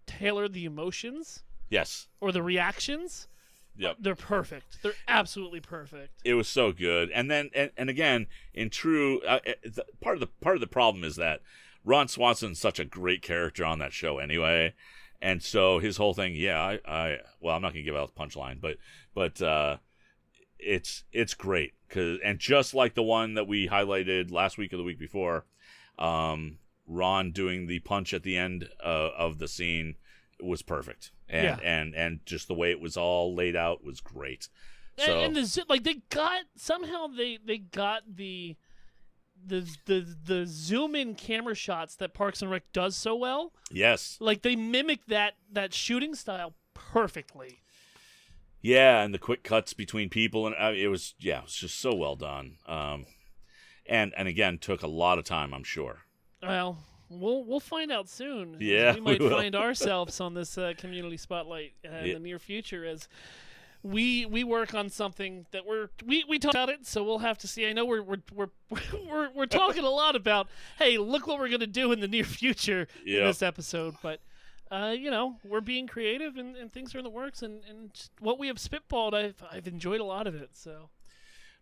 tailored 0.07 0.53
the 0.53 0.65
emotions 0.65 1.43
yes. 1.69 2.09
or 2.21 2.33
the 2.33 2.43
reactions. 2.43 3.27
Yep. 3.77 3.97
They're 4.01 4.15
perfect. 4.15 4.83
They're 4.83 4.93
absolutely 5.09 5.61
perfect. 5.61 6.21
it 6.25 6.35
was 6.35 6.49
so 6.49 6.73
good 6.73 7.11
and 7.11 7.31
then 7.31 7.51
and, 7.55 7.71
and 7.77 7.89
again 7.89 8.27
in 8.53 8.69
true 8.71 9.21
uh, 9.23 9.39
uh, 9.47 9.53
the, 9.65 9.85
part 10.01 10.17
of 10.17 10.21
the 10.21 10.27
part 10.41 10.57
of 10.57 10.61
the 10.61 10.67
problem 10.67 11.03
is 11.05 11.17
that 11.17 11.41
ron 11.85 12.09
swanson's 12.09 12.59
such 12.61 12.79
a 12.79 12.85
great 12.85 13.23
character 13.23 13.65
on 13.65 13.79
that 13.79 13.93
show 13.93 14.19
anyway 14.19 14.75
and 15.23 15.43
so 15.43 15.79
his 15.79 15.97
whole 15.97 16.13
thing 16.13 16.35
yeah 16.35 16.61
i, 16.61 16.79
I 16.87 17.19
well 17.41 17.57
i'm 17.57 17.63
not 17.63 17.73
gonna 17.73 17.85
give 17.85 17.97
out 17.97 18.15
the 18.15 18.21
punchline 18.21 18.61
but 18.61 18.77
but 19.15 19.41
uh 19.41 19.79
it's 20.59 21.05
it's 21.13 21.33
great 21.35 21.73
cause 21.89 22.19
and 22.23 22.39
just 22.39 22.75
like 22.75 22.95
the 22.95 23.03
one 23.03 23.35
that 23.35 23.49
we 23.49 23.69
highlighted 23.69 24.31
last 24.31 24.59
week 24.59 24.73
or 24.75 24.77
the 24.77 24.83
week 24.83 24.99
before 24.99 25.47
um 25.99 26.59
ron 26.87 27.31
doing 27.33 27.67
the 27.67 27.79
punch 27.81 28.13
at 28.13 28.23
the 28.25 28.37
end 28.37 28.69
uh, 28.85 29.11
of 29.17 29.39
the 29.39 29.49
scene 29.49 29.95
was 30.43 30.63
perfect 30.63 31.13
and 31.29 31.45
Yeah. 31.45 31.59
and 31.63 31.95
and 31.95 32.21
just 32.27 32.49
the 32.49 32.55
way 32.55 32.71
it 32.71 32.81
was 32.81 32.97
all 32.97 33.35
laid 33.35 33.57
out 33.57 33.85
was 33.85 34.01
great 34.01 34.49
And, 34.99 35.07
so 35.07 35.21
and 35.21 35.37
the 35.37 35.65
like 35.69 35.85
they 35.85 36.03
got 36.11 36.43
somehow 36.57 37.07
they 37.07 37.39
they 37.45 37.59
got 37.59 38.03
the 38.17 38.57
the 39.45 39.67
the 39.87 40.17
the 40.25 40.47
zoom 40.47 40.95
in 40.95 41.15
camera 41.15 41.55
shots 41.55 41.97
that 41.97 42.13
Parks 42.13 42.43
and 42.43 42.51
Rec 42.51 42.65
does 42.73 42.97
so 42.97 43.15
well. 43.17 43.53
yes 43.71 44.17
Like 44.21 44.43
they 44.43 44.55
mimic 44.57 45.07
that 45.07 45.35
that 45.53 45.73
shooting 45.73 46.15
style 46.15 46.55
perfectly. 46.75 47.61
Yeah, 48.63 49.01
and 49.03 49.15
the 49.15 49.19
quick 49.19 49.43
cuts 49.43 49.73
between 49.73 50.11
people, 50.11 50.47
and 50.47 50.55
uh, 50.61 50.73
it 50.77 50.89
was 50.89 51.15
yeah, 51.19 51.39
it 51.39 51.45
was 51.45 51.55
just 51.55 51.79
so 51.81 51.95
well 51.95 52.15
done. 52.17 52.59
Um, 52.67 53.07
and 53.87 54.13
and 54.19 54.29
again, 54.29 54.59
took 54.59 54.83
a 54.83 54.87
lot 54.87 55.19
of 55.19 55.25
time, 55.25 55.55
I'm 55.55 55.65
sure. 55.65 56.01
Well, 56.43 56.77
we'll 57.11 57.45
we'll 57.45 57.61
find 57.61 57.93
out 57.93 58.09
soon. 58.09 58.57
Yeah, 58.61 58.95
we 58.95 59.01
we 59.01 59.13
might 59.13 59.21
will. 59.21 59.31
find 59.31 59.55
ourselves 59.67 60.21
on 60.21 60.35
this 60.35 60.57
uh, 60.57 60.73
community 60.79 61.17
spotlight 61.17 61.73
uh, 61.85 61.97
in 61.97 62.15
the 62.15 62.21
near 62.21 62.39
future 62.39 62.85
as 62.85 63.09
we 63.83 64.27
we 64.27 64.45
work 64.45 64.75
on 64.75 64.89
something 64.89 65.47
that 65.53 65.67
we're 65.67 65.89
we 66.07 66.25
we 66.29 66.39
talk 66.39 66.55
about 66.55 66.69
it. 66.69 66.87
So 66.87 67.03
we'll 67.03 67.19
have 67.19 67.39
to 67.39 67.49
see. 67.49 67.67
I 67.67 67.73
know 67.73 67.85
we're 67.85 68.03
we're 68.03 68.19
we're 68.35 68.49
we're, 69.11 69.31
we're 69.35 69.47
talking 69.47 69.85
a 69.85 69.91
lot 69.91 70.17
about 70.17 70.49
hey, 70.79 70.99
look 70.99 71.27
what 71.27 71.39
we're 71.39 71.49
gonna 71.49 71.67
do 71.67 71.93
in 71.93 72.01
the 72.01 72.09
near 72.09 72.25
future 72.25 72.87
in 73.05 73.25
this 73.25 73.43
episode, 73.43 73.97
but. 74.03 74.21
Uh, 74.73 74.93
you 74.97 75.11
know, 75.11 75.35
we're 75.45 75.61
being 75.61 75.89
creative 75.89 76.37
and, 76.37 76.55
and 76.55 76.73
things 76.73 76.95
are 76.95 76.99
in 76.99 77.03
the 77.03 77.11
works, 77.11 77.43
and, 77.43 77.61
and 77.69 77.91
what 78.21 78.39
we 78.39 78.47
have 78.47 78.57
spitballed, 78.57 79.15
I've 79.15 79.43
I've 79.51 79.67
enjoyed 79.67 80.01
a 80.01 80.05
lot 80.05 80.29
of 80.29 80.37
it. 80.37 80.51
So 80.53 80.91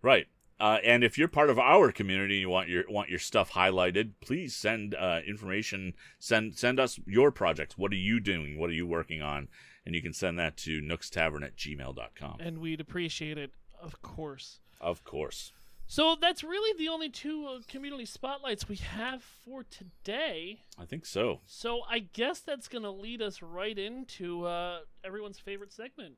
Right. 0.03 0.29
Uh, 0.61 0.79
and 0.83 1.05
if 1.05 1.17
you're 1.17 1.29
part 1.29 1.51
of 1.51 1.59
our 1.59 1.93
community 1.93 2.35
and 2.35 2.41
you 2.41 2.49
want 2.49 2.69
your 2.69 2.85
want 2.89 3.09
your 3.09 3.19
stuff 3.19 3.53
highlighted, 3.53 4.13
please 4.21 4.57
send 4.57 4.95
uh, 4.95 5.21
information. 5.27 5.95
Send 6.19 6.57
send 6.57 6.81
us 6.81 6.99
your 7.07 7.31
projects. 7.31 7.79
What 7.79 7.93
are 7.93 7.97
you 7.97 8.19
doing? 8.19 8.59
What 8.59 8.71
are 8.71 8.75
you 8.75 8.87
working 8.87 9.23
on? 9.23 9.49
And 9.87 9.95
you 9.95 10.03
can 10.03 10.13
send 10.13 10.39
that 10.39 10.57
to 10.59 10.83
nookstavern 10.83 11.45
at 11.45 11.57
gmail.com. 11.57 12.39
and 12.41 12.59
we'd 12.59 12.81
appreciate 12.81 13.39
it, 13.39 13.53
of 13.81 14.03
course. 14.03 14.61
Of 14.81 15.05
course. 15.05 15.53
So 15.91 16.17
that's 16.21 16.45
really 16.45 16.77
the 16.77 16.91
only 16.91 17.09
two 17.09 17.47
uh, 17.47 17.61
community 17.67 18.05
spotlights 18.05 18.69
we 18.69 18.77
have 18.77 19.23
for 19.23 19.65
today. 19.65 20.61
I 20.79 20.85
think 20.85 21.07
so. 21.07 21.41
So 21.47 21.81
I 21.89 22.01
guess 22.01 22.41
that's 22.41 22.69
going 22.69 22.85
to 22.85 22.91
lead 22.91 23.23
us 23.23 23.41
right 23.41 23.79
into 23.79 24.45
uh, 24.45 24.81
everyone's 25.03 25.39
favorite 25.39 25.73
segment. 25.73 26.17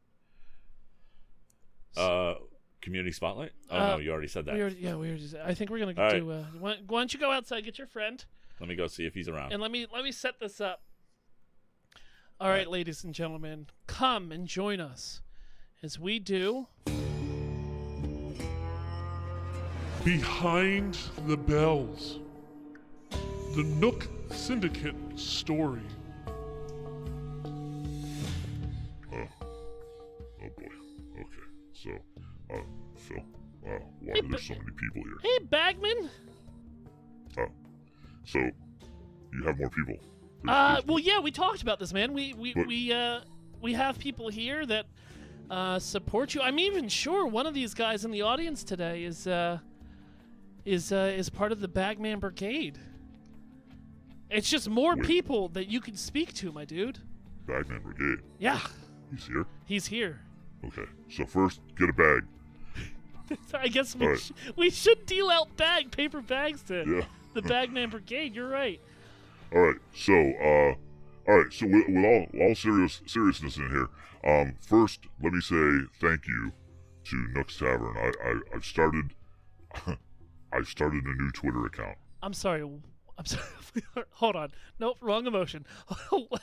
Uh, 1.97 2.34
community 2.80 3.12
spotlight? 3.12 3.52
Oh, 3.70 3.76
Uh, 3.78 3.88
no, 3.90 3.98
you 3.98 4.10
already 4.12 4.28
said 4.28 4.44
that. 4.46 4.54
We 4.54 4.60
already, 4.60 4.76
yeah, 4.80 4.94
we 4.96 5.08
already. 5.08 5.26
Said, 5.26 5.42
I 5.44 5.54
think 5.54 5.70
we're 5.70 5.78
going 5.80 5.94
to 5.94 6.02
All 6.02 6.10
do. 6.10 6.30
Uh, 6.30 6.44
why, 6.58 6.76
why 6.86 7.00
don't 7.00 7.12
you 7.14 7.20
go 7.20 7.30
outside, 7.30 7.64
get 7.64 7.78
your 7.78 7.86
friend, 7.86 8.24
Let 8.58 8.68
me 8.68 8.74
go 8.74 8.86
see 8.86 9.04
if 9.06 9.14
he's 9.14 9.28
around. 9.28 9.52
and 9.52 9.60
let 9.62 9.70
me 9.70 9.86
let 9.92 10.04
me 10.04 10.12
set 10.12 10.38
this 10.40 10.60
up. 10.60 10.82
All 12.40 12.48
right, 12.48 12.68
ladies 12.68 13.04
and 13.04 13.12
gentlemen, 13.14 13.66
come 13.86 14.32
and 14.32 14.46
join 14.46 14.80
us 14.80 15.20
as 15.82 15.98
we 15.98 16.18
do. 16.18 16.68
Behind 20.04 20.96
the 21.26 21.36
Bells. 21.36 22.18
The 23.54 23.62
Nook 23.64 24.08
Syndicate 24.30 24.94
story. 25.16 25.82
Uh, 32.53 32.57
Phil, 32.96 33.18
uh, 33.66 33.70
why 34.01 34.18
are 34.18 34.22
there 34.28 34.38
so 34.38 34.55
many 34.55 34.70
people 34.76 35.03
here? 35.03 35.18
Hey, 35.22 35.44
Bagman. 35.44 36.11
Oh, 37.38 37.46
so 38.24 38.38
you 38.38 39.44
have 39.44 39.59
more 39.59 39.70
people? 39.70 39.94
There's- 39.94 40.01
Uh, 40.48 40.68
there's- 40.72 40.86
well, 40.86 40.98
yeah, 40.98 41.20
we 41.20 41.30
talked 41.30 41.62
about 41.62 41.78
this, 41.78 41.92
man. 41.92 42.12
We 42.12 42.34
we 42.34 42.55
But- 42.55 42.66
we 42.66 42.92
uh 42.92 43.20
we 43.61 43.74
have 43.74 43.98
people 43.98 44.28
here 44.28 44.64
that 44.66 44.86
uh 45.51 45.78
support 45.78 46.34
you. 46.34 46.40
I'm 46.40 46.59
even 46.59 46.88
sure 46.88 47.26
one 47.26 47.46
of 47.46 47.55
these 47.55 47.74
guys 47.74 48.05
in 48.05 48.11
the 48.11 48.22
audience 48.22 48.64
today 48.64 49.05
is 49.05 49.26
uh 49.26 49.59
is 50.64 50.92
uh 50.92 51.12
is 51.16 51.28
part 51.30 51.53
of 51.53 51.61
the 51.61 51.68
Bagman 51.68 52.18
Brigade. 52.20 52.78
It's 54.30 54.48
just 54.48 54.68
more 54.68 54.94
Wait. 54.96 55.05
people 55.07 55.48
that 55.51 55.66
you 55.68 55.80
can 55.80 55.96
speak 55.96 56.32
to, 56.34 56.53
my 56.53 56.64
dude. 56.64 56.98
Bagman 57.46 57.82
Brigade. 57.82 58.22
Yeah, 58.38 58.61
He's 59.11 59.26
here. 59.26 59.46
he's 59.66 59.86
here. 59.86 60.20
Okay. 60.64 60.84
So 61.09 61.26
first, 61.26 61.61
get 61.76 61.88
a 61.88 61.92
bag. 61.92 62.22
I 63.54 63.68
guess 63.68 63.94
we 63.96 64.06
right. 64.06 64.18
sh- 64.18 64.32
we 64.56 64.70
should 64.70 65.06
deal 65.06 65.28
out 65.30 65.56
bag 65.56 65.90
paper 65.90 66.20
bags 66.20 66.62
to 66.64 66.84
Yeah. 66.86 67.04
the 67.34 67.42
Bagman 67.42 67.90
Brigade. 67.90 68.34
You're 68.34 68.48
right. 68.48 68.80
All 69.52 69.60
right. 69.60 69.76
So, 69.94 70.12
uh, 70.14 71.30
all 71.30 71.38
right. 71.42 71.52
So 71.52 71.66
with, 71.66 71.86
with 71.88 72.04
all 72.04 72.26
all 72.42 72.54
serious 72.54 73.00
seriousness 73.06 73.56
in 73.56 73.68
here, 73.70 73.88
um, 74.24 74.54
first 74.60 75.00
let 75.22 75.32
me 75.32 75.40
say 75.40 75.80
thank 76.00 76.26
you 76.26 76.52
to 77.04 77.16
Nook's 77.34 77.58
Tavern. 77.58 77.96
I, 77.96 78.12
I 78.28 78.34
I've 78.54 78.64
started. 78.64 79.14
I've 80.52 80.66
started 80.66 81.04
a 81.04 81.14
new 81.22 81.30
Twitter 81.30 81.64
account. 81.66 81.96
I'm 82.22 82.32
sorry. 82.34 82.62
I'm 82.62 83.24
sorry. 83.26 83.44
Hold 84.14 84.34
on. 84.36 84.48
Nope, 84.80 84.96
wrong 85.00 85.26
emotion. 85.26 85.64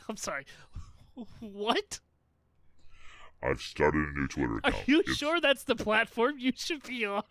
I'm 0.08 0.16
sorry. 0.16 0.46
What? 1.42 2.00
I've 3.44 3.62
started 3.62 4.08
a 4.08 4.20
new 4.20 4.28
Twitter 4.28 4.58
account. 4.58 4.76
Are 4.76 4.92
you 4.92 5.00
It's- 5.02 5.16
sure 5.18 5.40
that's 5.40 5.64
the 5.64 5.76
platform 5.76 6.40
you 6.40 6.52
should 6.56 6.84
be 6.84 7.06
on? 7.06 7.24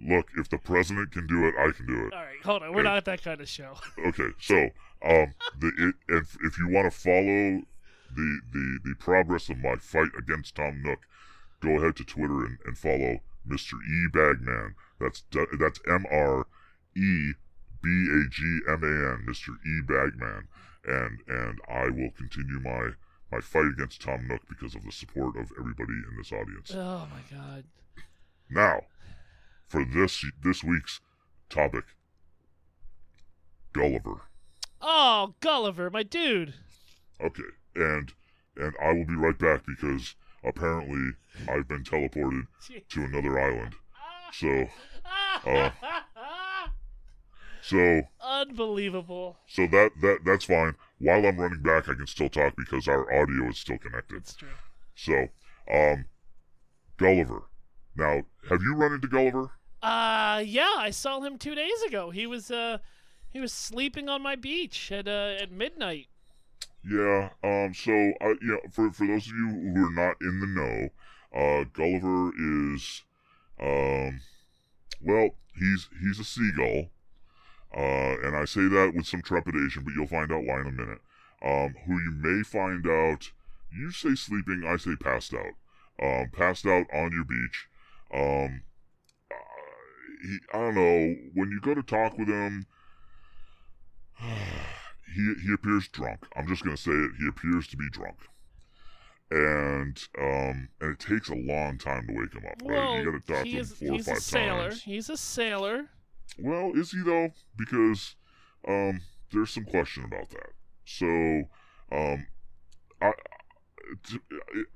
Look, 0.00 0.30
if 0.36 0.48
the 0.48 0.58
president 0.58 1.12
can 1.12 1.26
do 1.26 1.46
it, 1.46 1.54
I 1.58 1.70
can 1.70 1.86
do 1.86 2.06
it. 2.06 2.12
All 2.12 2.22
right, 2.24 2.42
hold 2.42 2.62
on. 2.62 2.74
We're 2.74 2.82
not 2.82 3.04
that 3.04 3.22
kind 3.22 3.40
of 3.40 3.48
show. 3.48 3.76
Okay, 4.06 4.28
so 4.40 4.56
um, 5.04 5.34
the 5.58 5.72
it, 5.78 5.94
if 6.08 6.36
if 6.44 6.58
you 6.58 6.68
want 6.68 6.92
to 6.92 6.98
follow 6.98 7.62
the 8.14 8.40
the 8.52 8.78
the 8.84 8.94
progress 8.98 9.48
of 9.48 9.58
my 9.58 9.76
fight 9.76 10.10
against 10.18 10.56
Tom 10.56 10.82
Nook, 10.82 10.98
go 11.60 11.70
ahead 11.78 11.96
to 11.96 12.04
Twitter 12.04 12.44
and, 12.44 12.58
and 12.66 12.76
follow 12.76 13.20
Mr. 13.48 13.74
E 13.74 14.08
Bagman. 14.12 14.74
That's 15.00 15.22
that's 15.58 15.80
M 15.88 16.04
R 16.10 16.46
E 16.96 17.32
B 17.82 17.88
A 18.10 18.28
G 18.30 18.60
M 18.68 18.82
A 18.82 19.12
N, 19.14 19.26
Mr. 19.28 19.50
E 19.64 19.80
Bagman, 19.86 20.48
and 20.86 21.18
and 21.28 21.60
I 21.68 21.84
will 21.88 22.10
continue 22.16 22.60
my 22.60 22.90
my 23.34 23.40
fight 23.40 23.66
against 23.72 24.00
Tom 24.00 24.28
Nook 24.28 24.42
because 24.48 24.74
of 24.74 24.84
the 24.84 24.92
support 24.92 25.36
of 25.36 25.50
everybody 25.58 25.92
in 25.92 26.16
this 26.16 26.32
audience. 26.32 26.70
Oh 26.72 27.06
my 27.10 27.36
god. 27.36 27.64
Now, 28.48 28.82
for 29.66 29.84
this 29.84 30.24
this 30.42 30.62
week's 30.62 31.00
topic, 31.50 31.84
Gulliver. 33.72 34.22
Oh, 34.80 35.34
Gulliver, 35.40 35.90
my 35.90 36.04
dude. 36.04 36.54
Okay, 37.20 37.42
and 37.74 38.12
and 38.56 38.74
I 38.80 38.92
will 38.92 39.06
be 39.06 39.14
right 39.16 39.38
back 39.38 39.64
because 39.66 40.14
apparently 40.44 41.14
I've 41.48 41.66
been 41.66 41.82
teleported 41.82 42.46
to 42.90 43.02
another 43.02 43.40
island. 43.40 43.74
So 44.32 44.66
uh, 45.46 45.70
so 47.62 48.02
Unbelievable. 48.20 49.38
so 49.48 49.66
that 49.66 49.90
that 50.02 50.18
that's 50.24 50.44
fine. 50.44 50.76
While 50.98 51.26
I'm 51.26 51.38
running 51.38 51.62
back, 51.62 51.88
I 51.88 51.94
can 51.94 52.06
still 52.06 52.28
talk 52.28 52.54
because 52.56 52.88
our 52.88 53.12
audio 53.12 53.48
is 53.48 53.58
still 53.58 53.78
connected. 53.78 54.18
It's 54.18 54.34
true. 54.34 54.48
So, 54.94 55.28
um, 55.70 56.06
Gulliver. 56.96 57.42
Now, 57.96 58.22
have 58.48 58.62
you 58.62 58.74
run 58.74 58.92
into 58.92 59.08
Gulliver? 59.08 59.50
Uh, 59.82 60.42
yeah, 60.44 60.74
I 60.78 60.90
saw 60.90 61.20
him 61.20 61.38
two 61.38 61.54
days 61.54 61.82
ago. 61.86 62.10
He 62.10 62.26
was 62.26 62.50
uh, 62.50 62.78
he 63.28 63.40
was 63.40 63.52
sleeping 63.52 64.08
on 64.08 64.22
my 64.22 64.36
beach 64.36 64.90
at 64.90 65.06
uh 65.06 65.34
at 65.38 65.52
midnight. 65.52 66.06
Yeah. 66.88 67.30
Um. 67.42 67.74
So, 67.74 67.92
I 67.92 68.28
you 68.40 68.52
know, 68.52 68.60
for 68.70 68.90
for 68.92 69.06
those 69.06 69.26
of 69.26 69.34
you 69.34 69.48
who 69.74 69.86
are 69.86 69.92
not 69.92 70.16
in 70.20 70.40
the 70.40 70.46
know, 70.46 70.88
uh, 71.34 71.64
Gulliver 71.72 72.30
is, 72.74 73.02
um, 73.60 74.20
well, 75.02 75.30
he's 75.58 75.88
he's 76.00 76.18
a 76.18 76.24
seagull, 76.24 76.90
uh, 77.76 78.16
and 78.22 78.36
I 78.36 78.44
say 78.44 78.68
that 78.68 78.92
with 78.94 79.06
some 79.06 79.22
trepidation, 79.22 79.82
but 79.84 79.94
you'll 79.94 80.06
find 80.06 80.30
out 80.30 80.44
why 80.44 80.60
in 80.60 80.66
a 80.68 80.72
minute. 80.72 81.00
Um, 81.42 81.74
who 81.86 81.94
you 81.94 82.12
may 82.12 82.42
find 82.42 82.86
out. 82.86 83.30
You 83.76 83.90
say 83.90 84.14
sleeping, 84.14 84.64
I 84.66 84.76
say 84.76 84.94
passed 84.96 85.34
out. 85.34 85.54
Um, 86.00 86.30
passed 86.32 86.66
out 86.66 86.86
on 86.92 87.12
your 87.12 87.24
beach. 87.24 87.66
Um, 88.12 88.62
uh, 89.30 89.34
he, 90.22 90.38
I 90.52 90.58
don't 90.58 90.74
know. 90.74 91.16
When 91.34 91.50
you 91.50 91.60
go 91.60 91.74
to 91.74 91.82
talk 91.82 92.16
with 92.16 92.28
him. 92.28 92.66
he 95.14 95.34
he 95.46 95.52
appears 95.52 95.88
drunk. 95.88 96.26
I'm 96.36 96.46
just 96.46 96.64
gonna 96.64 96.76
say 96.76 96.92
it. 96.92 97.10
He 97.18 97.28
appears 97.28 97.66
to 97.68 97.76
be 97.76 97.88
drunk, 97.90 98.16
and 99.30 100.00
um, 100.20 100.68
and 100.80 100.92
it 100.92 100.98
takes 100.98 101.28
a 101.28 101.34
long 101.34 101.78
time 101.78 102.06
to 102.06 102.12
wake 102.14 102.32
him 102.32 102.44
up. 102.48 102.62
Right? 102.64 102.98
You 102.98 103.04
gotta 103.04 103.26
talk 103.26 103.44
to 103.44 103.50
him 103.50 103.64
four 103.64 103.88
or 103.88 103.92
he's 103.94 104.06
five 104.06 104.16
a 104.16 104.20
sailor. 104.20 104.70
He's 104.72 105.10
a 105.10 105.16
sailor. 105.16 105.86
Well, 106.38 106.72
is 106.74 106.92
he 106.92 107.02
though? 107.02 107.30
Because 107.56 108.16
um, 108.66 109.00
there's 109.32 109.50
some 109.50 109.64
question 109.64 110.04
about 110.04 110.30
that. 110.30 110.50
So, 110.84 111.44
um, 111.92 112.26
I 113.00 113.12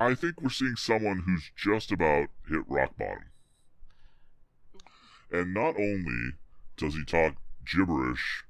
I 0.01 0.15
think 0.15 0.41
we're 0.41 0.51
seeing 0.51 0.77
someone 0.77 1.21
who's 1.21 1.51
just 1.57 1.91
about 1.91 2.29
hit 2.49 2.63
rock 2.69 2.97
bottom. 2.97 3.31
And 5.31 5.53
not 5.53 5.77
only 5.77 6.33
does 6.77 6.95
he 6.95 7.05
talk 7.05 7.35
gibberish 7.65 8.45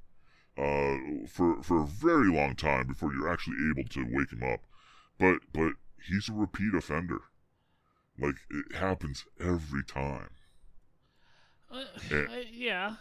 uh, 0.56 0.96
for 1.28 1.62
for 1.62 1.82
a 1.82 1.86
very 1.86 2.28
long 2.28 2.54
time 2.56 2.86
before 2.86 3.12
you're 3.12 3.32
actually 3.32 3.56
able 3.70 3.88
to 3.88 4.04
wake 4.11 4.32
him 4.32 4.42
up, 4.42 4.61
but 5.18 5.40
but 5.52 5.72
he's 6.06 6.28
a 6.28 6.32
repeat 6.32 6.74
offender. 6.74 7.22
Like 8.18 8.36
it 8.50 8.76
happens 8.76 9.24
every 9.40 9.84
time. 9.84 10.30
Uh. 11.71 11.85
I- 12.11 12.47
yeah. 12.53 12.95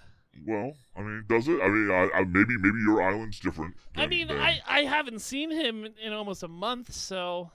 Well, 0.45 0.73
I 0.95 1.01
mean, 1.01 1.25
does 1.27 1.47
it? 1.47 1.59
I 1.63 1.67
mean, 1.67 1.89
I, 1.89 2.09
I 2.13 2.23
maybe 2.23 2.57
maybe 2.59 2.77
your 2.85 3.01
island's 3.01 3.39
different. 3.39 3.75
I 3.95 4.05
mean, 4.05 4.27
than- 4.27 4.37
I, 4.37 4.59
I 4.67 4.79
haven't 4.81 5.19
seen 5.21 5.49
him 5.49 5.87
in 6.03 6.13
almost 6.13 6.43
a 6.43 6.47
month, 6.47 6.93
so 6.93 7.49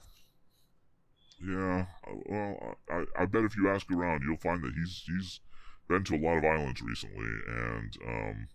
yeah. 1.44 1.86
uh, 2.06 2.14
Well, 2.26 2.76
I, 2.90 3.04
I 3.22 3.26
bet 3.26 3.44
if 3.44 3.56
you 3.56 3.68
ask 3.70 3.90
around, 3.90 4.22
you'll 4.26 4.36
find 4.36 4.62
that 4.64 4.72
he's 4.74 5.04
he's 5.06 5.40
been 5.88 6.02
to 6.04 6.16
a 6.16 6.18
lot 6.24 6.38
of 6.38 6.44
islands 6.44 6.82
recently, 6.82 7.28
and 7.46 7.96
um, 8.06 8.48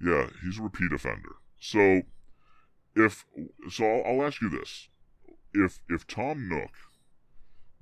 yeah, 0.00 0.26
he's 0.42 0.58
a 0.58 0.62
repeat 0.62 0.92
offender. 0.92 1.36
So, 1.60 2.02
if 2.96 3.24
so, 3.70 3.84
I'll, 3.84 4.20
I'll 4.20 4.26
ask 4.26 4.40
you 4.42 4.48
this: 4.48 4.88
if 5.54 5.78
if 5.88 6.04
Tom 6.08 6.48
Nook 6.48 6.70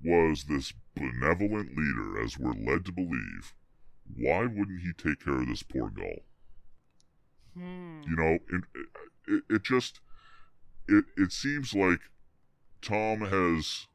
was 0.05 0.45
this 0.45 0.75
benevolent 0.95 1.71
leader, 1.77 2.23
as 2.23 2.39
we're 2.39 2.53
led 2.53 2.85
to 2.85 2.93
believe, 2.93 3.55
why 4.17 4.43
wouldn't 4.43 4.83
he 4.83 4.93
take 4.93 5.25
care 5.25 5.41
of 5.41 5.49
this 5.49 5.63
poor 5.63 5.91
gull? 5.91 6.23
Hmm. 7.55 8.03
You 8.09 8.17
know, 8.17 8.39
it, 8.51 8.65
it, 9.27 9.43
it 9.49 9.63
just 9.63 10.01
it 10.89 11.05
it 11.17 11.33
seems 11.33 11.75
like 11.75 12.01
Tom 12.83 13.21
has 13.21 13.87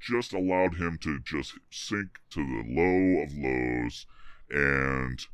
just 0.00 0.32
allowed 0.32 0.76
him 0.76 0.98
to 1.02 1.18
just 1.20 1.58
sink 1.70 2.20
to 2.30 2.40
the 2.40 2.64
low 2.68 3.22
of 3.22 3.32
lows 3.34 4.06
and 4.50 5.26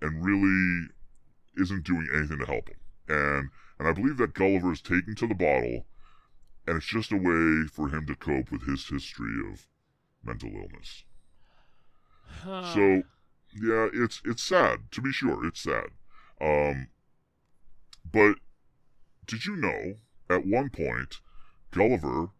and 0.00 0.24
really 0.24 0.88
isn't 1.56 1.84
doing 1.84 2.08
anything 2.14 2.38
to 2.38 2.46
help 2.46 2.68
him. 2.68 2.78
And 3.08 3.50
and 3.78 3.88
I 3.88 3.92
believe 3.92 4.16
that 4.18 4.34
Gulliver 4.34 4.72
is 4.72 4.80
taken 4.80 5.14
to 5.16 5.26
the 5.26 5.34
bottle 5.34 5.86
and 6.66 6.78
it's 6.78 6.86
just 6.86 7.12
a 7.12 7.16
way 7.16 7.66
for 7.68 7.88
him 7.88 8.06
to 8.06 8.14
cope 8.14 8.50
with 8.50 8.62
his 8.66 8.88
history 8.88 9.34
of 9.52 9.66
mental 10.24 10.50
illness. 10.50 11.04
Huh. 12.42 12.74
So 12.74 13.02
yeah, 13.54 13.88
it's 13.92 14.20
it's 14.24 14.42
sad 14.42 14.90
to 14.92 15.00
be 15.00 15.12
sure. 15.12 15.46
It's 15.46 15.60
sad. 15.60 15.90
Um, 16.40 16.88
but 18.10 18.36
did 19.26 19.46
you 19.46 19.56
know 19.56 19.94
at 20.28 20.46
one 20.46 20.70
point 20.70 21.20
Gulliver 21.70 22.30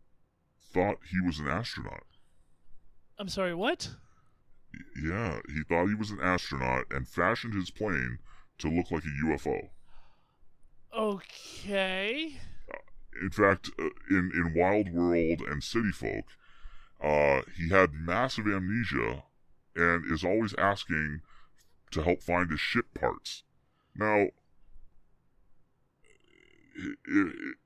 thought 0.73 0.99
he 1.11 1.21
was 1.21 1.39
an 1.39 1.49
astronaut? 1.49 2.05
I'm 3.19 3.29
sorry, 3.29 3.55
what? 3.55 3.91
Yeah, 5.01 5.39
he 5.49 5.63
thought 5.69 5.87
he 5.87 5.95
was 5.95 6.11
an 6.11 6.21
astronaut 6.21 6.87
and 6.91 7.07
fashioned 7.07 7.55
his 7.55 7.71
plane 7.71 8.19
to 8.59 8.69
look 8.69 8.91
like 8.91 9.05
a 9.05 9.27
UFO. 9.27 9.69
Okay. 10.97 12.39
In 13.21 13.31
fact, 13.31 13.71
uh, 13.79 13.91
in 14.11 14.33
in 14.35 14.55
Wild 14.57 14.93
World 14.93 15.43
and 15.49 15.63
City 15.63 15.93
Folk, 15.93 16.25
uh, 17.01 17.43
he 17.57 17.69
had 17.69 17.93
massive 17.93 18.47
amnesia 18.47 19.23
and 19.77 20.11
is 20.11 20.25
always 20.25 20.55
asking 20.59 21.21
to 21.91 22.03
help 22.03 22.23
find 22.23 22.51
his 22.51 22.61
ship 22.61 22.87
parts. 22.95 23.43
Now, 23.97 24.29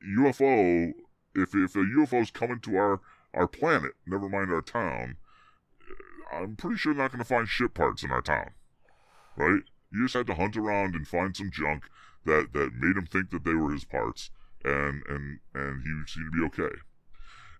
UFO, 0.06 0.92
if 1.34 1.54
if 1.54 1.74
a 1.74 1.78
UFO 1.78 2.22
is 2.22 2.30
coming 2.30 2.60
to 2.60 2.76
our 2.76 3.00
our 3.34 3.46
planet, 3.46 3.92
never 4.06 4.28
mind 4.28 4.52
our 4.52 4.62
town, 4.62 5.16
I'm 6.32 6.56
pretty 6.56 6.76
sure 6.76 6.94
not 6.94 7.12
going 7.12 7.18
to 7.18 7.24
find 7.24 7.48
ship 7.48 7.74
parts 7.74 8.02
in 8.02 8.10
our 8.10 8.22
town, 8.22 8.50
right? 9.36 9.62
You 9.90 10.04
just 10.04 10.14
had 10.14 10.26
to 10.26 10.34
hunt 10.34 10.56
around 10.56 10.94
and 10.94 11.08
find 11.08 11.34
some 11.36 11.50
junk 11.50 11.84
that 12.24 12.52
that 12.52 12.74
made 12.74 12.96
him 12.96 13.06
think 13.06 13.30
that 13.30 13.44
they 13.44 13.54
were 13.54 13.72
his 13.72 13.84
parts, 13.84 14.30
and 14.64 15.02
and 15.08 15.40
and 15.54 15.82
he 15.82 16.12
seemed 16.12 16.32
to 16.32 16.38
be 16.38 16.46
okay. 16.46 16.76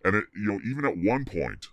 And 0.04 0.16
it, 0.16 0.24
you 0.34 0.52
know, 0.52 0.60
even 0.64 0.84
at 0.84 0.98
one 0.98 1.24
point, 1.24 1.68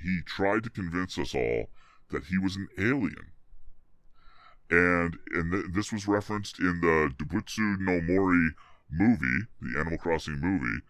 he 0.00 0.20
tried 0.24 0.62
to 0.64 0.70
convince 0.70 1.18
us 1.18 1.34
all 1.34 1.68
that 2.10 2.24
he 2.24 2.38
was 2.38 2.56
an 2.56 2.68
alien. 2.78 3.32
And 4.70 5.18
and 5.32 5.52
th- 5.52 5.64
this 5.74 5.92
was 5.92 6.06
referenced 6.06 6.58
in 6.58 6.80
the 6.80 7.12
Doubutsu 7.16 7.78
no 7.80 8.00
Mori 8.00 8.50
movie, 8.90 9.46
the 9.60 9.78
Animal 9.78 9.98
Crossing 9.98 10.40
movie. 10.40 10.82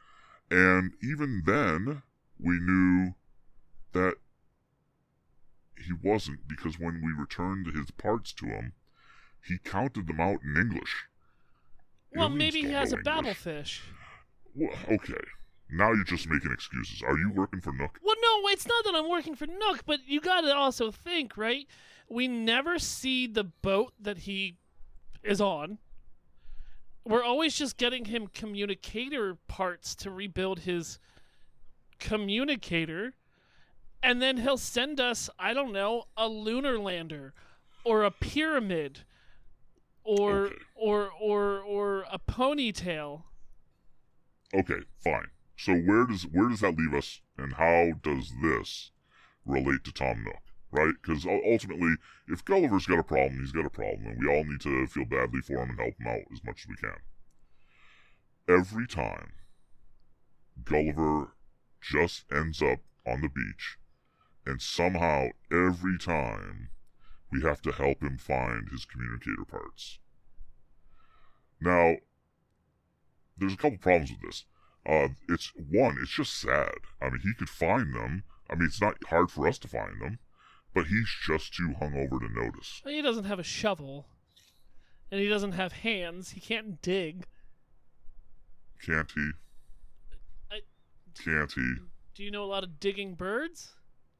And 0.51 0.93
even 1.03 1.43
then, 1.45 2.03
we 2.41 2.59
knew 2.59 3.15
that 3.93 4.15
he 5.77 5.93
wasn't 6.03 6.49
because 6.49 6.79
when 6.79 7.01
we 7.03 7.13
returned 7.13 7.67
his 7.67 7.91
parts 7.93 8.33
to 8.35 8.47
him, 8.47 8.73
he 9.45 9.59
counted 9.59 10.07
them 10.07 10.21
out 10.21 10.41
in 10.43 10.57
English. 10.57 11.07
Well, 12.15 12.27
Aliens 12.27 12.39
maybe 12.39 12.67
he 12.67 12.73
has 12.73 12.93
a 12.93 12.97
babel 12.97 13.35
fish. 13.35 13.83
Well, 14.55 14.75
okay. 14.91 15.25
Now 15.71 15.93
you're 15.93 16.05
just 16.05 16.29
making 16.29 16.53
excuses. 16.53 17.03
Are 17.03 17.17
you 17.19 17.31
working 17.35 17.61
for 17.61 17.73
Nook? 17.73 17.99
Well, 18.03 18.17
no, 18.23 18.49
it's 18.49 18.67
not 18.67 18.85
that 18.85 18.95
I'm 18.95 19.09
working 19.09 19.35
for 19.35 19.47
Nook, 19.47 19.85
but 19.87 20.01
you 20.07 20.21
got 20.21 20.43
to 20.43 20.55
also 20.55 20.91
think, 20.91 21.37
right? 21.37 21.67
We 22.09 22.27
never 22.27 22.79
see 22.79 23.27
the 23.27 23.45
boat 23.45 23.93
that 24.01 24.19
he 24.19 24.57
is 25.23 25.41
on. 25.41 25.79
We're 27.05 27.23
always 27.25 27.55
just 27.55 27.77
getting 27.77 28.07
him 28.07 28.29
communicator 28.29 29.37
parts 29.47 29.95
to 29.97 30.11
rebuild 30.11 30.61
his 30.61 30.99
communicator. 31.99 33.15
And 34.03 34.23
then 34.23 34.39
he'll 34.39 34.57
send 34.59 35.01
us, 35.01 35.29
I 35.39 35.53
don't 35.53 35.73
know, 35.73 36.05
a 36.17 36.29
lunar 36.29 36.79
lander 36.79 37.35
or 37.85 38.05
a 38.05 38.11
pyramid 38.11 39.01
or 40.05 40.47
Okay. 40.47 40.55
or 40.77 41.11
or 41.21 41.59
or 41.61 42.05
a 42.11 42.19
ponytail. 42.19 43.23
Okay, 44.55 44.81
fine. 45.03 45.27
So 45.59 45.75
where 45.75 46.07
does 46.07 46.23
where 46.23 46.49
does 46.49 46.61
that 46.61 46.79
leave 46.79 46.95
us, 46.95 47.21
and 47.37 47.55
how 47.55 47.91
does 48.01 48.33
this 48.41 48.93
relate 49.45 49.83
to 49.85 49.93
Tom 49.93 50.23
Nook? 50.23 50.41
Right? 50.71 50.95
Because 51.03 51.27
ultimately, 51.27 51.97
if 52.29 52.45
Gulliver's 52.45 52.87
got 52.87 53.01
a 53.01 53.03
problem, 53.03 53.41
he's 53.41 53.51
got 53.51 53.67
a 53.67 53.71
problem, 53.71 54.07
and 54.07 54.21
we 54.21 54.29
all 54.29 54.45
need 54.45 54.61
to 54.61 54.87
feel 54.87 55.05
badly 55.05 55.41
for 55.41 55.55
him 55.55 55.71
and 55.71 55.81
help 55.81 55.99
him 55.99 56.07
out 56.07 56.33
as 56.33 56.45
much 56.45 56.61
as 56.61 56.69
we 56.69 56.77
can. 56.77 57.01
Every 58.49 58.87
time 58.87 59.33
Gulliver 60.63 61.33
just 61.81 62.25
ends 62.31 62.63
up 62.63 62.79
on 63.05 63.21
the 63.21 63.29
beach, 63.29 63.79
and 64.47 64.63
somehow 64.63 65.31
every 65.51 65.99
time 65.99 66.71
we 67.33 67.43
have 67.43 67.61
to 67.63 67.73
help 67.73 68.01
him 68.01 68.17
find 68.17 68.69
his 68.71 68.85
communicator 68.85 69.45
parts. 69.45 69.99
Now, 71.61 71.97
there's 73.37 73.55
a 73.55 73.57
couple 73.57 73.79
problems 73.79 74.13
with 74.13 74.21
this. 74.21 74.45
Uh, 74.89 75.09
it's 75.29 75.53
one, 75.71 75.99
it's 76.01 76.13
just 76.13 76.41
sad. 76.41 76.73
I 77.03 77.11
mean, 77.11 77.21
he 77.23 77.35
could 77.35 77.51
find 77.51 77.95
them. 77.95 78.23
I 78.49 78.55
mean, 78.55 78.67
it's 78.67 78.81
not 78.81 78.97
hard 79.09 79.31
for 79.31 79.47
us 79.47 79.59
to 79.59 79.69
find 79.69 80.01
them, 80.01 80.19
but 80.75 80.87
he's 80.87 81.09
just 81.27 81.53
too 81.55 81.75
hungover 81.81 82.19
to 82.21 82.29
notice. 82.33 82.81
He 82.87 83.03
doesn't 83.03 83.25
have 83.25 83.39
a 83.39 83.43
shovel. 83.45 84.07
And 85.11 85.21
he 85.21 85.29
doesn't 85.29 85.53
have 85.53 85.73
hands. 85.73 86.31
He 86.31 86.41
can't 86.41 86.81
dig. 86.81 87.27
Can't 88.85 89.11
he? 89.15 89.31
I- 90.51 90.61
Can't 91.23 91.53
he? 91.53 91.75
Do 92.15 92.23
you 92.25 92.31
know 92.31 92.45
a 92.45 92.47
lot 92.47 92.65
of 92.65 92.81
digging 92.81 93.15
birds? 93.15 93.75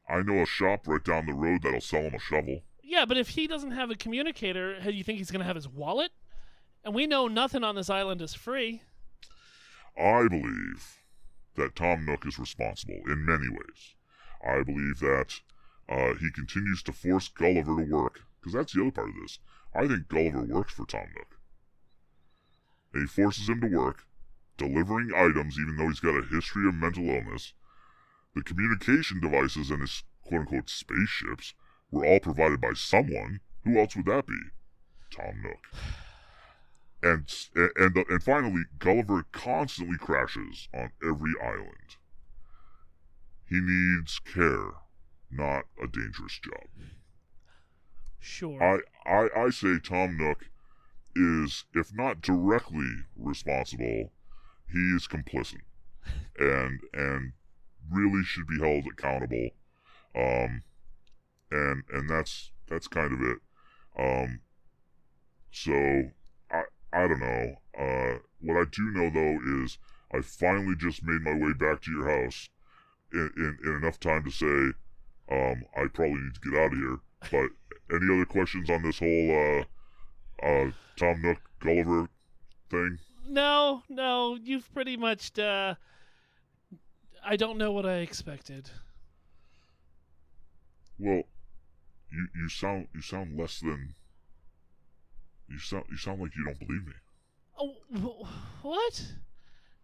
I 0.07 0.21
know 0.21 0.41
a 0.41 0.45
shop 0.45 0.87
right 0.87 1.03
down 1.03 1.25
the 1.27 1.33
road 1.33 1.61
that'll 1.63 1.81
sell 1.81 2.01
him 2.01 2.15
a 2.15 2.19
shovel. 2.19 2.61
Yeah, 2.83 3.05
but 3.05 3.17
if 3.17 3.29
he 3.29 3.45
doesn't 3.47 3.71
have 3.71 3.91
a 3.91 3.95
communicator, 3.95 4.79
do 4.81 4.91
you 4.91 5.03
think 5.03 5.17
he's 5.19 5.29
going 5.31 5.41
to 5.41 5.45
have 5.45 5.55
his 5.55 5.67
wallet? 5.67 6.11
And 6.83 6.95
we 6.95 7.05
know 7.07 7.27
nothing 7.27 7.63
on 7.63 7.75
this 7.75 7.89
island 7.89 8.21
is 8.21 8.33
free. 8.33 8.81
I 9.99 10.29
believe 10.29 11.03
that 11.55 11.75
Tom 11.75 12.05
Nook 12.05 12.25
is 12.25 12.39
responsible 12.39 13.01
in 13.05 13.25
many 13.25 13.49
ways. 13.49 13.95
I 14.41 14.63
believe 14.63 14.99
that 14.99 15.41
uh, 15.89 16.13
he 16.13 16.31
continues 16.31 16.81
to 16.83 16.93
force 16.93 17.27
Gulliver 17.27 17.75
to 17.83 17.91
work, 17.91 18.21
because 18.39 18.53
that's 18.53 18.73
the 18.73 18.81
other 18.81 18.91
part 18.91 19.09
of 19.09 19.15
this. 19.15 19.39
I 19.75 19.87
think 19.87 20.07
Gulliver 20.07 20.43
works 20.43 20.73
for 20.73 20.85
Tom 20.85 21.07
Nook. 21.15 21.37
And 22.93 23.03
he 23.03 23.07
forces 23.07 23.49
him 23.49 23.59
to 23.59 23.67
work, 23.67 24.05
delivering 24.57 25.11
items 25.13 25.57
even 25.59 25.75
though 25.75 25.89
he's 25.89 25.99
got 25.99 26.17
a 26.17 26.25
history 26.25 26.67
of 26.67 26.75
mental 26.75 27.09
illness. 27.09 27.53
The 28.35 28.43
communication 28.43 29.19
devices 29.19 29.69
and 29.69 29.81
his 29.81 30.03
quote 30.21 30.41
unquote 30.41 30.69
spaceships 30.69 31.53
were 31.91 32.05
all 32.05 32.19
provided 32.19 32.61
by 32.61 32.73
someone. 32.73 33.41
Who 33.63 33.77
else 33.77 33.95
would 33.95 34.05
that 34.05 34.27
be? 34.27 34.39
Tom 35.11 35.41
Nook. 35.43 35.67
And 37.01 37.31
and 37.55 37.97
uh, 37.97 38.03
and 38.09 38.21
finally, 38.21 38.63
Gulliver 38.77 39.25
constantly 39.31 39.97
crashes 39.97 40.67
on 40.73 40.91
every 41.01 41.33
island. 41.41 41.95
He 43.47 43.59
needs 43.61 44.19
care, 44.19 44.71
not 45.31 45.63
a 45.81 45.87
dangerous 45.87 46.39
job. 46.39 46.67
Sure. 48.19 48.61
I, 48.61 49.09
I, 49.09 49.45
I 49.45 49.49
say 49.49 49.79
Tom 49.79 50.17
Nook 50.17 50.49
is, 51.15 51.65
if 51.73 51.93
not 51.93 52.21
directly 52.21 52.89
responsible, 53.15 54.11
he 54.71 54.79
is 54.95 55.07
complicit, 55.07 55.61
and 56.37 56.79
and 56.93 57.31
really 57.89 58.23
should 58.23 58.45
be 58.45 58.59
held 58.59 58.85
accountable. 58.87 59.49
Um, 60.15 60.63
and 61.49 61.83
and 61.91 62.09
that's 62.09 62.51
that's 62.67 62.87
kind 62.87 63.13
of 63.13 63.21
it. 63.21 63.37
Um, 63.97 64.41
so 65.49 66.11
I 66.91 67.07
don't 67.07 67.19
know. 67.19 67.55
Uh, 67.77 68.19
what 68.41 68.57
I 68.57 68.63
do 68.71 68.91
know 68.91 69.09
though 69.09 69.63
is 69.63 69.77
I 70.13 70.21
finally 70.21 70.75
just 70.75 71.03
made 71.03 71.21
my 71.21 71.33
way 71.33 71.53
back 71.53 71.81
to 71.83 71.91
your 71.91 72.09
house 72.09 72.49
in 73.13 73.31
in, 73.37 73.57
in 73.63 73.75
enough 73.83 73.99
time 73.99 74.23
to 74.23 74.31
say, 74.31 74.73
um, 75.31 75.63
I 75.75 75.87
probably 75.93 76.15
need 76.15 76.35
to 76.35 76.49
get 76.49 76.59
out 76.59 76.73
of 76.73 76.77
here. 76.77 76.99
But 77.31 77.95
any 77.95 78.13
other 78.13 78.25
questions 78.25 78.69
on 78.69 78.83
this 78.83 78.99
whole 78.99 79.65
uh, 80.41 80.45
uh, 80.45 80.71
Tom 80.95 81.21
Nook 81.21 81.39
Gulliver 81.59 82.09
thing? 82.69 82.99
no, 83.29 83.83
no, 83.89 84.37
you've 84.41 84.73
pretty 84.73 84.97
much. 84.97 85.37
Uh, 85.37 85.75
I 87.23 87.35
don't 87.35 87.57
know 87.57 87.71
what 87.71 87.85
I 87.85 87.97
expected. 87.97 88.69
Well, 90.97 91.23
you 92.11 92.27
you 92.35 92.49
sound 92.49 92.87
you 92.93 93.01
sound 93.01 93.37
less 93.37 93.59
than. 93.59 93.95
You 95.49 95.57
sound 95.59 95.85
you 95.89 95.97
sound 95.97 96.21
like 96.21 96.31
you 96.35 96.45
don't 96.45 96.59
believe 96.59 96.85
me. 96.85 96.93
Oh, 97.59 97.75
wh- 98.23 98.63
what? 98.65 99.03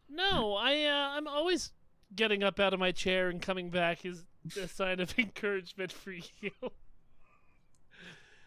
No, 0.09 0.53
I 0.55 0.83
uh, 0.83 1.17
I'm 1.17 1.27
always 1.27 1.71
getting 2.15 2.43
up 2.43 2.59
out 2.59 2.73
of 2.73 2.79
my 2.79 2.91
chair 2.91 3.29
and 3.29 3.41
coming 3.41 3.69
back 3.69 4.05
is 4.05 4.23
a 4.61 4.67
sign 4.67 4.99
of 4.99 5.13
encouragement 5.19 5.91
for 5.91 6.11
you. 6.11 6.51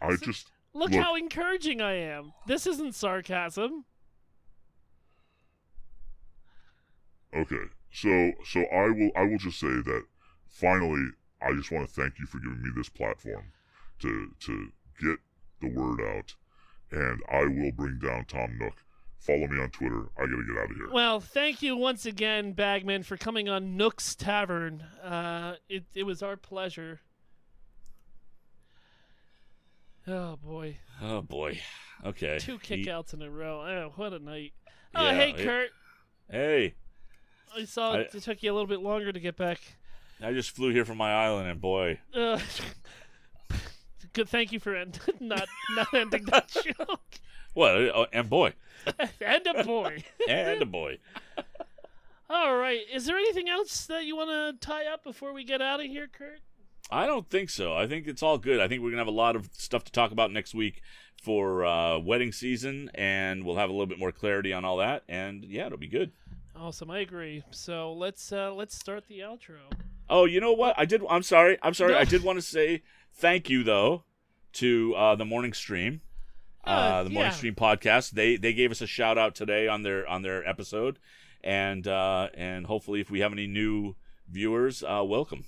I 0.01 0.17
just 0.17 0.49
Look, 0.75 0.93
Look. 0.93 1.01
how 1.03 1.17
encouraging 1.17 1.81
I 1.81 1.95
am. 1.95 2.33
This 2.47 2.67
isn't 2.67 2.95
sarcasm. 2.95 3.85
okay. 7.35 7.65
So 7.91 8.33
so 8.45 8.61
I 8.73 8.89
will 8.91 9.11
I 9.17 9.23
will 9.25 9.39
just 9.39 9.59
say 9.59 9.67
that 9.69 10.05
finally 10.49 11.05
I 11.43 11.53
just 11.55 11.71
want 11.73 11.89
to 11.89 11.93
thank 12.01 12.19
you 12.19 12.27
for 12.27 12.39
giving 12.39 12.63
me 12.63 12.71
this 12.77 12.89
platform 12.89 13.53
to 14.01 14.31
to 14.41 14.69
get 15.01 15.19
the 15.61 15.69
word 15.69 16.01
out, 16.01 16.35
and 16.91 17.21
I 17.31 17.41
will 17.47 17.73
bring 17.73 17.99
down 17.99 18.25
Tom 18.27 18.57
Nook. 18.59 18.75
Follow 19.21 19.47
me 19.47 19.61
on 19.61 19.71
Twitter. 19.71 20.05
I 20.17 20.23
gotta 20.27 20.45
get 20.47 20.57
out 20.59 20.71
of 20.71 20.77
here. 20.77 20.91
Well, 20.93 21.21
thank 21.21 21.61
you 21.63 21.77
once 21.77 22.07
again, 22.07 22.53
Bagman, 22.53 23.03
for 23.03 23.17
coming 23.17 23.49
on 23.49 23.77
Nook's 23.77 24.15
Tavern. 24.15 24.83
Uh, 25.03 25.57
it 25.69 25.85
it 25.95 26.05
was 26.05 26.23
our 26.23 26.37
pleasure. 26.37 27.01
Oh 30.07 30.37
boy, 30.37 30.79
Oh 31.03 31.21
boy. 31.21 31.61
Okay. 32.05 32.39
two 32.39 32.59
He- 32.63 32.85
kickouts 32.85 33.13
in 33.13 33.21
a 33.23 33.31
row. 33.31 33.61
Oh, 33.61 33.93
what 33.97 34.13
a 34.13 34.19
night. 34.19 34.53
Oh, 34.95 35.05
Yeah, 35.05 35.15
hey, 35.15 35.31
it- 35.31 35.45
Kurt. 35.45 35.71
Hey, 36.31 36.75
I 37.57 37.65
saw 37.65 37.93
I- 37.95 37.99
it 38.01 38.13
took 38.23 38.43
you 38.43 38.53
a 38.53 38.55
little 38.55 38.67
bit 38.69 38.81
longer 38.81 39.13
to 39.13 39.21
get 39.21 39.37
back. 39.37 39.61
I 40.21 40.33
just 40.33 40.51
flew 40.51 40.71
here 40.73 40.85
from 40.85 40.97
my 40.99 41.13
island, 41.13 41.49
and 41.49 41.61
boy, 41.61 42.01
Uh, 42.15 42.41
good. 44.13 44.29
Thank 44.29 44.53
you 44.53 44.61
for 44.61 44.75
end- 44.75 45.01
not 45.21 45.49
not 45.75 45.89
ending 45.95 46.25
that 46.27 46.49
joke. 46.79 47.01
what? 47.55 47.71
Uh, 47.71 48.07
and 48.13 48.29
boy, 48.31 48.53
and 49.21 49.47
a 49.47 49.65
boy. 49.65 50.05
and 50.29 50.63
a 50.63 50.67
boy. 50.67 50.99
All 52.31 52.57
right. 52.57 52.81
Is 52.93 53.07
there 53.07 53.17
anything 53.17 53.49
else 53.49 53.87
that 53.87 54.05
you 54.05 54.15
want 54.17 54.61
to 54.61 54.67
tie 54.67 54.87
up 54.87 55.03
before 55.03 55.33
we 55.33 55.45
get 55.45 55.63
out 55.63 55.81
of 55.81 55.87
here, 55.87 56.07
Kurt? 56.07 56.41
I 56.91 57.07
don't 57.07 57.29
think 57.29 57.49
so. 57.51 57.75
I 57.75 57.87
think 57.87 58.07
it's 58.07 58.23
all 58.23 58.39
good. 58.39 58.61
I 58.61 58.69
think 58.69 58.83
we're 58.83 58.91
gonna 58.91 59.01
have 59.01 59.07
a 59.09 59.11
lot 59.11 59.37
of 59.37 59.49
stuff 59.53 59.85
to 59.85 59.93
talk 59.93 60.11
about 60.11 60.31
next 60.33 60.55
week 60.55 60.83
for 61.23 61.65
uh, 61.65 61.99
wedding 61.99 62.33
season, 62.33 62.91
and 62.95 63.45
we'll 63.45 63.57
have 63.57 63.69
a 63.69 63.73
little 63.73 63.87
bit 63.87 63.99
more 63.99 64.13
clarity 64.13 64.53
on 64.53 64.65
all 64.65 64.77
that. 64.79 65.05
And 65.09 65.45
yeah, 65.45 65.67
it'll 65.67 65.79
be 65.79 65.89
good. 65.89 66.13
Awesome. 66.57 66.91
I 66.91 67.01
agree. 67.01 67.45
So 67.51 67.93
let's 67.93 68.33
uh, 68.33 68.53
let's 68.55 68.77
start 68.77 69.05
the 69.09 69.21
outro. 69.21 69.59
Oh, 70.11 70.25
you 70.25 70.41
know 70.41 70.53
what? 70.53 70.75
I 70.79 70.85
did. 70.87 71.03
I'm 71.09 71.23
sorry. 71.23 71.59
I'm 71.63 71.75
sorry. 71.75 71.93
No. 71.93 71.99
I 71.99 72.05
did 72.05 72.23
want 72.23 72.37
to 72.39 72.43
say 72.43 72.83
thank 73.19 73.51
you 73.51 73.63
though 73.63 74.05
to 74.55 74.95
uh, 74.97 75.15
the 75.17 75.25
morning 75.25 75.53
stream, 75.53 76.01
uh, 76.65 76.71
Uh, 76.71 77.03
the 77.05 77.11
morning 77.11 77.31
yeah. 77.33 77.37
stream 77.37 77.55
podcast. 77.55 78.13
They 78.13 78.37
they 78.37 78.53
gave 78.53 78.71
us 78.71 78.81
a 78.81 78.87
shout 78.87 79.19
out 79.19 79.35
today 79.35 79.69
on 79.69 79.83
their 79.83 80.07
on 80.07 80.23
their 80.23 80.47
episode, 80.49 80.99
and 81.43 81.87
uh, 81.87 82.29
and 82.35 82.67
hopefully 82.67 83.01
if 83.01 83.11
we 83.11 83.21
have 83.21 83.33
any 83.33 83.47
new 83.47 83.95
viewers, 84.29 84.83
uh, 84.83 85.03
welcome. 85.05 85.45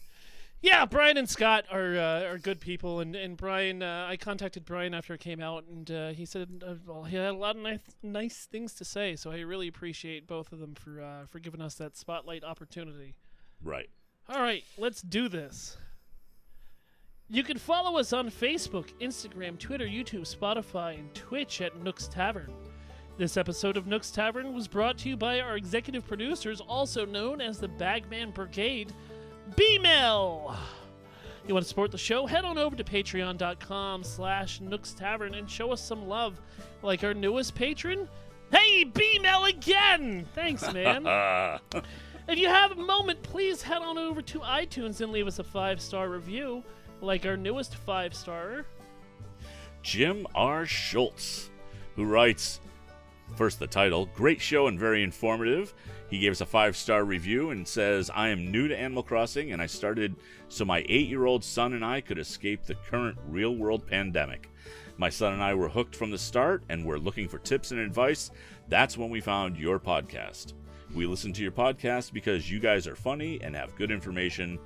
Yeah, 0.62 0.84
Brian 0.84 1.16
and 1.16 1.26
Scott 1.28 1.64
are 1.72 1.96
uh, 1.96 2.24
are 2.24 2.36
good 2.38 2.60
people, 2.60 3.00
and 3.00 3.16
and 3.16 3.34
Brian, 3.36 3.82
uh, 3.82 4.06
I 4.08 4.18
contacted 4.18 4.66
Brian 4.66 4.92
after 4.92 5.14
it 5.14 5.20
came 5.20 5.40
out, 5.40 5.64
and 5.64 5.90
uh, 5.90 6.08
he 6.10 6.26
said 6.26 6.62
uh, 6.66 6.74
well, 6.86 7.04
he 7.04 7.16
had 7.16 7.26
a 7.26 7.32
lot 7.32 7.56
of 7.56 7.62
nice 7.62 7.80
nice 8.02 8.46
things 8.46 8.74
to 8.74 8.84
say. 8.84 9.16
So 9.16 9.30
I 9.30 9.40
really 9.40 9.68
appreciate 9.68 10.26
both 10.26 10.52
of 10.52 10.58
them 10.58 10.74
for 10.74 11.00
uh, 11.00 11.26
for 11.26 11.38
giving 11.38 11.62
us 11.62 11.76
that 11.76 11.96
spotlight 11.96 12.44
opportunity. 12.44 13.14
Right. 13.62 13.88
All 14.28 14.42
right, 14.42 14.62
let's 14.76 15.00
do 15.00 15.28
this. 15.28 15.78
You 17.32 17.44
can 17.44 17.58
follow 17.58 17.96
us 17.96 18.12
on 18.12 18.28
Facebook, 18.28 18.88
Instagram, 19.00 19.56
Twitter, 19.56 19.86
YouTube, 19.86 20.22
Spotify, 20.22 20.98
and 20.98 21.14
Twitch 21.14 21.60
at 21.60 21.80
Nook's 21.80 22.08
Tavern. 22.08 22.52
This 23.18 23.36
episode 23.36 23.76
of 23.76 23.86
Nook's 23.86 24.10
Tavern 24.10 24.52
was 24.52 24.66
brought 24.66 24.98
to 24.98 25.08
you 25.08 25.16
by 25.16 25.38
our 25.38 25.56
executive 25.56 26.04
producers, 26.04 26.60
also 26.60 27.06
known 27.06 27.40
as 27.40 27.60
the 27.60 27.68
Bagman 27.68 28.32
Brigade, 28.32 28.92
B-Mail. 29.54 30.56
You 31.46 31.54
want 31.54 31.62
to 31.64 31.68
support 31.68 31.92
the 31.92 31.98
show? 31.98 32.26
Head 32.26 32.44
on 32.44 32.58
over 32.58 32.74
to 32.74 32.82
patreon.com 32.82 34.02
slash 34.02 34.60
Nook's 34.60 34.92
Tavern 34.92 35.34
and 35.34 35.48
show 35.48 35.70
us 35.70 35.80
some 35.80 36.08
love, 36.08 36.40
like 36.82 37.04
our 37.04 37.14
newest 37.14 37.54
patron. 37.54 38.08
Hey, 38.50 38.82
B-Mail 38.82 39.44
again! 39.44 40.26
Thanks, 40.34 40.72
man. 40.72 41.04
If 42.30 42.38
you 42.38 42.46
have 42.46 42.70
a 42.70 42.76
moment, 42.76 43.22
please 43.24 43.60
head 43.60 43.82
on 43.82 43.98
over 43.98 44.22
to 44.22 44.38
iTunes 44.38 45.00
and 45.00 45.10
leave 45.10 45.26
us 45.26 45.40
a 45.40 45.44
five 45.44 45.80
star 45.80 46.08
review, 46.08 46.62
like 47.00 47.26
our 47.26 47.36
newest 47.36 47.74
five 47.76 48.14
star. 48.14 48.64
Jim 49.82 50.26
R. 50.34 50.66
Schultz, 50.66 51.50
who 51.96 52.04
writes 52.04 52.60
first 53.36 53.58
the 53.58 53.66
title, 53.66 54.06
great 54.14 54.40
show 54.40 54.66
and 54.66 54.78
very 54.78 55.02
informative. 55.02 55.74
He 56.08 56.18
gave 56.18 56.32
us 56.32 56.40
a 56.40 56.46
five 56.46 56.76
star 56.76 57.04
review 57.04 57.50
and 57.50 57.66
says, 57.66 58.10
I 58.12 58.28
am 58.28 58.50
new 58.50 58.68
to 58.68 58.78
Animal 58.78 59.02
Crossing 59.02 59.52
and 59.52 59.62
I 59.62 59.66
started 59.66 60.16
so 60.48 60.64
my 60.64 60.84
eight 60.88 61.08
year 61.08 61.24
old 61.24 61.44
son 61.44 61.72
and 61.72 61.84
I 61.84 62.00
could 62.00 62.18
escape 62.18 62.64
the 62.64 62.74
current 62.74 63.18
real 63.28 63.54
world 63.54 63.86
pandemic. 63.86 64.48
My 64.98 65.08
son 65.08 65.32
and 65.32 65.42
I 65.42 65.54
were 65.54 65.68
hooked 65.68 65.96
from 65.96 66.10
the 66.10 66.18
start 66.18 66.62
and 66.68 66.84
were 66.84 66.98
looking 66.98 67.28
for 67.28 67.38
tips 67.38 67.70
and 67.70 67.80
advice. 67.80 68.30
That's 68.68 68.98
when 68.98 69.08
we 69.08 69.20
found 69.20 69.56
your 69.56 69.78
podcast. 69.78 70.52
We 70.94 71.06
listen 71.06 71.32
to 71.34 71.42
your 71.42 71.52
podcast 71.52 72.12
because 72.12 72.50
you 72.50 72.58
guys 72.58 72.86
are 72.86 72.96
funny 72.96 73.40
and 73.40 73.54
have 73.54 73.76
good 73.76 73.90
information. 73.90 74.58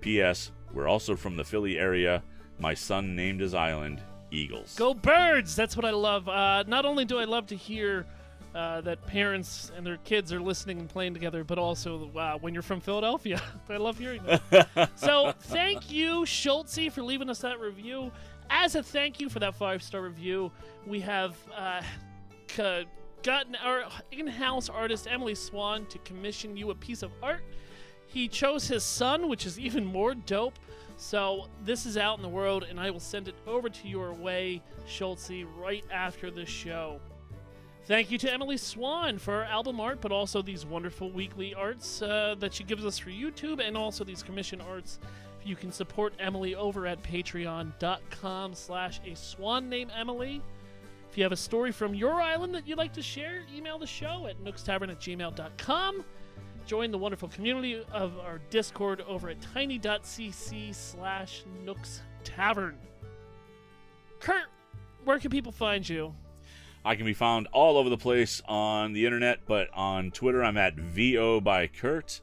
P.S. 0.00 0.50
We're 0.72 0.88
also 0.88 1.16
from 1.16 1.36
the 1.36 1.44
Philly 1.44 1.78
area. 1.78 2.22
My 2.58 2.74
son 2.74 3.14
named 3.14 3.40
his 3.40 3.54
island 3.54 4.02
Eagles. 4.30 4.74
Go 4.76 4.94
birds! 4.94 5.56
That's 5.56 5.76
what 5.76 5.84
I 5.84 5.90
love. 5.90 6.28
Uh, 6.28 6.64
not 6.66 6.84
only 6.84 7.04
do 7.04 7.18
I 7.18 7.24
love 7.24 7.46
to 7.48 7.56
hear 7.56 8.06
uh, 8.54 8.80
that 8.80 9.04
parents 9.06 9.70
and 9.76 9.86
their 9.86 9.98
kids 9.98 10.32
are 10.32 10.40
listening 10.40 10.78
and 10.80 10.88
playing 10.88 11.14
together, 11.14 11.44
but 11.44 11.58
also 11.58 12.10
uh, 12.16 12.38
when 12.38 12.54
you're 12.54 12.62
from 12.62 12.80
Philadelphia. 12.80 13.40
I 13.68 13.76
love 13.76 13.98
hearing 13.98 14.22
that. 14.24 14.90
so 14.96 15.32
thank 15.40 15.90
you, 15.90 16.24
Schultze, 16.24 16.90
for 16.90 17.02
leaving 17.02 17.30
us 17.30 17.40
that 17.40 17.60
review. 17.60 18.10
As 18.50 18.74
a 18.74 18.82
thank 18.82 19.20
you 19.20 19.28
for 19.28 19.38
that 19.40 19.54
five 19.54 19.82
star 19.82 20.02
review, 20.02 20.50
we 20.86 21.00
have 21.00 21.36
uh, 21.56 21.82
c- 22.50 22.86
gotten 23.22 23.54
our 23.56 23.84
in-house 24.10 24.68
artist 24.68 25.06
Emily 25.08 25.34
Swan 25.34 25.86
to 25.86 25.98
commission 25.98 26.56
you 26.56 26.70
a 26.70 26.74
piece 26.74 27.02
of 27.02 27.10
art. 27.22 27.42
He 28.08 28.26
chose 28.26 28.66
his 28.66 28.82
son, 28.82 29.28
which 29.28 29.46
is 29.46 29.58
even 29.58 29.84
more 29.84 30.14
dope. 30.14 30.58
So 30.96 31.46
this 31.62 31.86
is 31.86 31.96
out 31.96 32.16
in 32.16 32.22
the 32.22 32.28
world, 32.28 32.66
and 32.68 32.80
I 32.80 32.90
will 32.90 32.98
send 32.98 33.28
it 33.28 33.36
over 33.46 33.68
to 33.68 33.88
your 33.88 34.12
way, 34.12 34.62
Schultze, 34.86 35.44
right 35.56 35.84
after 35.92 36.30
the 36.30 36.44
show. 36.44 37.00
Thank 37.84 38.10
you 38.10 38.18
to 38.18 38.32
Emily 38.32 38.56
Swan 38.56 39.18
for 39.18 39.44
album 39.44 39.78
art, 39.78 40.00
but 40.00 40.10
also 40.10 40.42
these 40.42 40.66
wonderful 40.66 41.10
weekly 41.10 41.54
arts 41.54 42.02
uh, 42.02 42.34
that 42.38 42.52
she 42.52 42.64
gives 42.64 42.84
us 42.84 42.98
for 42.98 43.10
YouTube, 43.10 43.66
and 43.66 43.76
also 43.76 44.04
these 44.04 44.22
commission 44.22 44.60
arts. 44.60 44.98
You 45.44 45.54
can 45.54 45.70
support 45.70 46.14
Emily 46.18 46.54
over 46.54 46.86
at 46.86 47.02
patreon.com 47.02 48.54
slash 48.54 49.00
a 49.06 49.14
swan 49.14 49.68
named 49.68 49.92
Emily. 49.96 50.42
If 51.10 51.16
you 51.16 51.22
have 51.22 51.32
a 51.32 51.36
story 51.36 51.72
from 51.72 51.94
your 51.94 52.20
island 52.20 52.54
that 52.54 52.66
you'd 52.66 52.78
like 52.78 52.92
to 52.94 53.02
share, 53.02 53.42
email 53.54 53.78
the 53.78 53.86
show 53.86 54.26
at 54.26 54.42
nookstavern 54.42 54.90
at 54.90 55.00
gmail.com. 55.00 56.04
Join 56.68 56.90
the 56.90 56.98
wonderful 56.98 57.28
community 57.28 57.82
of 57.92 58.18
our 58.18 58.42
Discord 58.50 59.02
over 59.08 59.30
at 59.30 59.40
tiny.cc 59.40 60.74
slash 60.74 61.44
nooks 61.64 62.02
tavern. 62.24 62.76
Kurt, 64.20 64.48
where 65.02 65.18
can 65.18 65.30
people 65.30 65.50
find 65.50 65.88
you? 65.88 66.14
I 66.84 66.94
can 66.94 67.06
be 67.06 67.14
found 67.14 67.46
all 67.52 67.78
over 67.78 67.88
the 67.88 67.96
place 67.96 68.42
on 68.46 68.92
the 68.92 69.06
internet, 69.06 69.46
but 69.46 69.68
on 69.72 70.10
Twitter 70.10 70.44
I'm 70.44 70.58
at 70.58 70.74
VO 70.76 71.40
by 71.40 71.68
Kurt. 71.68 72.20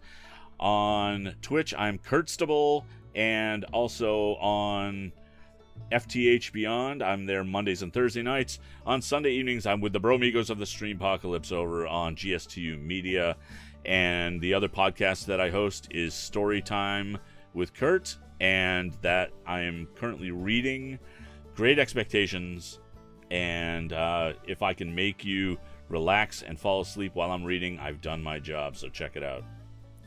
On 0.60 1.34
Twitch 1.42 1.74
I'm 1.76 1.98
Kurtstable, 1.98 2.84
and 3.16 3.64
also 3.74 4.36
on 4.36 5.12
FTH 5.92 6.52
Beyond 6.52 7.02
I'm 7.02 7.26
there 7.26 7.44
Mondays 7.44 7.82
and 7.82 7.92
Thursday 7.92 8.22
nights. 8.22 8.60
On 8.86 9.02
Sunday 9.02 9.32
evenings 9.32 9.66
I'm 9.66 9.82
with 9.82 9.94
the 9.94 10.00
Bromigos 10.00 10.52
of 10.52 10.60
the 10.60 10.68
Stream 10.68 10.98
Apocalypse 10.98 11.52
over 11.52 11.88
on 11.88 12.16
GSTU 12.16 12.80
Media, 12.80 13.38
and 13.86 14.42
the 14.42 14.54
other 14.54 14.68
podcast 14.68 15.26
that 15.26 15.40
I 15.40 15.50
host 15.50 15.88
is 15.92 16.14
Storytime 16.14 17.18
with 17.54 17.74
Kurt, 17.74 18.18
and 18.40 18.94
that 19.02 19.32
I 19.46 19.62
am 19.62 19.88
currently 19.96 20.32
reading 20.32 21.00
Great 21.56 21.80
Expectations 21.80 22.80
and 23.32 23.94
uh, 23.94 24.34
if 24.46 24.62
I 24.62 24.74
can 24.74 24.94
make 24.94 25.26
you 25.26 25.58
relax 25.90 26.42
and 26.42 26.60
fall 26.60 26.82
asleep 26.82 27.16
while 27.16 27.32
I'm 27.32 27.44
reading, 27.44 27.80
I've 27.80 28.02
done 28.02 28.22
my 28.22 28.40
job. 28.40 28.78
So 28.78 28.90
check 28.90 29.16
it 29.16 29.24
out. 29.24 29.44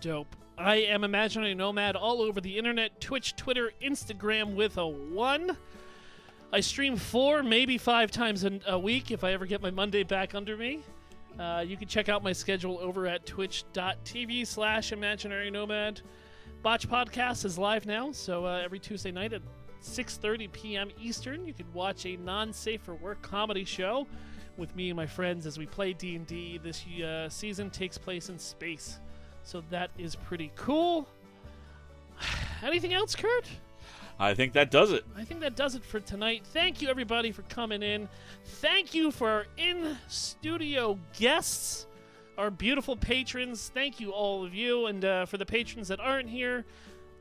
Dope. 0.00 0.34
I 0.56 0.76
am 0.76 1.04
Imaginary 1.04 1.54
Nomad 1.54 1.94
all 1.94 2.20
over 2.20 2.40
the 2.40 2.58
internet 2.58 3.00
Twitch, 3.00 3.36
Twitter, 3.36 3.70
Instagram 3.82 4.54
with 4.54 4.76
a 4.76 4.86
one. 4.86 5.56
I 6.52 6.60
stream 6.60 6.96
four, 6.96 7.42
maybe 7.42 7.78
five 7.78 8.10
times 8.10 8.44
a, 8.44 8.58
a 8.66 8.78
week 8.78 9.10
if 9.10 9.22
I 9.22 9.32
ever 9.32 9.46
get 9.46 9.62
my 9.62 9.70
Monday 9.70 10.02
back 10.02 10.34
under 10.34 10.56
me. 10.56 10.80
Uh, 11.38 11.64
you 11.66 11.76
can 11.76 11.86
check 11.86 12.08
out 12.08 12.22
my 12.22 12.32
schedule 12.32 12.78
over 12.80 13.06
at 13.06 13.24
twitch.tv 13.24 14.46
slash 14.46 14.92
imaginary 14.92 15.50
nomad. 15.50 16.00
Botch 16.62 16.88
Podcast 16.88 17.44
is 17.44 17.56
live 17.56 17.86
now, 17.86 18.10
so 18.10 18.44
uh, 18.44 18.60
every 18.64 18.80
Tuesday 18.80 19.12
night 19.12 19.32
at 19.32 19.42
6.30 19.82 20.50
p.m. 20.50 20.90
Eastern, 21.00 21.46
you 21.46 21.54
can 21.54 21.72
watch 21.72 22.04
a 22.06 22.16
non-safe 22.16 22.82
for 22.82 22.94
work 22.96 23.22
comedy 23.22 23.64
show 23.64 24.06
with 24.56 24.74
me 24.74 24.90
and 24.90 24.96
my 24.96 25.06
friends 25.06 25.46
as 25.46 25.56
we 25.56 25.66
play 25.66 25.92
D&D. 25.92 26.58
This 26.58 26.84
uh, 26.86 27.28
season 27.28 27.70
takes 27.70 27.96
place 27.96 28.28
in 28.28 28.38
space, 28.38 28.98
so 29.44 29.62
that 29.70 29.90
is 29.96 30.16
pretty 30.16 30.50
cool. 30.56 31.08
Anything 32.64 32.92
else, 32.92 33.14
Kurt? 33.14 33.48
I 34.20 34.34
think 34.34 34.52
that 34.54 34.70
does 34.70 34.90
it. 34.92 35.04
I 35.16 35.24
think 35.24 35.40
that 35.40 35.54
does 35.54 35.74
it 35.74 35.84
for 35.84 36.00
tonight. 36.00 36.42
Thank 36.52 36.82
you, 36.82 36.88
everybody, 36.88 37.30
for 37.30 37.42
coming 37.42 37.82
in. 37.82 38.08
Thank 38.44 38.92
you 38.94 39.10
for 39.10 39.28
our 39.28 39.46
in 39.56 39.96
studio 40.08 40.98
guests, 41.16 41.86
our 42.36 42.50
beautiful 42.50 42.96
patrons. 42.96 43.70
Thank 43.72 44.00
you, 44.00 44.10
all 44.10 44.44
of 44.44 44.54
you. 44.54 44.86
And 44.86 45.04
uh, 45.04 45.26
for 45.26 45.36
the 45.36 45.46
patrons 45.46 45.86
that 45.88 46.00
aren't 46.00 46.28
here, 46.28 46.64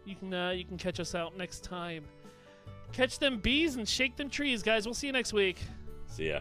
you 0.05 0.15
can, 0.15 0.33
uh, 0.33 0.49
you 0.51 0.65
can 0.65 0.77
catch 0.77 0.99
us 0.99 1.13
out 1.13 1.37
next 1.37 1.63
time. 1.63 2.03
Catch 2.93 3.19
them 3.19 3.37
bees 3.39 3.75
and 3.75 3.87
shake 3.87 4.15
them 4.15 4.29
trees, 4.29 4.63
guys. 4.63 4.85
We'll 4.85 4.95
see 4.95 5.07
you 5.07 5.13
next 5.13 5.33
week. 5.33 5.59
See 6.07 6.29
ya. 6.29 6.39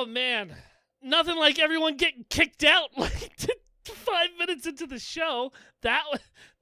Oh, 0.00 0.06
man. 0.06 0.56
Nothing 1.02 1.36
like 1.36 1.58
everyone 1.58 1.98
getting 1.98 2.24
kicked 2.30 2.64
out 2.64 2.88
like 2.96 3.32
five 3.84 4.28
minutes 4.38 4.66
into 4.66 4.86
the 4.86 4.98
show. 4.98 5.52
That, 5.82 6.04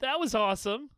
that 0.01 0.19
was 0.19 0.35
awesome. 0.35 0.91